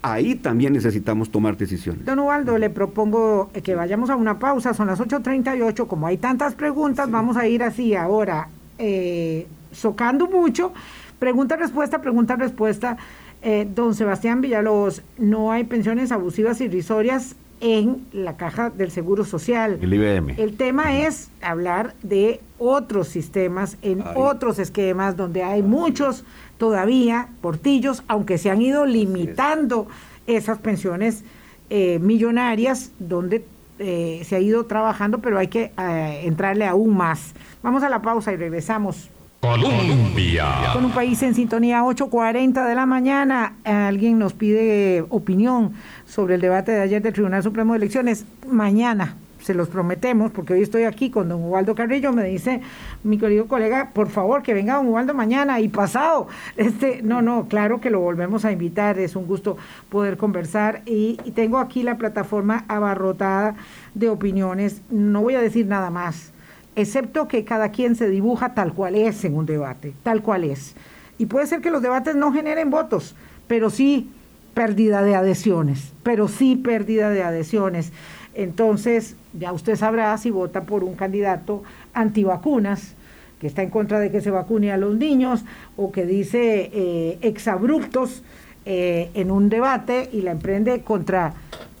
Ahí 0.00 0.36
también 0.36 0.72
necesitamos 0.72 1.30
tomar 1.30 1.56
decisiones. 1.58 2.06
Don 2.06 2.18
Ubaldo, 2.18 2.56
le 2.56 2.70
propongo 2.70 3.50
que 3.62 3.74
vayamos 3.74 4.08
a 4.08 4.16
una 4.16 4.38
pausa, 4.38 4.72
son 4.72 4.86
las 4.86 5.00
8.38, 5.00 5.86
como 5.86 6.06
hay 6.06 6.16
tantas 6.16 6.54
preguntas, 6.54 7.10
vamos 7.10 7.36
a 7.36 7.46
ir 7.46 7.62
así 7.62 7.94
ahora, 7.94 8.48
eh, 8.78 9.46
socando 9.70 10.28
mucho, 10.28 10.72
pregunta-respuesta, 11.18 12.00
pregunta-respuesta. 12.00 12.96
Eh, 13.42 13.68
don 13.72 13.94
Sebastián 13.94 14.40
Villalobos, 14.40 15.02
no 15.16 15.52
hay 15.52 15.64
pensiones 15.64 16.10
abusivas 16.12 16.60
irrisorias 16.60 17.36
en 17.60 18.06
la 18.12 18.36
caja 18.36 18.70
del 18.70 18.90
Seguro 18.90 19.24
Social. 19.24 19.78
El 19.80 19.94
IBM. 19.94 20.34
El 20.38 20.56
tema 20.56 20.98
es 20.98 21.30
hablar 21.40 21.94
de 22.02 22.40
otros 22.58 23.08
sistemas, 23.08 23.76
en 23.82 24.02
otros 24.14 24.58
esquemas 24.58 25.16
donde 25.16 25.42
hay 25.42 25.62
muchos 25.62 26.24
todavía 26.56 27.28
portillos, 27.40 28.02
aunque 28.08 28.38
se 28.38 28.50
han 28.50 28.60
ido 28.62 28.84
limitando 28.86 29.88
esas 30.26 30.58
pensiones 30.58 31.24
eh, 31.70 31.98
millonarias, 32.00 32.92
donde 32.98 33.44
eh, 33.78 34.22
se 34.24 34.36
ha 34.36 34.40
ido 34.40 34.66
trabajando, 34.66 35.18
pero 35.18 35.38
hay 35.38 35.48
que 35.48 35.72
eh, 35.78 36.20
entrarle 36.24 36.66
aún 36.66 36.96
más. 36.96 37.34
Vamos 37.62 37.82
a 37.82 37.88
la 37.88 38.02
pausa 38.02 38.32
y 38.32 38.36
regresamos. 38.36 39.10
Colombia. 39.40 40.72
Con 40.72 40.84
un 40.84 40.90
país 40.90 41.22
en 41.22 41.32
sintonía, 41.34 41.82
8.40 41.82 42.66
de 42.66 42.74
la 42.74 42.86
mañana. 42.86 43.54
Alguien 43.64 44.18
nos 44.18 44.32
pide 44.32 45.04
opinión 45.10 45.74
sobre 46.06 46.34
el 46.34 46.40
debate 46.40 46.72
de 46.72 46.80
ayer 46.80 47.00
del 47.00 47.12
Tribunal 47.12 47.44
Supremo 47.44 47.72
de 47.72 47.78
Elecciones. 47.78 48.24
Mañana 48.50 49.14
se 49.40 49.54
los 49.54 49.68
prometemos, 49.68 50.32
porque 50.32 50.54
hoy 50.54 50.62
estoy 50.62 50.82
aquí 50.82 51.10
con 51.10 51.28
don 51.28 51.44
Ubaldo 51.44 51.76
Carrillo, 51.76 52.12
me 52.12 52.24
dice 52.24 52.60
mi 53.04 53.16
querido 53.16 53.46
colega, 53.46 53.90
por 53.94 54.08
favor, 54.08 54.42
que 54.42 54.52
venga 54.52 54.74
don 54.74 54.88
Ubaldo 54.88 55.14
mañana 55.14 55.60
y 55.60 55.68
pasado. 55.68 56.26
Este, 56.56 57.02
no, 57.02 57.22
no, 57.22 57.46
claro 57.46 57.80
que 57.80 57.90
lo 57.90 58.00
volvemos 58.00 58.44
a 58.44 58.50
invitar, 58.50 58.98
es 58.98 59.14
un 59.14 59.28
gusto 59.28 59.56
poder 59.88 60.16
conversar 60.16 60.82
y 60.84 61.16
tengo 61.36 61.58
aquí 61.58 61.84
la 61.84 61.96
plataforma 61.96 62.64
abarrotada 62.66 63.54
de 63.94 64.08
opiniones, 64.08 64.82
no 64.90 65.22
voy 65.22 65.36
a 65.36 65.40
decir 65.40 65.66
nada 65.66 65.90
más 65.90 66.32
excepto 66.80 67.26
que 67.26 67.44
cada 67.44 67.70
quien 67.70 67.96
se 67.96 68.08
dibuja 68.08 68.54
tal 68.54 68.72
cual 68.72 68.94
es 68.94 69.24
en 69.24 69.36
un 69.36 69.46
debate, 69.46 69.94
tal 70.02 70.22
cual 70.22 70.44
es. 70.44 70.74
Y 71.18 71.26
puede 71.26 71.46
ser 71.46 71.60
que 71.60 71.70
los 71.70 71.82
debates 71.82 72.14
no 72.14 72.32
generen 72.32 72.70
votos, 72.70 73.16
pero 73.48 73.68
sí 73.68 74.10
pérdida 74.54 75.02
de 75.02 75.16
adhesiones, 75.16 75.92
pero 76.04 76.28
sí 76.28 76.54
pérdida 76.56 77.10
de 77.10 77.24
adhesiones. 77.24 77.92
Entonces, 78.34 79.16
ya 79.32 79.52
usted 79.52 79.74
sabrá 79.74 80.16
si 80.18 80.30
vota 80.30 80.62
por 80.62 80.84
un 80.84 80.94
candidato 80.94 81.64
antivacunas, 81.94 82.94
que 83.40 83.48
está 83.48 83.62
en 83.62 83.70
contra 83.70 83.98
de 83.98 84.12
que 84.12 84.20
se 84.20 84.30
vacune 84.30 84.70
a 84.70 84.76
los 84.76 84.96
niños, 84.96 85.44
o 85.76 85.90
que 85.90 86.06
dice 86.06 86.70
eh, 86.72 87.18
exabruptos 87.22 88.22
eh, 88.66 89.10
en 89.14 89.32
un 89.32 89.48
debate 89.48 90.08
y 90.12 90.20
la 90.20 90.30
emprende 90.30 90.82
contra 90.82 91.34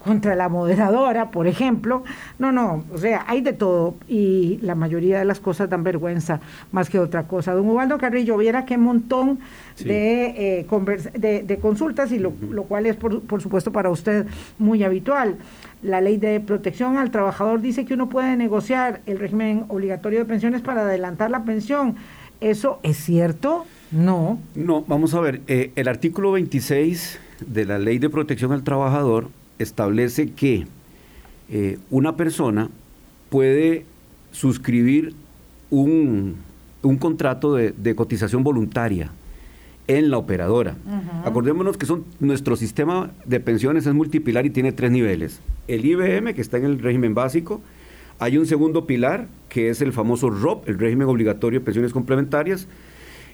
contra 0.08 0.34
la 0.34 0.48
moderadora, 0.48 1.30
por 1.30 1.46
ejemplo. 1.46 2.02
No, 2.38 2.50
no, 2.50 2.82
o 2.90 2.96
sea, 2.96 3.26
hay 3.28 3.42
de 3.42 3.52
todo 3.52 3.94
y 4.08 4.58
la 4.62 4.74
mayoría 4.74 5.18
de 5.18 5.26
las 5.26 5.38
cosas 5.38 5.68
dan 5.68 5.84
vergüenza 5.84 6.40
más 6.72 6.88
que 6.88 6.98
otra 6.98 7.24
cosa. 7.24 7.52
Don 7.52 7.68
Ubaldo 7.68 7.98
Carrillo, 7.98 8.38
viera 8.38 8.64
qué 8.64 8.78
montón 8.78 9.38
de, 9.78 10.62
eh, 10.62 11.42
de, 11.44 11.58
consultas 11.58 12.10
y 12.10 12.18
lo, 12.18 12.32
lo 12.50 12.62
cual 12.64 12.86
es, 12.86 12.96
por, 12.96 13.20
por, 13.20 13.42
supuesto, 13.42 13.70
para 13.70 13.90
usted 13.90 14.26
muy 14.58 14.82
habitual. 14.82 15.36
La 15.82 16.00
ley 16.00 16.16
de 16.16 16.40
protección 16.40 16.96
al 16.96 17.10
trabajador 17.10 17.60
dice 17.60 17.84
que 17.84 17.92
uno 17.92 18.08
puede 18.08 18.34
negociar 18.38 19.02
el 19.04 19.18
régimen 19.18 19.66
obligatorio 19.68 20.20
de 20.20 20.24
pensiones 20.24 20.62
para 20.62 20.80
adelantar 20.80 21.30
la 21.30 21.44
pensión. 21.44 21.96
¿Eso 22.40 22.80
es 22.82 22.96
cierto? 22.96 23.66
No. 23.90 24.38
No, 24.54 24.84
vamos 24.86 25.12
a 25.12 25.20
ver, 25.20 25.42
eh, 25.48 25.72
el 25.76 25.86
artículo 25.86 26.32
26 26.32 27.20
de 27.46 27.64
la 27.66 27.78
ley 27.78 27.98
de 27.98 28.08
protección 28.08 28.52
al 28.52 28.62
trabajador 28.62 29.28
establece 29.58 30.30
que 30.30 30.66
eh, 31.50 31.78
una 31.90 32.16
persona 32.16 32.68
puede 33.30 33.84
suscribir 34.32 35.14
un, 35.70 36.36
contrato 36.98 37.54
de, 37.54 37.94
cotización 37.94 38.42
voluntaria 38.42 39.10
en 39.86 40.10
la 40.10 40.18
operadora. 40.18 40.76
Acordémonos 41.24 41.76
que 41.76 41.86
son, 41.86 42.04
nuestro 42.20 42.56
sistema 42.56 43.10
de 43.24 43.40
pensiones 43.40 43.86
es 43.86 43.94
multipilar 43.94 44.46
y 44.46 44.50
tiene 44.50 44.72
tres 44.72 44.90
niveles. 44.90 45.40
El 45.66 45.84
IBM, 45.84 46.34
que 46.34 46.40
está 46.40 46.58
en 46.58 46.64
el 46.64 46.78
régimen 46.78 47.14
básico, 47.14 47.60
hay 48.18 48.36
un 48.36 48.46
segundo 48.46 48.86
pilar, 48.86 49.28
que 49.48 49.70
es 49.70 49.80
el 49.80 49.92
famoso 49.92 50.28
ROP, 50.28 50.68
el 50.68 50.78
régimen 50.78 51.08
obligatorio 51.08 51.60
de 51.60 51.64
pensiones 51.64 51.92
complementarias, 51.92 52.66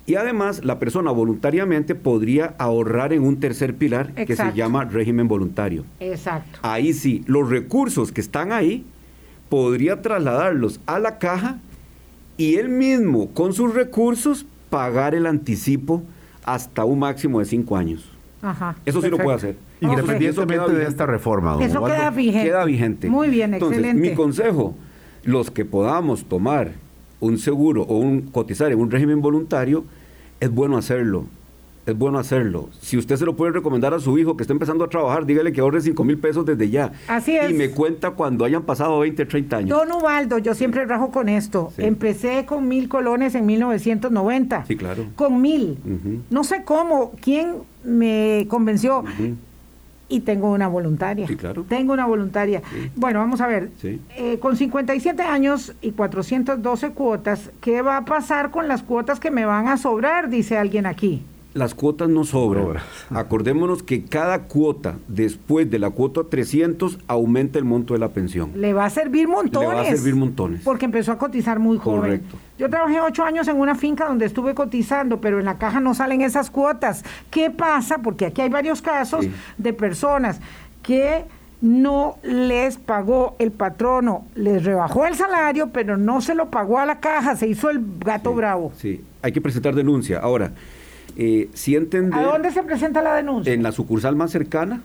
y 0.07 0.17
además, 0.17 0.65
la 0.65 0.79
persona 0.79 1.11
voluntariamente 1.13 1.95
podría 1.95 2.55
ahorrar 2.59 3.15
en 3.15 3.23
un 3.23 3.41
tercer 3.41 3.75
pilar 3.75 4.13
que 4.13 4.37
se 4.37 4.53
llama 4.53 4.85
régimen 4.85 5.29
voluntario. 5.29 5.85
Exacto. 5.99 6.59
Ahí 6.63 6.93
sí, 6.93 7.25
los 7.27 7.49
recursos 7.49 8.13
que 8.13 8.21
están 8.21 8.53
ahí 8.53 8.85
podría 9.49 10.03
trasladarlos 10.03 10.81
a 10.85 10.99
la 10.99 11.19
caja 11.19 11.59
y 12.37 12.57
él 12.57 12.69
mismo, 12.69 13.31
con 13.31 13.55
sus 13.55 13.73
recursos, 13.75 14.45
pagar 14.69 15.15
el 15.15 15.25
anticipo 15.25 16.03
hasta 16.45 16.85
un 16.85 16.99
máximo 16.99 17.39
de 17.39 17.47
cinco 17.47 17.77
años. 17.77 18.11
Ajá, 18.43 18.77
Eso 18.85 19.01
sí 19.01 19.09
lo 19.09 19.17
puede 19.17 19.37
hacer. 19.37 19.57
Independientemente 19.81 20.73
de 20.73 20.85
esta 20.87 21.07
reforma. 21.07 21.57
Eso 21.65 21.83
queda 21.83 22.11
vigente. 22.11 22.49
Queda 22.49 22.65
vigente. 22.67 23.09
Muy 23.09 23.29
bien, 23.29 23.55
Entonces, 23.55 23.79
excelente. 23.79 24.11
Mi 24.11 24.15
consejo, 24.15 24.75
los 25.23 25.51
que 25.51 25.65
podamos 25.65 26.25
tomar 26.25 26.73
un 27.21 27.39
seguro 27.39 27.83
o 27.83 27.99
un 27.99 28.23
cotizar 28.23 28.71
en 28.73 28.81
un 28.81 28.91
régimen 28.91 29.21
voluntario, 29.21 29.85
es 30.41 30.51
bueno 30.51 30.77
hacerlo. 30.77 31.25
Es 31.87 31.97
bueno 31.97 32.19
hacerlo. 32.19 32.71
Si 32.81 32.97
usted 32.97 33.17
se 33.17 33.27
lo 33.27 33.37
puede 33.37 33.53
recomendar 33.53 33.93
a 33.93 34.01
su 34.01 34.17
hijo 34.19 34.39
que 34.39 34.43
está 34.43 34.55
empezando 34.55 34.85
a 34.85 34.89
trabajar, 34.89 35.27
dígale 35.27 35.53
que 35.53 35.61
ahorre 35.61 35.83
5 35.83 36.03
mil 36.03 36.17
pesos 36.19 36.47
desde 36.47 36.71
ya. 36.71 36.93
Así 37.09 37.37
es. 37.37 37.51
Y 37.51 37.55
me 37.55 37.71
cuenta 37.71 38.13
cuando 38.13 38.47
hayan 38.47 38.63
pasado 38.63 39.01
20, 39.01 39.27
30 39.27 39.57
años. 39.59 39.79
Don 39.79 39.93
Ubaldo, 39.93 40.39
yo 40.39 40.55
siempre 40.55 40.87
rajo 40.87 41.11
con 41.11 41.29
esto. 41.29 41.73
Empecé 41.77 42.47
con 42.47 42.69
mil 42.69 42.89
colones 42.89 43.35
en 43.35 43.45
1990. 43.45 44.65
Sí, 44.65 44.77
claro. 44.77 45.05
Con 45.15 45.43
mil. 45.43 45.77
No 46.31 46.43
sé 46.43 46.63
cómo, 46.65 47.13
quién 47.21 47.57
me 47.85 48.47
convenció 48.49 49.05
y 50.15 50.21
tengo 50.21 50.53
una 50.53 50.69
voluntaria. 50.69 51.27
Sí, 51.27 51.37
claro. 51.37 51.65
Tengo 51.69 51.93
una 51.93 52.07
voluntaria. 52.07 52.63
Bueno, 52.95 53.19
vamos 53.19 53.41
a 53.41 53.49
ver. 53.49 53.71
Eh, 53.83 54.39
con 54.39 54.57
57 54.57 55.23
años 55.23 55.75
y 55.81 55.91
412 55.91 56.91
cuotas, 56.91 57.51
¿qué 57.61 57.83
va 57.83 57.97
a 57.97 58.05
pasar 58.05 58.51
con 58.51 58.69
las 58.69 58.83
cuotas 58.83 59.19
que 59.19 59.33
me 59.33 59.45
van 59.45 59.67
a 59.67 59.77
sobrar? 59.77 60.29
Dice 60.29 60.57
alguien 60.57 60.87
aquí 60.87 61.23
las 61.55 61.75
cuotas 61.75 62.09
no 62.09 62.25
sobran. 62.25 62.79
Acordémonos 63.11 63.83
que 63.83 64.05
cada 64.05 64.43
cuota, 64.43 64.97
después 65.09 65.71
de 65.71 65.79
la 65.79 65.91
cuota 65.91 66.23
300, 66.29 66.99
aumenta 67.07 67.59
el 67.59 67.65
monto 67.65 67.95
de 67.95 68.01
la 68.01 68.09
pensión. 68.09 68.51
Le 68.57 68.73
va 68.75 68.85
a 68.85 68.91
servir 68.91 69.29
montones. 69.29 69.69
Le 69.71 69.75
va 69.75 69.81
a 69.81 69.85
servir 69.85 70.17
montones. 70.17 70.63
Porque 70.65 70.85
empezó 70.85 71.13
a 71.13 71.19
cotizar 71.19 71.59
muy 71.61 71.79
joven. 71.79 72.01
Correcto. 72.01 72.37
Yo 72.59 72.69
trabajé 72.69 73.01
ocho 73.01 73.25
años 73.25 73.49
en 73.49 73.57
una 73.57 73.75
finca 73.75 74.07
donde 74.07 74.27
estuve 74.27 74.55
cotizando, 74.55 75.21
pero 75.21 75.39
en 75.39 75.45
la 75.45 75.59
caja 75.59 75.81
no 75.81 75.95
salen 75.95 76.21
esas 76.21 76.51
cuotas. 76.51 77.05
¿Qué 77.31 77.51
pasa? 77.51 77.99
Porque 77.99 78.27
aquí 78.27 78.43
hay 78.43 78.51
varios 78.51 78.83
casos 78.83 79.27
de 79.57 79.73
personas 79.73 80.41
que 80.83 81.25
no 81.61 82.19
les 82.23 82.77
pagó 82.77 83.37
el 83.39 83.51
patrono, 83.51 84.27
les 84.35 84.65
rebajó 84.65 85.07
el 85.07 85.15
salario, 85.15 85.71
pero 85.71 85.97
no 85.97 86.21
se 86.21 86.35
lo 86.35 86.51
pagó 86.51 86.79
a 86.79 86.85
la 86.85 87.01
caja, 87.01 87.37
se 87.37 87.49
hizo 87.49 87.71
el 87.71 87.81
gato 87.99 88.35
bravo. 88.35 88.73
Sí, 88.77 89.03
hay 89.23 89.33
que 89.33 89.41
presentar 89.41 89.75
denuncia. 89.75 90.19
Ahora, 90.19 90.53
eh, 91.17 91.49
¿A 92.13 92.23
dónde 92.23 92.51
se 92.51 92.63
presenta 92.63 93.03
la 93.03 93.15
denuncia? 93.15 93.53
En 93.53 93.63
la 93.63 93.73
sucursal 93.73 94.17
más 94.17 94.31
cercana 94.31 94.83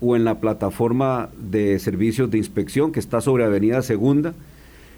o 0.00 0.16
en 0.16 0.24
la 0.24 0.36
plataforma 0.36 1.28
de 1.38 1.78
servicios 1.78 2.30
de 2.30 2.38
inspección 2.38 2.92
que 2.92 3.00
está 3.00 3.20
sobre 3.20 3.44
Avenida 3.44 3.82
Segunda, 3.82 4.34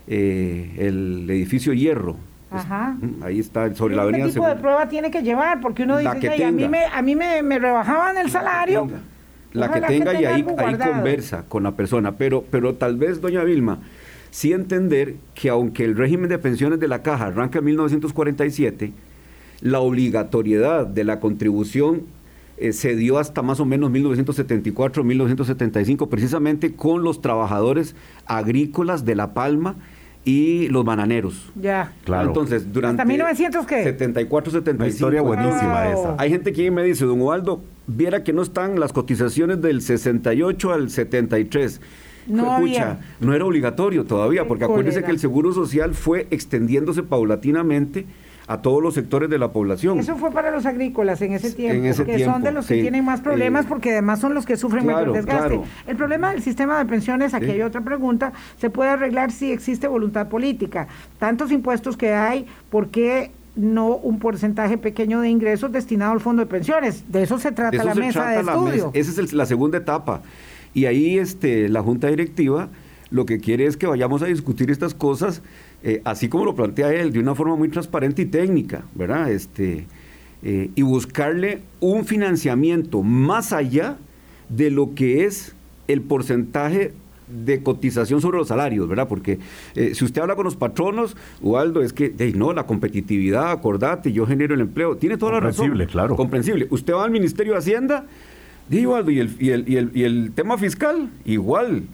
eh, 0.06 0.74
el 0.78 1.28
edificio 1.30 1.72
Hierro. 1.72 2.16
Ajá. 2.50 2.96
Mm, 3.00 3.22
ahí 3.22 3.38
está, 3.38 3.72
sobre 3.74 3.94
la 3.94 4.02
Avenida 4.02 4.26
¿Qué 4.26 4.32
tipo 4.32 4.46
de 4.46 4.56
prueba 4.56 4.88
tiene 4.88 5.10
que 5.10 5.22
llevar? 5.22 5.60
Porque 5.60 5.84
uno 5.84 5.98
dice, 5.98 6.18
que 6.18 6.44
a 6.44 6.50
mí, 6.50 6.68
me, 6.68 6.84
a 6.84 7.02
mí 7.02 7.14
me, 7.14 7.58
rebajaban 7.58 8.18
el 8.18 8.30
salario. 8.30 8.88
la 9.52 9.70
que 9.70 9.80
tenga, 9.82 10.14
y 10.14 10.24
ahí, 10.24 10.44
ahí 10.56 10.76
conversa 10.78 11.44
con 11.48 11.62
la 11.62 11.72
persona. 11.72 12.16
Pero, 12.16 12.44
pero 12.50 12.74
tal 12.74 12.96
vez, 12.96 13.20
doña 13.20 13.44
Vilma, 13.44 13.78
sí 14.30 14.52
entender 14.52 15.16
que 15.34 15.48
aunque 15.48 15.84
el 15.84 15.96
régimen 15.96 16.28
de 16.28 16.38
pensiones 16.38 16.80
de 16.80 16.88
la 16.88 17.02
caja 17.02 17.26
arranca 17.26 17.60
en 17.60 17.66
1947, 17.66 18.92
la 19.60 19.80
obligatoriedad 19.80 20.86
de 20.86 21.04
la 21.04 21.20
contribución 21.20 22.02
eh, 22.56 22.72
se 22.72 22.94
dio 22.94 23.18
hasta 23.18 23.42
más 23.42 23.58
o 23.60 23.64
menos 23.64 23.90
1974, 23.90 25.02
1975, 25.02 26.08
precisamente 26.08 26.74
con 26.74 27.02
los 27.02 27.22
trabajadores 27.22 27.96
agrícolas 28.26 29.04
de 29.04 29.14
La 29.14 29.32
Palma 29.32 29.76
y 30.24 30.68
los 30.68 30.84
bananeros. 30.84 31.50
Ya. 31.54 31.92
Claro. 32.04 32.28
Entonces, 32.28 32.70
durante... 32.72 33.00
¿Hasta 33.02 33.08
1900 33.08 33.66
qué? 33.66 33.82
74, 33.84 34.52
75. 34.52 34.82
Una 34.82 34.88
historia 34.88 35.22
buenísima 35.22 35.90
esa. 35.90 36.16
Hay 36.18 36.30
gente 36.30 36.52
que 36.52 36.70
me 36.70 36.84
dice, 36.84 37.06
don 37.06 37.20
Ubaldo, 37.22 37.62
viera 37.86 38.22
que 38.22 38.34
no 38.34 38.42
están 38.42 38.78
las 38.78 38.92
cotizaciones 38.92 39.62
del 39.62 39.80
68 39.80 40.72
al 40.72 40.90
73. 40.90 41.80
No, 42.26 42.58
Escucha, 42.58 43.00
no 43.20 43.34
era 43.34 43.46
obligatorio 43.46 44.04
todavía, 44.04 44.46
porque 44.46 44.64
acuérdese 44.64 45.02
que 45.02 45.10
el 45.10 45.18
Seguro 45.18 45.52
Social 45.52 45.94
fue 45.94 46.26
extendiéndose 46.30 47.02
paulatinamente 47.02 48.04
a 48.50 48.62
todos 48.62 48.82
los 48.82 48.94
sectores 48.94 49.30
de 49.30 49.38
la 49.38 49.52
población. 49.52 50.00
Eso 50.00 50.16
fue 50.16 50.32
para 50.32 50.50
los 50.50 50.66
agrícolas 50.66 51.22
en 51.22 51.34
ese 51.34 51.52
tiempo, 51.52 52.04
que 52.04 52.24
son 52.24 52.42
de 52.42 52.50
los 52.50 52.66
que 52.66 52.80
tienen 52.82 53.04
más 53.04 53.20
problemas 53.20 53.64
porque 53.64 53.92
además 53.92 54.18
son 54.18 54.34
los 54.34 54.44
que 54.44 54.56
sufren 54.56 54.84
mayor 54.84 55.12
desgaste. 55.12 55.60
El 55.86 55.96
problema 55.96 56.32
del 56.32 56.42
sistema 56.42 56.76
de 56.76 56.84
pensiones, 56.84 57.32
aquí 57.32 57.48
hay 57.48 57.62
otra 57.62 57.82
pregunta, 57.82 58.32
se 58.58 58.68
puede 58.68 58.90
arreglar 58.90 59.30
si 59.30 59.52
existe 59.52 59.86
voluntad 59.86 60.28
política. 60.28 60.88
Tantos 61.20 61.52
impuestos 61.52 61.96
que 61.96 62.12
hay, 62.12 62.44
¿por 62.70 62.88
qué 62.88 63.30
no 63.54 63.94
un 63.94 64.18
porcentaje 64.18 64.78
pequeño 64.78 65.20
de 65.20 65.28
ingresos 65.28 65.70
destinado 65.70 66.10
al 66.10 66.20
fondo 66.20 66.42
de 66.42 66.46
pensiones? 66.46 67.04
De 67.06 67.22
eso 67.22 67.38
se 67.38 67.52
trata 67.52 67.84
la 67.84 67.94
mesa 67.94 68.30
de 68.30 68.40
estudio. 68.40 68.90
Esa 68.94 69.22
es 69.22 69.32
la 69.32 69.46
segunda 69.46 69.78
etapa. 69.78 70.22
Y 70.74 70.86
ahí 70.86 71.20
este, 71.20 71.68
la 71.68 71.82
Junta 71.82 72.08
Directiva 72.08 72.68
lo 73.10 73.26
que 73.26 73.38
quiere 73.38 73.66
es 73.66 73.76
que 73.76 73.86
vayamos 73.86 74.22
a 74.22 74.26
discutir 74.26 74.70
estas 74.70 74.94
cosas 74.94 75.42
eh, 75.82 76.02
así 76.04 76.28
como 76.28 76.44
lo 76.44 76.54
plantea 76.54 76.92
él, 76.92 77.12
de 77.12 77.18
una 77.20 77.34
forma 77.34 77.56
muy 77.56 77.68
transparente 77.68 78.22
y 78.22 78.26
técnica, 78.26 78.84
¿verdad? 78.94 79.30
Este, 79.30 79.86
eh, 80.42 80.70
y 80.74 80.82
buscarle 80.82 81.60
un 81.80 82.04
financiamiento 82.04 83.02
más 83.02 83.52
allá 83.52 83.96
de 84.48 84.70
lo 84.70 84.94
que 84.94 85.24
es 85.24 85.54
el 85.88 86.02
porcentaje 86.02 86.92
de 87.28 87.62
cotización 87.62 88.20
sobre 88.20 88.38
los 88.38 88.48
salarios, 88.48 88.88
¿verdad? 88.88 89.08
Porque 89.08 89.38
eh, 89.74 89.94
si 89.94 90.04
usted 90.04 90.20
habla 90.20 90.34
con 90.34 90.44
los 90.44 90.56
patronos, 90.56 91.16
Ubaldo, 91.40 91.82
es 91.82 91.92
que, 91.92 92.12
no, 92.34 92.52
la 92.52 92.66
competitividad, 92.66 93.50
acordate, 93.50 94.12
yo 94.12 94.26
genero 94.26 94.54
el 94.54 94.60
empleo, 94.60 94.96
tiene 94.96 95.16
toda 95.16 95.32
la 95.32 95.40
razón. 95.40 95.68
Comprensible, 95.68 95.86
claro. 95.86 96.16
Comprensible. 96.16 96.66
Usted 96.70 96.92
va 96.92 97.04
al 97.04 97.10
Ministerio 97.10 97.52
de 97.52 97.58
Hacienda, 97.58 98.06
y, 98.68 98.86
Ubaldo, 98.86 99.10
y 99.10 99.20
el, 99.20 99.36
y 99.38 99.50
el, 99.50 99.68
y 99.68 99.76
el, 99.76 99.90
y 99.94 100.02
el 100.04 100.32
tema 100.32 100.58
fiscal, 100.58 101.10
igual 101.24 101.84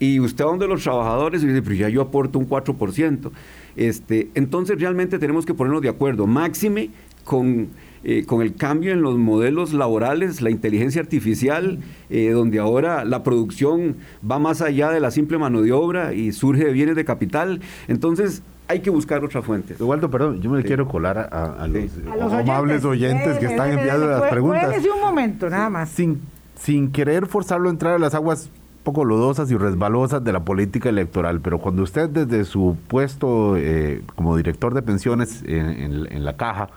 y 0.00 0.18
usted 0.18 0.44
va 0.44 0.48
donde 0.48 0.66
los 0.66 0.82
trabajadores 0.82 1.44
y 1.44 1.46
dice, 1.46 1.62
pero 1.62 1.74
ya 1.76 1.88
yo 1.88 2.00
aporto 2.00 2.38
un 2.38 2.48
4%. 2.48 3.30
Este, 3.76 4.30
entonces 4.34 4.80
realmente 4.80 5.18
tenemos 5.18 5.46
que 5.46 5.54
ponernos 5.54 5.82
de 5.82 5.90
acuerdo, 5.90 6.26
máxime 6.26 6.90
con, 7.22 7.68
eh, 8.02 8.24
con 8.24 8.40
el 8.40 8.54
cambio 8.54 8.92
en 8.92 9.02
los 9.02 9.18
modelos 9.18 9.74
laborales, 9.74 10.40
la 10.40 10.50
inteligencia 10.50 11.02
artificial, 11.02 11.80
eh, 12.08 12.30
donde 12.30 12.58
ahora 12.58 13.04
la 13.04 13.22
producción 13.22 13.96
va 14.28 14.38
más 14.38 14.62
allá 14.62 14.90
de 14.90 15.00
la 15.00 15.10
simple 15.10 15.36
mano 15.36 15.60
de 15.60 15.72
obra 15.72 16.14
y 16.14 16.32
surge 16.32 16.64
de 16.64 16.72
bienes 16.72 16.96
de 16.96 17.04
capital. 17.04 17.60
Entonces 17.86 18.42
hay 18.68 18.80
que 18.80 18.88
buscar 18.88 19.22
otras 19.22 19.44
fuentes. 19.44 19.78
Eduardo, 19.78 20.10
perdón, 20.10 20.40
yo 20.40 20.48
me 20.48 20.62
quiero 20.62 20.88
colar 20.88 21.18
a, 21.18 21.68
los, 21.68 22.32
amables 22.32 22.84
oyentes, 22.86 23.36
que 23.38 23.46
están 23.46 23.72
enviando 23.72 24.06
las 24.06 24.30
preguntas. 24.30 24.74
un 24.82 25.00
momento, 25.00 25.50
nada 25.50 25.68
más. 25.68 25.90
Sin, 25.90 26.20
sin 26.54 26.90
querer 26.90 27.26
forzarlo 27.26 27.68
a 27.68 27.72
entrar 27.72 27.94
a 27.94 27.98
las 27.98 28.14
aguas 28.14 28.48
poco 28.82 29.04
lodosas 29.04 29.50
y 29.50 29.56
resbalosas 29.56 30.24
de 30.24 30.32
la 30.32 30.40
política 30.40 30.88
electoral, 30.88 31.40
pero 31.40 31.58
cuando 31.58 31.82
usted 31.82 32.08
desde 32.08 32.44
su 32.44 32.76
puesto 32.88 33.56
eh, 33.56 34.02
como 34.14 34.36
director 34.36 34.74
de 34.74 34.82
pensiones 34.82 35.42
en, 35.46 36.24
la 36.24 36.36
caja 36.36 36.68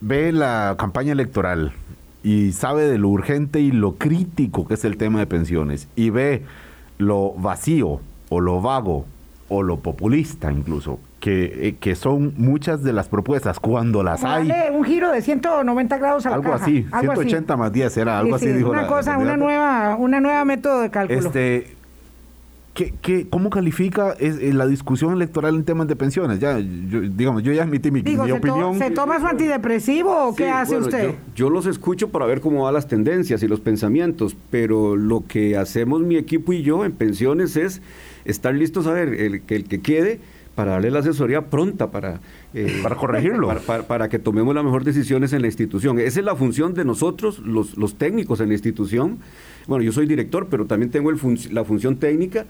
ve 0.00 0.32
la 0.32 0.76
campaña 0.78 1.12
electoral 1.12 1.72
y 2.22 2.52
sabe 2.52 2.84
de 2.84 2.98
lo 2.98 3.08
urgente 3.08 3.60
y 3.60 3.72
lo 3.72 3.94
crítico 3.94 4.66
que 4.66 4.74
es 4.74 4.84
el 4.84 4.96
tema 4.96 5.18
de 5.18 5.26
pensiones 5.26 5.88
y 5.96 6.10
ve 6.10 6.42
lo 6.98 7.32
vacío 7.32 8.00
o 8.28 8.40
lo 8.40 8.60
vago 8.60 9.06
o 9.48 9.62
lo 9.62 9.78
populista 9.78 10.50
incluso 10.52 10.98
que, 11.26 11.68
eh, 11.68 11.76
que, 11.80 11.96
son 11.96 12.34
muchas 12.36 12.84
de 12.84 12.92
las 12.92 13.08
propuestas 13.08 13.58
cuando 13.58 14.04
las 14.04 14.22
hay. 14.22 14.48
un 14.72 14.84
giro 14.84 15.10
de 15.10 15.20
190 15.20 15.98
grados 15.98 16.24
a 16.24 16.32
algo 16.34 16.52
Así, 16.52 16.86
180 17.00 17.56
más 17.56 17.72
10 17.72 17.96
era 17.96 18.20
algo 18.20 18.36
así, 18.36 18.46
dijo 18.46 18.70
Una 18.70 18.86
cosa, 18.86 19.18
una 19.18 19.36
nueva, 19.36 19.96
una 19.96 20.20
nueva 20.20 20.44
método 20.44 20.82
de 20.82 20.90
cálculo. 20.90 21.18
Este, 21.18 21.74
¿qué, 22.74 22.94
qué, 23.02 23.26
cómo 23.28 23.50
califica 23.50 24.14
es, 24.20 24.38
eh, 24.38 24.52
la 24.52 24.68
discusión 24.68 25.14
electoral 25.14 25.56
en 25.56 25.64
temas 25.64 25.88
de 25.88 25.96
pensiones? 25.96 26.38
Ya, 26.38 26.60
yo, 26.60 27.00
digamos, 27.00 27.42
yo 27.42 27.52
ya 27.52 27.64
admití 27.64 27.90
mi, 27.90 28.02
opinión. 28.02 28.78
¿Se 28.78 28.92
toma 28.92 29.18
su 29.18 29.26
antidepresivo 29.26 30.28
o 30.28 30.36
qué 30.36 30.48
hace 30.48 30.76
usted? 30.76 31.16
Yo, 31.34 31.50
los 31.50 31.66
escucho 31.66 32.10
para 32.10 32.24
ver 32.26 32.40
cómo 32.40 32.62
van 32.62 32.74
las 32.74 32.86
tendencias 32.86 33.42
y 33.42 33.48
los 33.48 33.58
pensamientos, 33.58 34.36
pero 34.52 34.94
lo 34.94 35.24
que 35.26 35.56
hacemos 35.56 36.02
mi 36.02 36.14
equipo 36.14 36.52
y 36.52 36.62
yo 36.62 36.84
en 36.84 36.92
pensiones 36.92 37.56
es 37.56 37.82
estar 38.24 38.54
listos 38.54 38.86
a 38.86 38.92
ver 38.92 39.08
el, 39.08 39.40
que 39.42 39.56
el 39.56 39.64
que 39.64 39.80
quede 39.80 40.20
para 40.56 40.72
darle 40.72 40.90
la 40.90 41.00
asesoría 41.00 41.42
pronta 41.42 41.90
para, 41.90 42.20
eh, 42.54 42.80
para 42.82 42.96
corregirlo. 42.96 43.48
Para, 43.86 44.08
que 44.08 44.18
tomemos 44.18 44.54
las 44.54 44.64
mejores 44.64 44.86
decisiones 44.86 45.32
en 45.32 45.42
la 45.42 45.48
institución. 45.48 46.00
Esa 46.00 46.20
es 46.20 46.24
la 46.24 46.34
función 46.34 46.74
de 46.74 46.84
nosotros, 46.84 47.38
los, 47.40 47.76
los 47.76 47.96
técnicos 47.96 48.40
en 48.40 48.48
la 48.48 48.54
institución. 48.54 49.18
Bueno, 49.68 49.84
yo 49.84 49.92
soy 49.92 50.06
director, 50.06 50.48
pero 50.50 50.66
también 50.66 50.90
tengo 50.90 51.10
el 51.10 51.18
la 51.52 51.64
función 51.64 51.96
técnica 51.96 52.46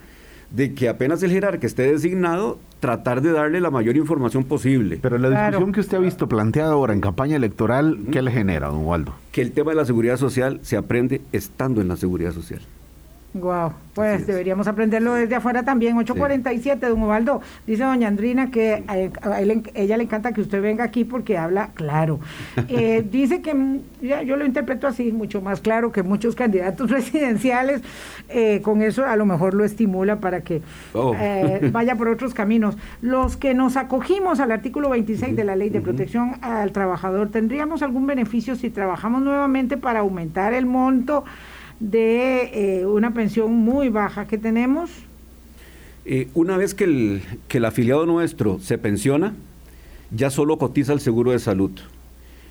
de 0.51 0.75
que 0.75 0.89
apenas 0.89 1.23
el 1.25 1.33
jerarca 1.33 1.67
esté 1.67 1.91
designado, 1.91 2.61
tratar 2.79 3.21
de 3.21 3.33
darle 3.33 3.61
la 3.61 3.71
mayor 3.71 3.97
información 3.97 4.45
posible. 4.45 5.01
Pero 5.03 5.19
la 5.19 5.29
discusión 5.29 5.73
que 5.73 5.81
usted 5.81 5.97
ha 5.97 6.01
visto 6.01 6.29
planteada 6.29 6.73
ahora 6.73 6.93
en 6.93 7.01
campaña 7.01 7.35
electoral, 7.35 7.99
¿qué 8.13 8.23
le 8.23 8.31
genera, 8.31 8.69
don 8.69 8.85
Waldo? 8.85 9.15
Que 9.33 9.43
el 9.43 9.51
tema 9.51 9.73
de 9.73 9.77
la 9.79 9.85
seguridad 9.85 10.17
social 10.17 10.61
se 10.63 10.77
aprende 10.77 11.21
estando 11.33 11.81
en 11.81 11.89
la 11.89 11.97
seguridad 11.97 12.33
social. 12.33 12.61
Wow, 13.41 13.73
pues 13.95 14.27
deberíamos 14.27 14.67
aprenderlo 14.67 15.15
desde 15.15 15.35
afuera 15.35 15.63
también. 15.63 15.97
847, 15.97 16.87
don 16.87 17.03
Ubaldo. 17.03 17.41
Dice 17.67 17.85
doña 17.85 18.09
Andrina 18.09 18.51
que 18.51 18.85
a, 18.87 19.41
ella 19.75 19.97
le 19.97 20.03
encanta 20.03 20.33
que 20.33 20.41
usted 20.41 20.63
venga 20.63 20.85
aquí 20.85 21.05
porque 21.05 21.37
habla 21.39 21.71
claro. 21.75 22.21
Eh, 22.69 23.07
dice 23.11 23.43
que, 23.43 23.55
yo 24.03 24.37
lo 24.37 24.45
interpreto 24.45 24.87
así, 24.87 25.13
mucho 25.13 25.41
más 25.41 25.61
claro 25.61 25.93
que 25.93 26.03
muchos 26.03 26.35
candidatos 26.35 26.91
presidenciales. 26.91 27.81
Eh, 28.29 28.61
con 28.63 28.83
eso 28.83 29.05
a 29.05 29.17
lo 29.17 29.25
mejor 29.25 29.55
lo 29.55 29.65
estimula 29.65 30.21
para 30.21 30.41
que 30.41 30.63
oh. 30.93 31.15
eh, 31.19 31.71
vaya 31.73 31.95
por 31.97 32.09
otros 32.09 32.35
caminos. 32.35 32.77
Los 33.01 33.37
que 33.37 33.55
nos 33.55 33.77
acogimos 33.77 34.41
al 34.41 34.51
artículo 34.51 34.91
26 34.91 35.37
de 35.37 35.45
la 35.45 35.57
Ley 35.57 35.71
de 35.71 35.81
Protección 35.81 36.37
al 36.43 36.73
Trabajador, 36.73 37.31
¿tendríamos 37.31 37.83
algún 37.83 38.07
beneficio 38.07 38.57
si 38.57 38.71
trabajamos 38.71 39.23
nuevamente 39.23 39.77
para 39.77 40.01
aumentar 40.01 40.53
el 40.55 40.67
monto? 40.67 41.25
De 41.81 42.81
eh, 42.81 42.87
una 42.87 43.13
pensión 43.13 43.53
muy 43.53 43.89
baja 43.89 44.27
que 44.27 44.39
tenemos? 44.39 44.91
Eh, 46.05 46.29
una 46.35 46.57
vez 46.57 46.75
que 46.75 46.85
el, 46.85 47.23
que 47.49 47.59
el 47.59 47.65
afiliado 47.65 48.07
nuestro 48.07 48.59
se 48.61 48.79
pensiona, 48.79 49.35
ya 50.11 50.31
solo 50.31 50.59
cotiza 50.59 50.93
el 50.93 51.01
seguro 51.01 51.33
de 51.33 51.39
salud. 51.39 51.73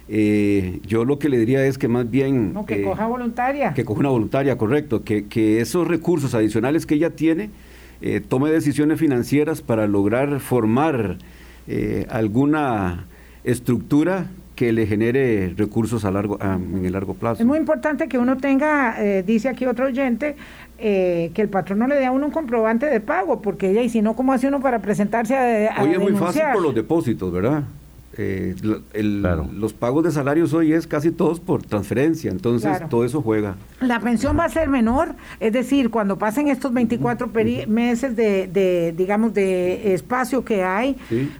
Eh, 0.07 0.81
yo 0.85 1.05
lo 1.05 1.17
que 1.17 1.29
le 1.29 1.39
diría 1.39 1.65
es 1.65 1.77
que 1.77 1.87
más 1.87 2.09
bien... 2.09 2.53
No, 2.53 2.65
que 2.65 2.83
coja 2.83 3.07
voluntaria. 3.07 3.73
Que 3.73 3.85
coja 3.85 4.01
una 4.01 4.09
voluntaria, 4.09 4.57
correcto. 4.57 5.03
Que, 5.03 5.25
que 5.25 5.61
esos 5.61 5.87
recursos 5.87 6.35
adicionales 6.35 6.85
que 6.85 6.95
ella 6.95 7.11
tiene, 7.11 7.49
tome 8.27 8.51
decisiones 8.51 8.99
financieras 8.99 9.61
para 9.61 9.87
lograr 9.87 10.39
formar 10.39 11.17
alguna 12.09 13.07
estructura 13.43 14.27
que 14.55 14.71
le 14.71 14.87
genere 14.87 15.53
recursos 15.55 16.05
a 16.05 16.11
largo, 16.11 16.39
en 16.41 16.85
el 16.85 16.93
largo 16.93 17.13
plazo. 17.13 17.41
Es 17.41 17.45
muy 17.45 17.57
importante 17.57 18.07
que 18.07 18.17
uno 18.17 18.37
tenga, 18.37 18.95
eh, 19.03 19.23
dice 19.23 19.49
aquí 19.49 19.65
otro 19.65 19.85
oyente, 19.87 20.35
eh, 20.77 21.31
que 21.33 21.41
el 21.41 21.49
patrón 21.49 21.79
no 21.79 21.87
le 21.87 21.95
dé 21.95 22.05
a 22.05 22.11
uno 22.11 22.25
un 22.25 22.31
comprobante 22.31 22.85
de 22.85 22.99
pago, 22.99 23.41
porque 23.41 23.71
ella, 23.71 23.81
y 23.81 23.89
si 23.89 24.01
no, 24.01 24.15
¿cómo 24.15 24.33
hace 24.33 24.47
uno 24.47 24.61
para 24.61 24.79
presentarse 24.79 25.35
a, 25.35 25.75
a 25.75 25.83
Hoy 25.83 25.91
es 25.91 25.99
muy 25.99 26.13
fácil 26.13 26.41
por 26.53 26.63
los 26.63 26.75
depósitos, 26.75 27.31
¿verdad? 27.31 27.63
Eh, 28.17 28.55
los 28.63 29.73
pagos 29.73 30.03
de 30.03 30.11
salarios 30.11 30.53
hoy 30.53 30.73
es 30.73 30.87
casi 30.87 31.11
todos 31.11 31.39
por 31.39 31.63
transferencia, 31.63 32.31
entonces 32.31 32.71
todo 32.89 33.03
eso 33.03 33.21
juega. 33.21 33.55
La 33.81 33.99
pensión 33.99 34.37
va 34.37 34.45
a 34.45 34.49
ser 34.49 34.69
menor, 34.69 35.15
es 35.39 35.51
decir, 35.51 35.89
cuando 35.89 36.17
pasen 36.17 36.47
estos 36.47 36.73
24 36.73 37.29
meses 37.67 38.15
de, 38.15 38.93
digamos, 38.95 39.33
de 39.33 39.93
espacio 39.93 40.45
que 40.45 40.63
hay, 40.63 40.95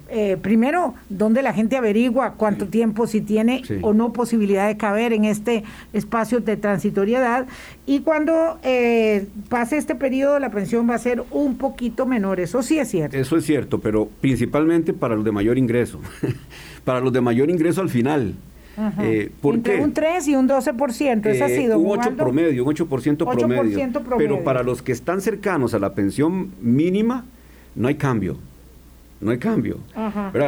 eh, 0.08 0.36
primero, 0.40 0.94
donde 1.08 1.42
la 1.42 1.52
gente 1.52 1.76
averigua 1.76 2.34
cuánto 2.34 2.66
tiempo 2.66 3.06
si 3.06 3.20
tiene 3.20 3.62
o 3.82 3.94
no 3.94 4.12
posibilidad 4.12 4.66
de 4.66 4.76
caber 4.76 5.12
en 5.12 5.24
este 5.24 5.64
espacio 5.92 6.40
de 6.40 6.56
transitoriedad, 6.56 7.46
y 7.86 8.00
cuando 8.00 8.58
eh, 8.64 9.28
pase 9.48 9.76
este 9.76 9.94
periodo 9.94 10.40
la 10.40 10.50
pensión 10.50 10.90
va 10.90 10.96
a 10.96 10.98
ser 10.98 11.22
un 11.30 11.56
poquito 11.56 12.04
menor, 12.04 12.40
eso 12.40 12.62
sí 12.62 12.78
es 12.78 12.88
cierto. 12.88 13.16
Eso 13.16 13.36
es 13.36 13.44
cierto, 13.44 13.78
pero 13.80 14.08
principalmente 14.20 14.92
para 14.92 15.14
los 15.14 15.24
de 15.24 15.30
mayor 15.30 15.56
ingreso. 15.56 16.00
para 16.84 17.00
los 17.00 17.12
de 17.12 17.20
mayor 17.20 17.48
ingreso 17.48 17.80
al 17.80 17.88
final. 17.88 18.34
Eh, 19.00 19.30
Entre 19.42 19.82
un 19.82 19.92
3 19.94 20.28
y 20.28 20.36
un 20.36 20.48
12%, 20.48 21.26
¿es 21.26 21.40
así, 21.40 21.66
Un 21.66 21.98
8 21.98 22.14
promedio, 22.14 22.62
un 22.62 22.74
8%, 22.74 23.16
promedio. 23.24 24.18
Pero 24.18 24.44
para 24.44 24.62
los 24.62 24.82
que 24.82 24.92
están 24.92 25.22
cercanos 25.22 25.72
a 25.72 25.78
la 25.78 25.94
pensión 25.94 26.50
mínima, 26.60 27.24
no 27.74 27.88
hay 27.88 27.94
cambio. 27.94 28.36
No 29.20 29.30
hay 29.30 29.38
cambio. 29.38 29.78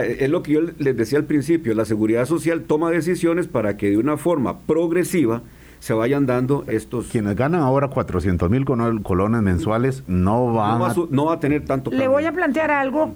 Es 0.05 0.28
lo 0.28 0.43
que 0.43 0.53
yo 0.53 0.61
les 0.61 0.97
decía 0.97 1.18
al 1.18 1.24
principio, 1.24 1.74
la 1.74 1.86
seguridad 1.86 2.26
social 2.26 2.64
toma 2.64 2.91
decisiones 2.91 3.47
para 3.47 3.76
que 3.78 3.91
de 3.91 3.97
una 3.97 4.18
forma 4.18 4.59
progresiva 4.59 5.43
se 5.81 5.95
vayan 5.95 6.26
dando 6.26 6.64
estos... 6.66 7.09
Quienes 7.09 7.37
ganan 7.37 7.61
ahora 7.61 7.89
400 7.89 8.51
mil 8.51 8.64
colones 8.64 9.43
mensuales 9.43 10.05
no 10.07 10.53
van 10.53 10.79
no 10.79 10.85
va, 10.85 10.91
a, 10.91 10.95
no 11.11 11.24
va 11.26 11.35
a 11.35 11.41
tener 11.41 11.64
tanto... 11.64 11.91
Le 11.91 12.09
voy 12.09 12.24
a 12.24 12.33
plantear 12.33 12.70
algo 12.70 13.12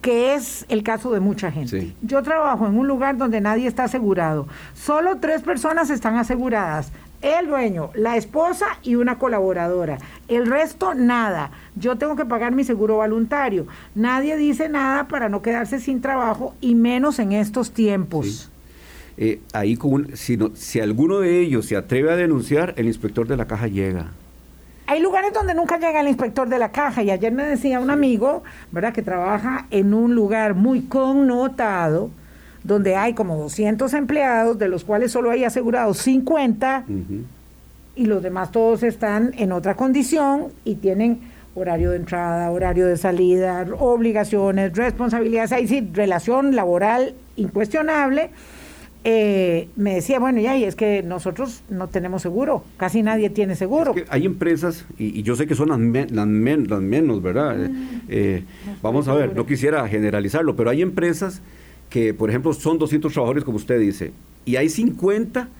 que 0.00 0.34
es 0.34 0.66
el 0.68 0.82
caso 0.82 1.12
de 1.12 1.20
mucha 1.20 1.50
gente. 1.50 1.94
Yo 2.02 2.22
trabajo 2.22 2.66
en 2.66 2.78
un 2.78 2.86
lugar 2.86 3.16
donde 3.16 3.40
nadie 3.40 3.66
está 3.66 3.84
asegurado. 3.84 4.46
Solo 4.74 5.16
tres 5.16 5.42
personas 5.42 5.90
están 5.90 6.16
aseguradas. 6.16 6.92
El 7.22 7.46
dueño, 7.46 7.90
la 7.94 8.18
esposa 8.18 8.66
y 8.82 8.96
una 8.96 9.18
colaboradora. 9.18 9.96
El 10.28 10.46
resto, 10.46 10.94
nada. 10.94 11.52
Yo 11.74 11.96
tengo 11.96 12.16
que 12.16 12.26
pagar 12.26 12.52
mi 12.52 12.64
seguro 12.64 12.96
voluntario. 12.96 13.66
Nadie 13.94 14.36
dice 14.36 14.68
nada 14.68 15.08
para 15.08 15.30
no 15.30 15.40
quedarse 15.40 15.80
sin 15.80 16.02
trabajo 16.02 16.54
y 16.60 16.74
menos 16.74 17.18
en 17.18 17.32
estos 17.32 17.70
tiempos. 17.70 18.50
Eh, 19.16 19.40
ahí, 19.52 19.78
si, 20.14 20.38
si 20.54 20.80
alguno 20.80 21.20
de 21.20 21.40
ellos 21.40 21.66
se 21.66 21.76
atreve 21.76 22.10
a 22.10 22.16
denunciar, 22.16 22.74
el 22.76 22.86
inspector 22.86 23.28
de 23.28 23.36
la 23.36 23.46
caja 23.46 23.68
llega. 23.68 24.10
Hay 24.86 25.00
lugares 25.00 25.32
donde 25.32 25.54
nunca 25.54 25.78
llega 25.78 26.00
el 26.00 26.08
inspector 26.08 26.48
de 26.48 26.58
la 26.58 26.70
caja 26.70 27.02
y 27.02 27.10
ayer 27.10 27.32
me 27.32 27.44
decía 27.44 27.80
un 27.80 27.90
amigo, 27.90 28.42
¿verdad?, 28.70 28.92
que 28.92 29.02
trabaja 29.02 29.66
en 29.70 29.94
un 29.94 30.14
lugar 30.14 30.54
muy 30.54 30.82
connotado, 30.82 32.10
donde 32.64 32.96
hay 32.96 33.14
como 33.14 33.36
200 33.36 33.94
empleados, 33.94 34.58
de 34.58 34.68
los 34.68 34.84
cuales 34.84 35.12
solo 35.12 35.30
hay 35.30 35.44
asegurados 35.44 35.98
50 35.98 36.84
y 37.96 38.06
los 38.06 38.22
demás 38.22 38.50
todos 38.50 38.82
están 38.82 39.32
en 39.38 39.52
otra 39.52 39.74
condición 39.74 40.48
y 40.64 40.74
tienen 40.76 41.20
horario 41.54 41.90
de 41.90 41.96
entrada, 41.96 42.50
horario 42.50 42.86
de 42.86 42.96
salida, 42.96 43.64
obligaciones, 43.78 44.76
responsabilidades, 44.76 45.52
ahí 45.52 45.68
sí, 45.68 45.88
relación 45.92 46.56
laboral 46.56 47.14
incuestionable 47.36 48.30
eh, 49.06 49.68
me 49.76 49.96
decía, 49.96 50.18
bueno, 50.18 50.40
ya, 50.40 50.56
y 50.56 50.64
es 50.64 50.76
que 50.76 51.02
nosotros 51.02 51.62
no 51.68 51.88
tenemos 51.88 52.22
seguro, 52.22 52.64
casi 52.78 53.02
nadie 53.02 53.28
tiene 53.28 53.54
seguro. 53.54 53.94
hay 54.08 54.24
empresas, 54.24 54.86
y, 54.98 55.22
yo 55.22 55.36
sé 55.36 55.46
que 55.46 55.54
son 55.54 55.68
las, 55.68 56.10
las, 56.10 56.26
menos, 56.26 57.22
¿verdad? 57.22 57.62
Eh, 57.62 57.68
mm. 57.68 58.00
eh, 58.08 58.44
vamos 58.80 59.06
a 59.08 59.14
ver, 59.14 59.36
no 59.36 59.44
quisiera 59.44 59.86
generalizarlo, 59.88 60.56
pero 60.56 60.70
hay 60.70 60.80
empresas 60.80 61.42
que, 61.90 62.14
por 62.14 62.30
ejemplo, 62.30 62.54
son 62.54 62.78
200 62.78 63.12
trabajadores, 63.12 63.44
como 63.44 63.58
usted 63.58 63.78
dice, 63.78 64.12
y 64.46 64.56
hay 64.56 64.70
50 64.70 65.50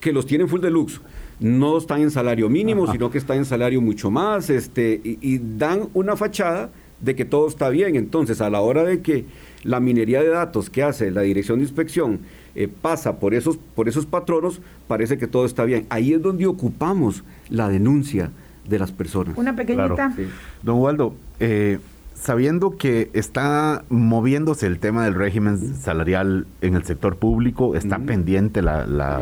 que 0.00 0.12
los 0.12 0.24
tienen 0.24 0.48
full 0.48 0.60
deluxe. 0.60 1.00
No 1.38 1.76
están 1.76 2.00
en 2.00 2.10
salario 2.10 2.48
mínimo, 2.48 2.90
sino 2.90 3.10
que 3.10 3.18
están 3.18 3.36
en 3.36 3.44
salario 3.44 3.82
mucho 3.82 4.10
más, 4.10 4.48
este, 4.48 5.02
y, 5.04 5.18
y 5.20 5.38
dan 5.58 5.90
una 5.92 6.16
fachada 6.16 6.70
de 7.02 7.14
que 7.14 7.26
todo 7.26 7.46
está 7.46 7.68
bien. 7.68 7.94
Entonces, 7.94 8.40
a 8.40 8.48
la 8.48 8.62
hora 8.62 8.84
de 8.84 9.02
que 9.02 9.26
la 9.64 9.80
minería 9.80 10.22
de 10.22 10.28
datos 10.28 10.70
que 10.70 10.82
hace 10.82 11.10
la 11.10 11.20
Dirección 11.20 11.58
de 11.58 11.64
Inspección 11.64 12.20
eh, 12.56 12.68
pasa 12.68 13.18
por 13.18 13.34
esos, 13.34 13.58
por 13.58 13.86
esos 13.86 14.06
patronos, 14.06 14.62
parece 14.88 15.18
que 15.18 15.26
todo 15.26 15.44
está 15.44 15.64
bien. 15.64 15.86
Ahí 15.90 16.14
es 16.14 16.22
donde 16.22 16.46
ocupamos 16.46 17.22
la 17.50 17.68
denuncia 17.68 18.30
de 18.66 18.78
las 18.78 18.92
personas. 18.92 19.36
Una 19.36 19.54
pequeñita. 19.54 20.14
Don 20.62 20.78
Waldo, 20.78 21.14
eh, 21.38 21.78
sabiendo 22.14 22.78
que 22.78 23.10
está 23.12 23.84
moviéndose 23.90 24.66
el 24.66 24.78
tema 24.78 25.04
del 25.04 25.14
régimen 25.14 25.58
salarial 25.76 26.46
en 26.62 26.74
el 26.74 26.84
sector 26.84 27.16
público, 27.16 27.74
está 27.74 27.98
pendiente 27.98 28.62
la, 28.62 28.86
la, 28.86 29.20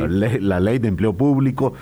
ley, 0.61 0.78
de 0.78 0.89
empleo 0.89 1.12
público, 1.14 1.74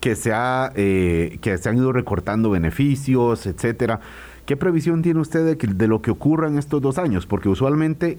que 0.00 0.16
se, 0.16 0.32
ha, 0.32 0.72
eh, 0.74 1.38
que 1.42 1.58
se 1.58 1.68
han 1.68 1.76
ido 1.76 1.92
recortando 1.92 2.48
beneficios, 2.48 3.46
etcétera. 3.46 4.00
¿Qué 4.46 4.56
previsión 4.56 5.02
tiene 5.02 5.20
usted 5.20 5.44
de, 5.44 5.54
de 5.54 5.88
lo 5.88 6.00
que 6.00 6.10
ocurra 6.10 6.48
en 6.48 6.58
estos 6.58 6.80
dos 6.80 6.96
años? 6.96 7.26
Porque 7.26 7.50
usualmente 7.50 8.18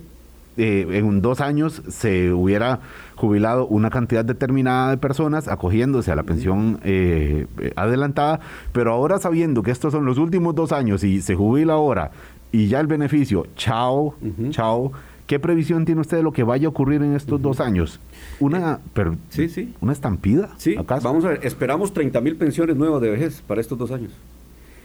eh, 0.58 0.88
en 0.90 1.22
dos 1.22 1.42
años 1.42 1.82
se 1.88 2.32
hubiera 2.32 2.80
jubilado 3.16 3.68
una 3.68 3.90
cantidad 3.90 4.24
determinada 4.24 4.92
de 4.92 4.98
personas 4.98 5.48
acogiéndose 5.48 6.12
a 6.12 6.16
la 6.16 6.24
pensión 6.24 6.80
eh, 6.84 7.48
adelantada, 7.76 8.40
pero 8.72 8.92
ahora 8.92 9.20
sabiendo 9.20 9.64
que 9.64 9.72
estos 9.72 9.92
son 9.94 10.06
los 10.06 10.18
últimos 10.18 10.56
dos 10.56 10.72
años 10.72 11.04
y 11.04 11.22
se 11.22 11.36
jubila 11.36 11.74
ahora 11.74 12.12
y 12.52 12.68
ya 12.68 12.80
el 12.80 12.88
beneficio, 12.88 13.48
chao, 13.56 14.16
chao. 14.50 14.92
¿Qué 15.28 15.40
previsión 15.40 15.86
tiene 15.86 16.02
usted 16.02 16.18
de 16.18 16.24
lo 16.24 16.32
que 16.32 16.44
vaya 16.44 16.68
a 16.68 16.70
ocurrir 16.70 17.02
en 17.02 17.16
estos 17.16 17.42
dos 17.42 17.60
años? 17.60 18.00
Una, 18.40 18.80
pero, 18.94 19.16
sí, 19.30 19.50
sí. 19.50 19.74
una 19.82 19.92
estampida. 19.92 20.52
Sí, 20.58 20.76
vamos 20.76 21.26
a 21.26 21.30
ver, 21.30 21.40
esperamos 21.44 21.94
30 21.94 22.22
mil 22.22 22.36
pensiones 22.36 22.76
nuevas 22.76 23.02
de 23.02 23.10
vejez 23.10 23.42
para 23.42 23.60
estos 23.60 23.78
dos 23.78 23.92
años. 23.92 24.12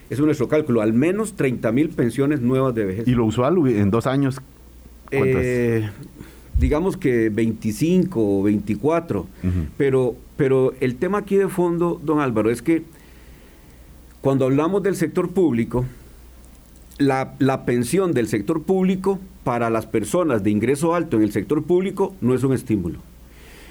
Es 0.09 0.19
nuestro 0.19 0.49
cálculo, 0.49 0.81
al 0.81 0.93
menos 0.95 1.35
30 1.35 1.71
mil 1.73 1.91
pensiones 1.91 2.41
nuevas 2.41 2.75
de 2.75 2.87
vejez. 2.87 3.07
¿Y 3.07 3.13
lo 3.13 3.27
usual 3.27 3.59
en 3.69 3.91
dos 3.91 4.07
años 4.07 4.41
eh, 5.11 5.89
digamos 6.59 6.97
que 6.97 7.31
25 7.31 8.39
o 8.39 8.43
24, 8.43 9.27
pero, 9.77 10.15
pero 10.37 10.75
el 10.81 10.97
tema 10.97 11.19
aquí 11.19 11.37
de 11.37 11.49
fondo, 11.49 12.01
don 12.05 12.21
Álvaro, 12.21 12.51
es 12.51 12.63
que 12.63 12.83
cuando 14.21 14.45
hablamos 14.45 14.83
del 14.83 14.97
sector 14.97 15.31
público, 15.31 15.85
la, 16.99 17.35
la, 17.39 17.65
pensión 17.65 18.13
del 18.13 18.29
sector 18.29 18.63
público 18.63 19.19
para 19.43 19.71
las 19.71 19.87
personas 19.87 20.43
de 20.43 20.51
ingreso 20.51 20.95
alto 20.95 21.17
en 21.17 21.23
el 21.23 21.33
sector 21.33 21.63
público 21.65 22.15
no 22.21 22.35
es 22.35 22.45
un 22.45 22.53
estímulo. 22.53 22.99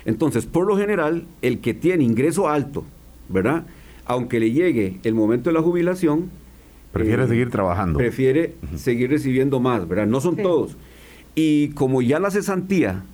Entonces, 0.06 0.48
por 0.48 0.66
lo 0.66 0.76
general, 0.76 1.26
el 1.44 1.60
que 1.60 1.76
tiene 1.76 2.04
ingreso 2.04 2.50
alto, 2.50 2.84
¿verdad? 3.28 3.66
Aunque 4.06 4.40
le 4.40 4.52
llegue 4.52 4.98
el 5.04 5.14
momento 5.14 5.52
de 5.52 5.54
la 5.54 5.62
jubilación, 5.62 6.32
prefiere 6.92 7.26
eh, 7.26 7.28
seguir 7.28 7.50
trabajando. 7.52 8.00
Prefiere 8.00 8.56
seguir 8.76 9.12
recibiendo 9.12 9.60
más, 9.60 9.88
¿verdad? 9.88 10.08
No 10.08 10.22
son 10.22 10.38
todos. 10.38 10.76
Y 11.42 11.70
como 11.70 12.02
ya 12.02 12.20
la 12.20 12.32
cesantía 12.32 13.06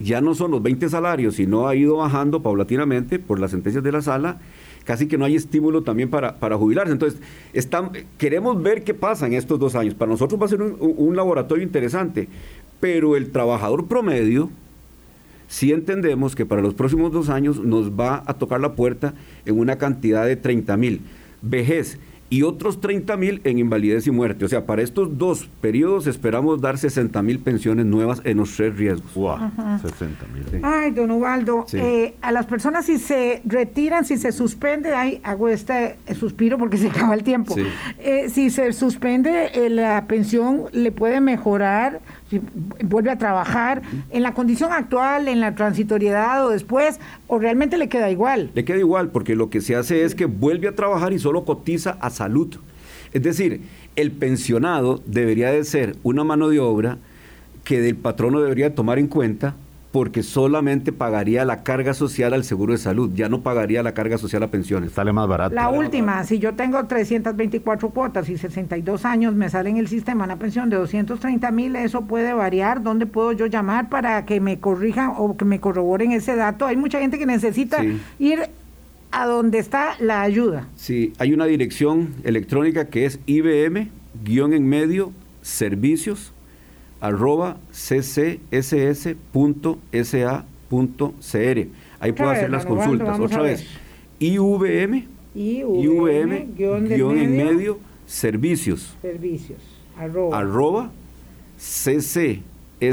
ya 0.00 0.20
no 0.20 0.34
son 0.34 0.50
los 0.50 0.62
20 0.62 0.90
salarios, 0.90 1.36
sino 1.36 1.66
ha 1.66 1.74
ido 1.74 1.96
bajando 1.96 2.42
paulatinamente 2.42 3.18
por 3.18 3.40
las 3.40 3.52
sentencias 3.52 3.82
de 3.82 3.90
la 3.90 4.02
sala, 4.02 4.38
casi 4.84 5.08
que 5.08 5.16
no 5.16 5.24
hay 5.24 5.34
estímulo 5.34 5.82
también 5.82 6.10
para, 6.10 6.38
para 6.38 6.58
jubilarse. 6.58 6.92
Entonces, 6.92 7.20
queremos 8.18 8.62
ver 8.62 8.84
qué 8.84 8.92
pasa 8.92 9.26
en 9.26 9.32
estos 9.32 9.58
dos 9.58 9.74
años. 9.76 9.94
Para 9.94 10.10
nosotros 10.10 10.38
va 10.38 10.44
a 10.44 10.48
ser 10.50 10.60
un, 10.60 11.16
laboratorio 11.16 11.64
interesante, 11.64 12.28
pero 12.80 13.16
el 13.16 13.30
trabajador 13.30 13.86
promedio, 13.86 14.50
sí 15.48 15.72
entendemos 15.72 16.36
que 16.36 16.44
para 16.44 16.60
los 16.60 16.74
próximos 16.74 17.12
dos 17.12 17.30
años 17.30 17.60
nos 17.64 17.92
va 17.92 18.22
a 18.26 18.34
tocar 18.34 18.60
la 18.60 18.74
puerta 18.74 19.14
en 19.46 19.58
una 19.58 19.76
cantidad 19.76 20.26
de 20.26 20.36
30 20.36 20.76
mil. 20.76 21.00
Vejez, 21.40 21.98
y 22.30 22.42
otros 22.42 22.80
30 22.80 23.16
mil 23.16 23.40
en 23.42 23.58
invalidez 23.58 24.06
y 24.06 24.12
muerte. 24.12 24.44
O 24.44 24.48
sea, 24.48 24.64
para 24.64 24.82
estos 24.82 25.18
dos 25.18 25.50
periodos 25.60 26.06
esperamos 26.06 26.60
dar 26.60 26.78
60 26.78 27.20
mil 27.22 27.40
pensiones 27.40 27.84
nuevas 27.86 28.22
en 28.24 28.38
los 28.38 28.54
tres 28.54 28.76
riesgos. 28.76 29.12
Wow, 29.14 29.38
60 29.82 30.26
mil. 30.32 30.64
Ay, 30.64 30.92
don 30.92 31.10
Ubaldo, 31.10 31.66
eh, 31.72 32.14
a 32.22 32.30
las 32.30 32.46
personas 32.46 32.86
si 32.86 32.98
se 32.98 33.42
retiran, 33.44 34.04
si 34.04 34.16
se 34.16 34.30
suspende, 34.30 34.94
ay, 34.94 35.20
hago 35.24 35.48
este 35.48 35.96
suspiro 36.18 36.56
porque 36.56 36.76
se 36.78 36.88
acaba 36.88 37.14
el 37.14 37.24
tiempo. 37.24 37.56
Eh, 37.98 38.28
si 38.30 38.50
se 38.50 38.72
suspende 38.72 39.50
eh, 39.54 39.68
la 39.68 40.06
pensión, 40.06 40.66
¿le 40.72 40.92
puede 40.92 41.20
mejorar? 41.20 42.00
Vuelve 42.84 43.10
a 43.10 43.18
trabajar 43.18 43.82
en 44.10 44.22
la 44.22 44.34
condición 44.34 44.72
actual, 44.72 45.28
en 45.28 45.40
la 45.40 45.54
transitoriedad 45.54 46.46
o 46.46 46.50
después, 46.50 47.00
o 47.26 47.38
realmente 47.38 47.76
le 47.78 47.88
queda 47.88 48.10
igual? 48.10 48.50
Le 48.54 48.64
queda 48.64 48.78
igual, 48.78 49.10
porque 49.10 49.34
lo 49.34 49.50
que 49.50 49.60
se 49.60 49.76
hace 49.76 50.04
es 50.04 50.14
que 50.14 50.26
vuelve 50.26 50.68
a 50.68 50.74
trabajar 50.74 51.12
y 51.12 51.18
solo 51.18 51.44
cotiza 51.44 51.96
a 52.00 52.10
salud. 52.10 52.56
Es 53.12 53.22
decir, 53.22 53.62
el 53.96 54.12
pensionado 54.12 55.02
debería 55.06 55.50
de 55.50 55.64
ser 55.64 55.96
una 56.02 56.24
mano 56.24 56.48
de 56.48 56.60
obra 56.60 56.98
que 57.64 57.88
el 57.88 57.96
patrono 57.96 58.40
debería 58.40 58.74
tomar 58.74 58.98
en 58.98 59.08
cuenta 59.08 59.54
porque 59.92 60.22
solamente 60.22 60.92
pagaría 60.92 61.44
la 61.44 61.64
carga 61.64 61.94
social 61.94 62.32
al 62.32 62.44
seguro 62.44 62.72
de 62.72 62.78
salud, 62.78 63.10
ya 63.12 63.28
no 63.28 63.40
pagaría 63.40 63.82
la 63.82 63.92
carga 63.92 64.18
social 64.18 64.42
a 64.44 64.48
pensiones. 64.48 64.92
Sale 64.92 65.12
más 65.12 65.26
barato. 65.26 65.54
La 65.54 65.68
última, 65.68 66.22
si 66.24 66.38
yo 66.38 66.54
tengo 66.54 66.84
324 66.86 67.90
cuotas 67.90 68.28
y 68.28 68.38
62 68.38 69.04
años, 69.04 69.34
me 69.34 69.48
sale 69.50 69.70
en 69.70 69.78
el 69.78 69.88
sistema 69.88 70.24
una 70.24 70.36
pensión 70.36 70.70
de 70.70 70.76
230 70.76 71.50
mil, 71.50 71.74
eso 71.74 72.02
puede 72.02 72.32
variar. 72.32 72.82
¿Dónde 72.82 73.06
puedo 73.06 73.32
yo 73.32 73.46
llamar 73.46 73.88
para 73.88 74.24
que 74.26 74.40
me 74.40 74.60
corrijan 74.60 75.12
o 75.16 75.36
que 75.36 75.44
me 75.44 75.58
corroboren 75.58 76.12
ese 76.12 76.36
dato? 76.36 76.66
Hay 76.66 76.76
mucha 76.76 77.00
gente 77.00 77.18
que 77.18 77.26
necesita 77.26 77.84
ir 78.20 78.48
a 79.10 79.26
donde 79.26 79.58
está 79.58 79.96
la 79.98 80.22
ayuda. 80.22 80.68
Sí, 80.76 81.12
hay 81.18 81.32
una 81.32 81.46
dirección 81.46 82.14
electrónica 82.22 82.86
que 82.86 83.06
es 83.06 83.18
IBM, 83.26 83.88
guion 84.22 84.52
en 84.52 84.68
medio, 84.68 85.12
servicios, 85.42 86.32
arroba 87.00 87.56
ccss.sa.cr. 87.72 89.20
Ahí 92.00 92.12
puedo 92.12 92.30
hacer 92.30 92.50
las 92.50 92.66
consultas. 92.66 93.18
Otra 93.18 93.42
vez, 93.42 93.66
IVM, 94.18 95.06
IVM, 95.34 96.54
guion, 96.56 97.18
en 97.18 97.36
medio, 97.36 97.78
servicios. 98.06 98.96
Servicios, 99.00 99.60
arroba, 100.32 100.90
ccss.sa.cr 101.58 102.90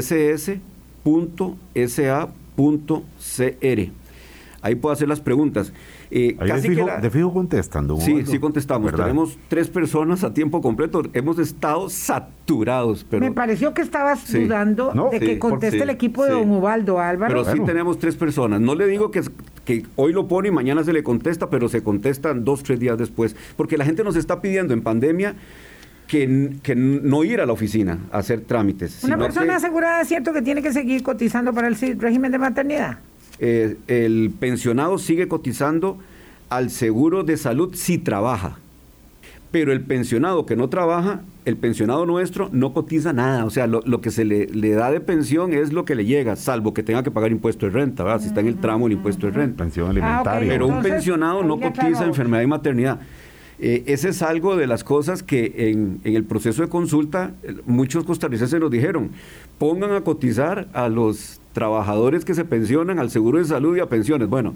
Ahí 4.60 4.74
puedo 4.74 4.92
hacer 4.92 5.08
las 5.08 5.20
preguntas. 5.20 5.72
Eh, 6.10 6.36
casi 6.36 6.68
de, 6.68 7.10
fijo, 7.10 7.32
contestando. 7.32 7.98
Sí, 8.00 8.24
sí 8.24 8.38
contestamos. 8.38 8.92
Tenemos 8.94 9.38
tres 9.48 9.68
personas 9.68 10.24
a 10.24 10.32
tiempo 10.32 10.62
completo. 10.62 11.02
Hemos 11.12 11.38
estado 11.38 11.90
saturados. 11.90 13.04
Pero, 13.08 13.20
Me 13.20 13.32
pareció 13.32 13.74
que 13.74 13.82
estabas 13.82 14.32
dudando 14.32 14.92
de 15.10 15.20
que 15.20 15.38
conteste 15.38 15.82
el 15.82 15.90
equipo 15.90 16.24
de 16.24 16.32
don 16.32 16.50
Ubaldo 16.50 16.98
Álvaro. 16.98 17.44
Pero 17.44 17.56
sí 17.56 17.60
tenemos 17.64 17.98
tres 17.98 18.16
personas. 18.16 18.60
No 18.60 18.74
le 18.74 18.86
digo 18.86 19.10
que, 19.10 19.22
que 19.64 19.84
hoy 19.96 20.12
lo 20.12 20.28
pone 20.28 20.48
y 20.48 20.50
mañana 20.50 20.82
se 20.82 20.92
le 20.92 21.02
contesta, 21.02 21.50
pero 21.50 21.68
se 21.68 21.82
contestan 21.82 22.44
dos, 22.44 22.62
tres 22.62 22.80
días 22.80 22.96
después. 22.96 23.36
Porque 23.56 23.76
la 23.76 23.84
gente 23.84 24.02
nos 24.02 24.16
está 24.16 24.40
pidiendo 24.40 24.72
en 24.72 24.82
pandemia 24.82 25.34
que, 26.06 26.54
que, 26.62 26.74
no 26.74 27.22
ir 27.22 27.40
a 27.40 27.46
la 27.46 27.52
oficina 27.52 27.98
a 28.10 28.18
hacer 28.18 28.40
trámites. 28.40 29.04
¿Una 29.04 29.18
persona 29.18 29.56
asegurada 29.56 30.00
es 30.00 30.08
cierto 30.08 30.32
que 30.32 30.40
tiene 30.40 30.62
que 30.62 30.72
seguir 30.72 31.02
cotizando 31.02 31.52
para 31.52 31.68
el 31.68 31.76
régimen 32.00 32.32
de 32.32 32.38
maternidad? 32.38 32.98
Eh, 33.40 33.76
el 33.86 34.32
pensionado 34.38 34.98
sigue 34.98 35.28
cotizando 35.28 35.98
al 36.48 36.70
seguro 36.70 37.24
de 37.24 37.36
salud 37.36 37.74
si 37.74 37.98
trabaja. 37.98 38.58
Pero 39.50 39.72
el 39.72 39.80
pensionado 39.80 40.44
que 40.44 40.56
no 40.56 40.68
trabaja, 40.68 41.22
el 41.46 41.56
pensionado 41.56 42.04
nuestro 42.04 42.50
no 42.52 42.74
cotiza 42.74 43.14
nada. 43.14 43.46
O 43.46 43.50
sea, 43.50 43.66
lo, 43.66 44.00
que 44.02 44.10
se 44.10 44.24
le, 44.24 44.70
da 44.72 44.90
de 44.90 45.00
pensión 45.00 45.54
es 45.54 45.72
lo 45.72 45.86
que 45.86 45.94
le 45.94 46.04
llega, 46.04 46.36
salvo 46.36 46.74
que 46.74 46.82
tenga 46.82 47.02
que 47.02 47.10
pagar 47.10 47.30
impuesto 47.30 47.64
de 47.64 47.72
renta, 47.72 48.04
¿verdad? 48.04 48.20
Si 48.20 48.28
está 48.28 48.40
en 48.40 48.48
el 48.48 48.56
tramo 48.56 48.86
el 48.86 48.92
impuesto 48.92 49.26
de 49.26 49.32
renta. 49.32 49.64
Pensión 49.64 49.88
alimentaria. 49.88 50.50
Ah, 50.50 50.52
Pero 50.52 50.66
un 50.66 50.82
pensionado 50.82 51.42
no 51.42 51.58
cotiza 51.58 52.04
enfermedad 52.04 52.42
y 52.42 52.46
maternidad. 52.46 53.00
Eh, 53.60 53.84
ese 53.86 54.10
es 54.10 54.22
algo 54.22 54.54
de 54.54 54.66
las 54.66 54.84
cosas 54.84 55.22
que 55.22 55.70
en, 55.70 56.00
en, 56.04 56.14
el 56.14 56.24
proceso 56.24 56.62
de 56.62 56.68
consulta 56.68 57.32
muchos 57.66 58.04
costarricenses 58.04 58.60
nos 58.60 58.70
dijeron, 58.70 59.10
pongan 59.58 59.92
a 59.92 60.02
cotizar 60.02 60.68
a 60.74 60.88
los 60.88 61.37
trabajadores 61.52 62.24
que 62.24 62.34
se 62.34 62.44
pensionan 62.44 62.98
al 62.98 63.10
seguro 63.10 63.38
de 63.38 63.44
salud 63.44 63.76
y 63.76 63.80
a 63.80 63.86
pensiones. 63.86 64.28
Bueno, 64.28 64.54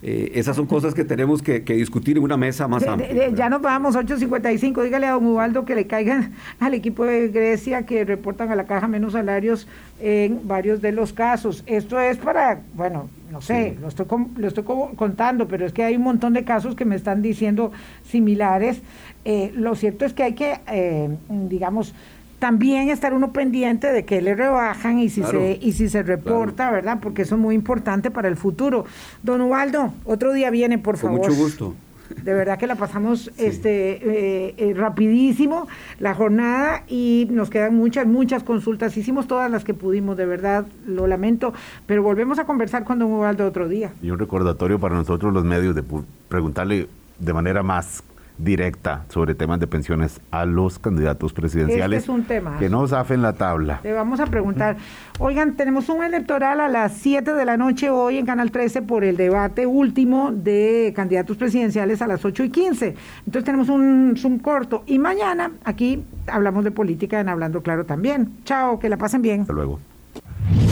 eh, 0.00 0.32
esas 0.34 0.54
son 0.54 0.66
cosas 0.66 0.94
que 0.94 1.04
tenemos 1.04 1.42
que, 1.42 1.60
discutir 1.60 2.18
en 2.18 2.22
una 2.22 2.36
mesa 2.36 2.68
más 2.68 2.86
amplia. 2.86 3.30
ya 3.30 3.48
nos 3.48 3.60
vamos, 3.60 3.96
8.55. 3.96 4.82
Dígale 4.82 5.06
a 5.06 5.12
don 5.12 5.26
Ubaldo 5.26 5.64
que 5.64 5.74
le 5.74 5.86
caigan 5.86 6.34
al 6.60 6.74
equipo 6.74 7.04
de 7.04 7.28
Grecia 7.28 7.84
que 7.84 8.04
reportan 8.04 8.50
a 8.50 8.56
la 8.56 8.66
caja 8.66 8.86
menos 8.86 9.14
salarios 9.14 9.66
en 10.00 10.46
varios 10.46 10.80
de 10.80 10.92
los 10.92 11.12
casos. 11.12 11.64
Esto 11.66 11.98
es 11.98 12.16
para, 12.18 12.60
bueno, 12.74 13.10
no 13.32 13.40
sé, 13.40 13.76
lo 13.80 13.88
estoy, 13.88 14.06
lo 14.36 14.46
estoy 14.46 14.64
contando, 14.64 15.48
pero 15.48 15.66
es 15.66 15.72
que 15.72 15.82
hay 15.82 15.96
un 15.96 16.02
montón 16.02 16.32
de 16.32 16.44
casos 16.44 16.76
que 16.76 16.84
me 16.84 16.94
están 16.94 17.20
diciendo 17.20 17.72
similares. 18.04 18.80
Eh, 19.24 19.52
lo 19.54 19.74
cierto 19.74 20.04
es 20.04 20.12
que 20.12 20.22
hay 20.22 20.34
que, 20.34 20.60
eh, 20.68 21.08
digamos, 21.28 21.92
también 22.38 22.88
estar 22.88 23.14
uno 23.14 23.32
pendiente 23.32 23.92
de 23.92 24.04
que 24.04 24.22
le 24.22 24.34
rebajan 24.34 24.98
y 24.98 25.08
si 25.08 25.22
se 25.22 25.58
y 25.60 25.72
si 25.72 25.88
se 25.88 26.02
reporta, 26.02 26.70
¿verdad? 26.70 26.98
Porque 27.00 27.22
eso 27.22 27.34
es 27.34 27.40
muy 27.40 27.54
importante 27.54 28.10
para 28.10 28.28
el 28.28 28.36
futuro. 28.36 28.84
Don 29.22 29.40
Ubaldo, 29.40 29.92
otro 30.04 30.32
día 30.32 30.50
viene, 30.50 30.78
por 30.78 30.96
favor. 30.96 31.20
Con 31.20 31.28
mucho 31.28 31.42
gusto. 31.42 31.74
De 32.22 32.32
verdad 32.32 32.58
que 32.58 32.66
la 32.66 32.74
pasamos 32.74 33.30
este 33.36 34.48
eh, 34.48 34.54
eh, 34.56 34.74
rapidísimo 34.74 35.68
la 36.00 36.14
jornada 36.14 36.84
y 36.88 37.28
nos 37.30 37.50
quedan 37.50 37.74
muchas, 37.74 38.06
muchas 38.06 38.42
consultas. 38.42 38.96
Hicimos 38.96 39.26
todas 39.26 39.50
las 39.50 39.62
que 39.62 39.74
pudimos, 39.74 40.16
de 40.16 40.24
verdad, 40.24 40.66
lo 40.86 41.06
lamento, 41.06 41.52
pero 41.86 42.02
volvemos 42.02 42.38
a 42.38 42.44
conversar 42.44 42.84
con 42.84 42.98
don 42.98 43.12
Ubaldo 43.12 43.46
otro 43.46 43.68
día. 43.68 43.92
Y 44.00 44.10
un 44.10 44.18
recordatorio 44.18 44.78
para 44.78 44.94
nosotros 44.94 45.34
los 45.34 45.44
medios 45.44 45.74
de 45.74 45.84
preguntarle 46.28 46.88
de 47.18 47.32
manera 47.32 47.62
más 47.62 48.02
directa 48.38 49.04
sobre 49.08 49.34
temas 49.34 49.60
de 49.60 49.66
pensiones 49.66 50.20
a 50.30 50.44
los 50.44 50.78
candidatos 50.78 51.32
presidenciales. 51.32 52.00
Este 52.00 52.12
es 52.12 52.18
un 52.18 52.24
tema. 52.24 52.58
Que 52.58 52.68
no 52.68 52.86
zafen 52.86 53.22
la 53.22 53.32
tabla. 53.34 53.80
Le 53.82 53.92
vamos 53.92 54.20
a 54.20 54.26
preguntar. 54.26 54.76
Oigan, 55.18 55.56
tenemos 55.56 55.88
un 55.88 56.04
electoral 56.04 56.60
a 56.60 56.68
las 56.68 56.92
7 56.94 57.34
de 57.34 57.44
la 57.44 57.56
noche 57.56 57.90
hoy 57.90 58.18
en 58.18 58.26
Canal 58.26 58.50
13 58.50 58.82
por 58.82 59.04
el 59.04 59.16
debate 59.16 59.66
último 59.66 60.30
de 60.32 60.92
candidatos 60.94 61.36
presidenciales 61.36 62.00
a 62.00 62.06
las 62.06 62.24
8 62.24 62.44
y 62.44 62.50
15. 62.50 62.94
Entonces 63.26 63.44
tenemos 63.44 63.68
un 63.68 64.14
Zoom 64.16 64.38
corto. 64.38 64.84
Y 64.86 64.98
mañana 64.98 65.52
aquí 65.64 66.04
hablamos 66.26 66.64
de 66.64 66.70
política 66.70 67.20
en 67.20 67.28
Hablando 67.28 67.62
Claro 67.62 67.84
también. 67.84 68.38
Chao, 68.44 68.78
que 68.78 68.88
la 68.88 68.96
pasen 68.96 69.22
bien. 69.22 69.42
Hasta 69.42 69.52
luego. 69.52 69.80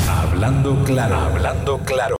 Hablando 0.08 0.82
claro, 0.84 1.16
hablando 1.16 1.78
claro. 1.78 2.14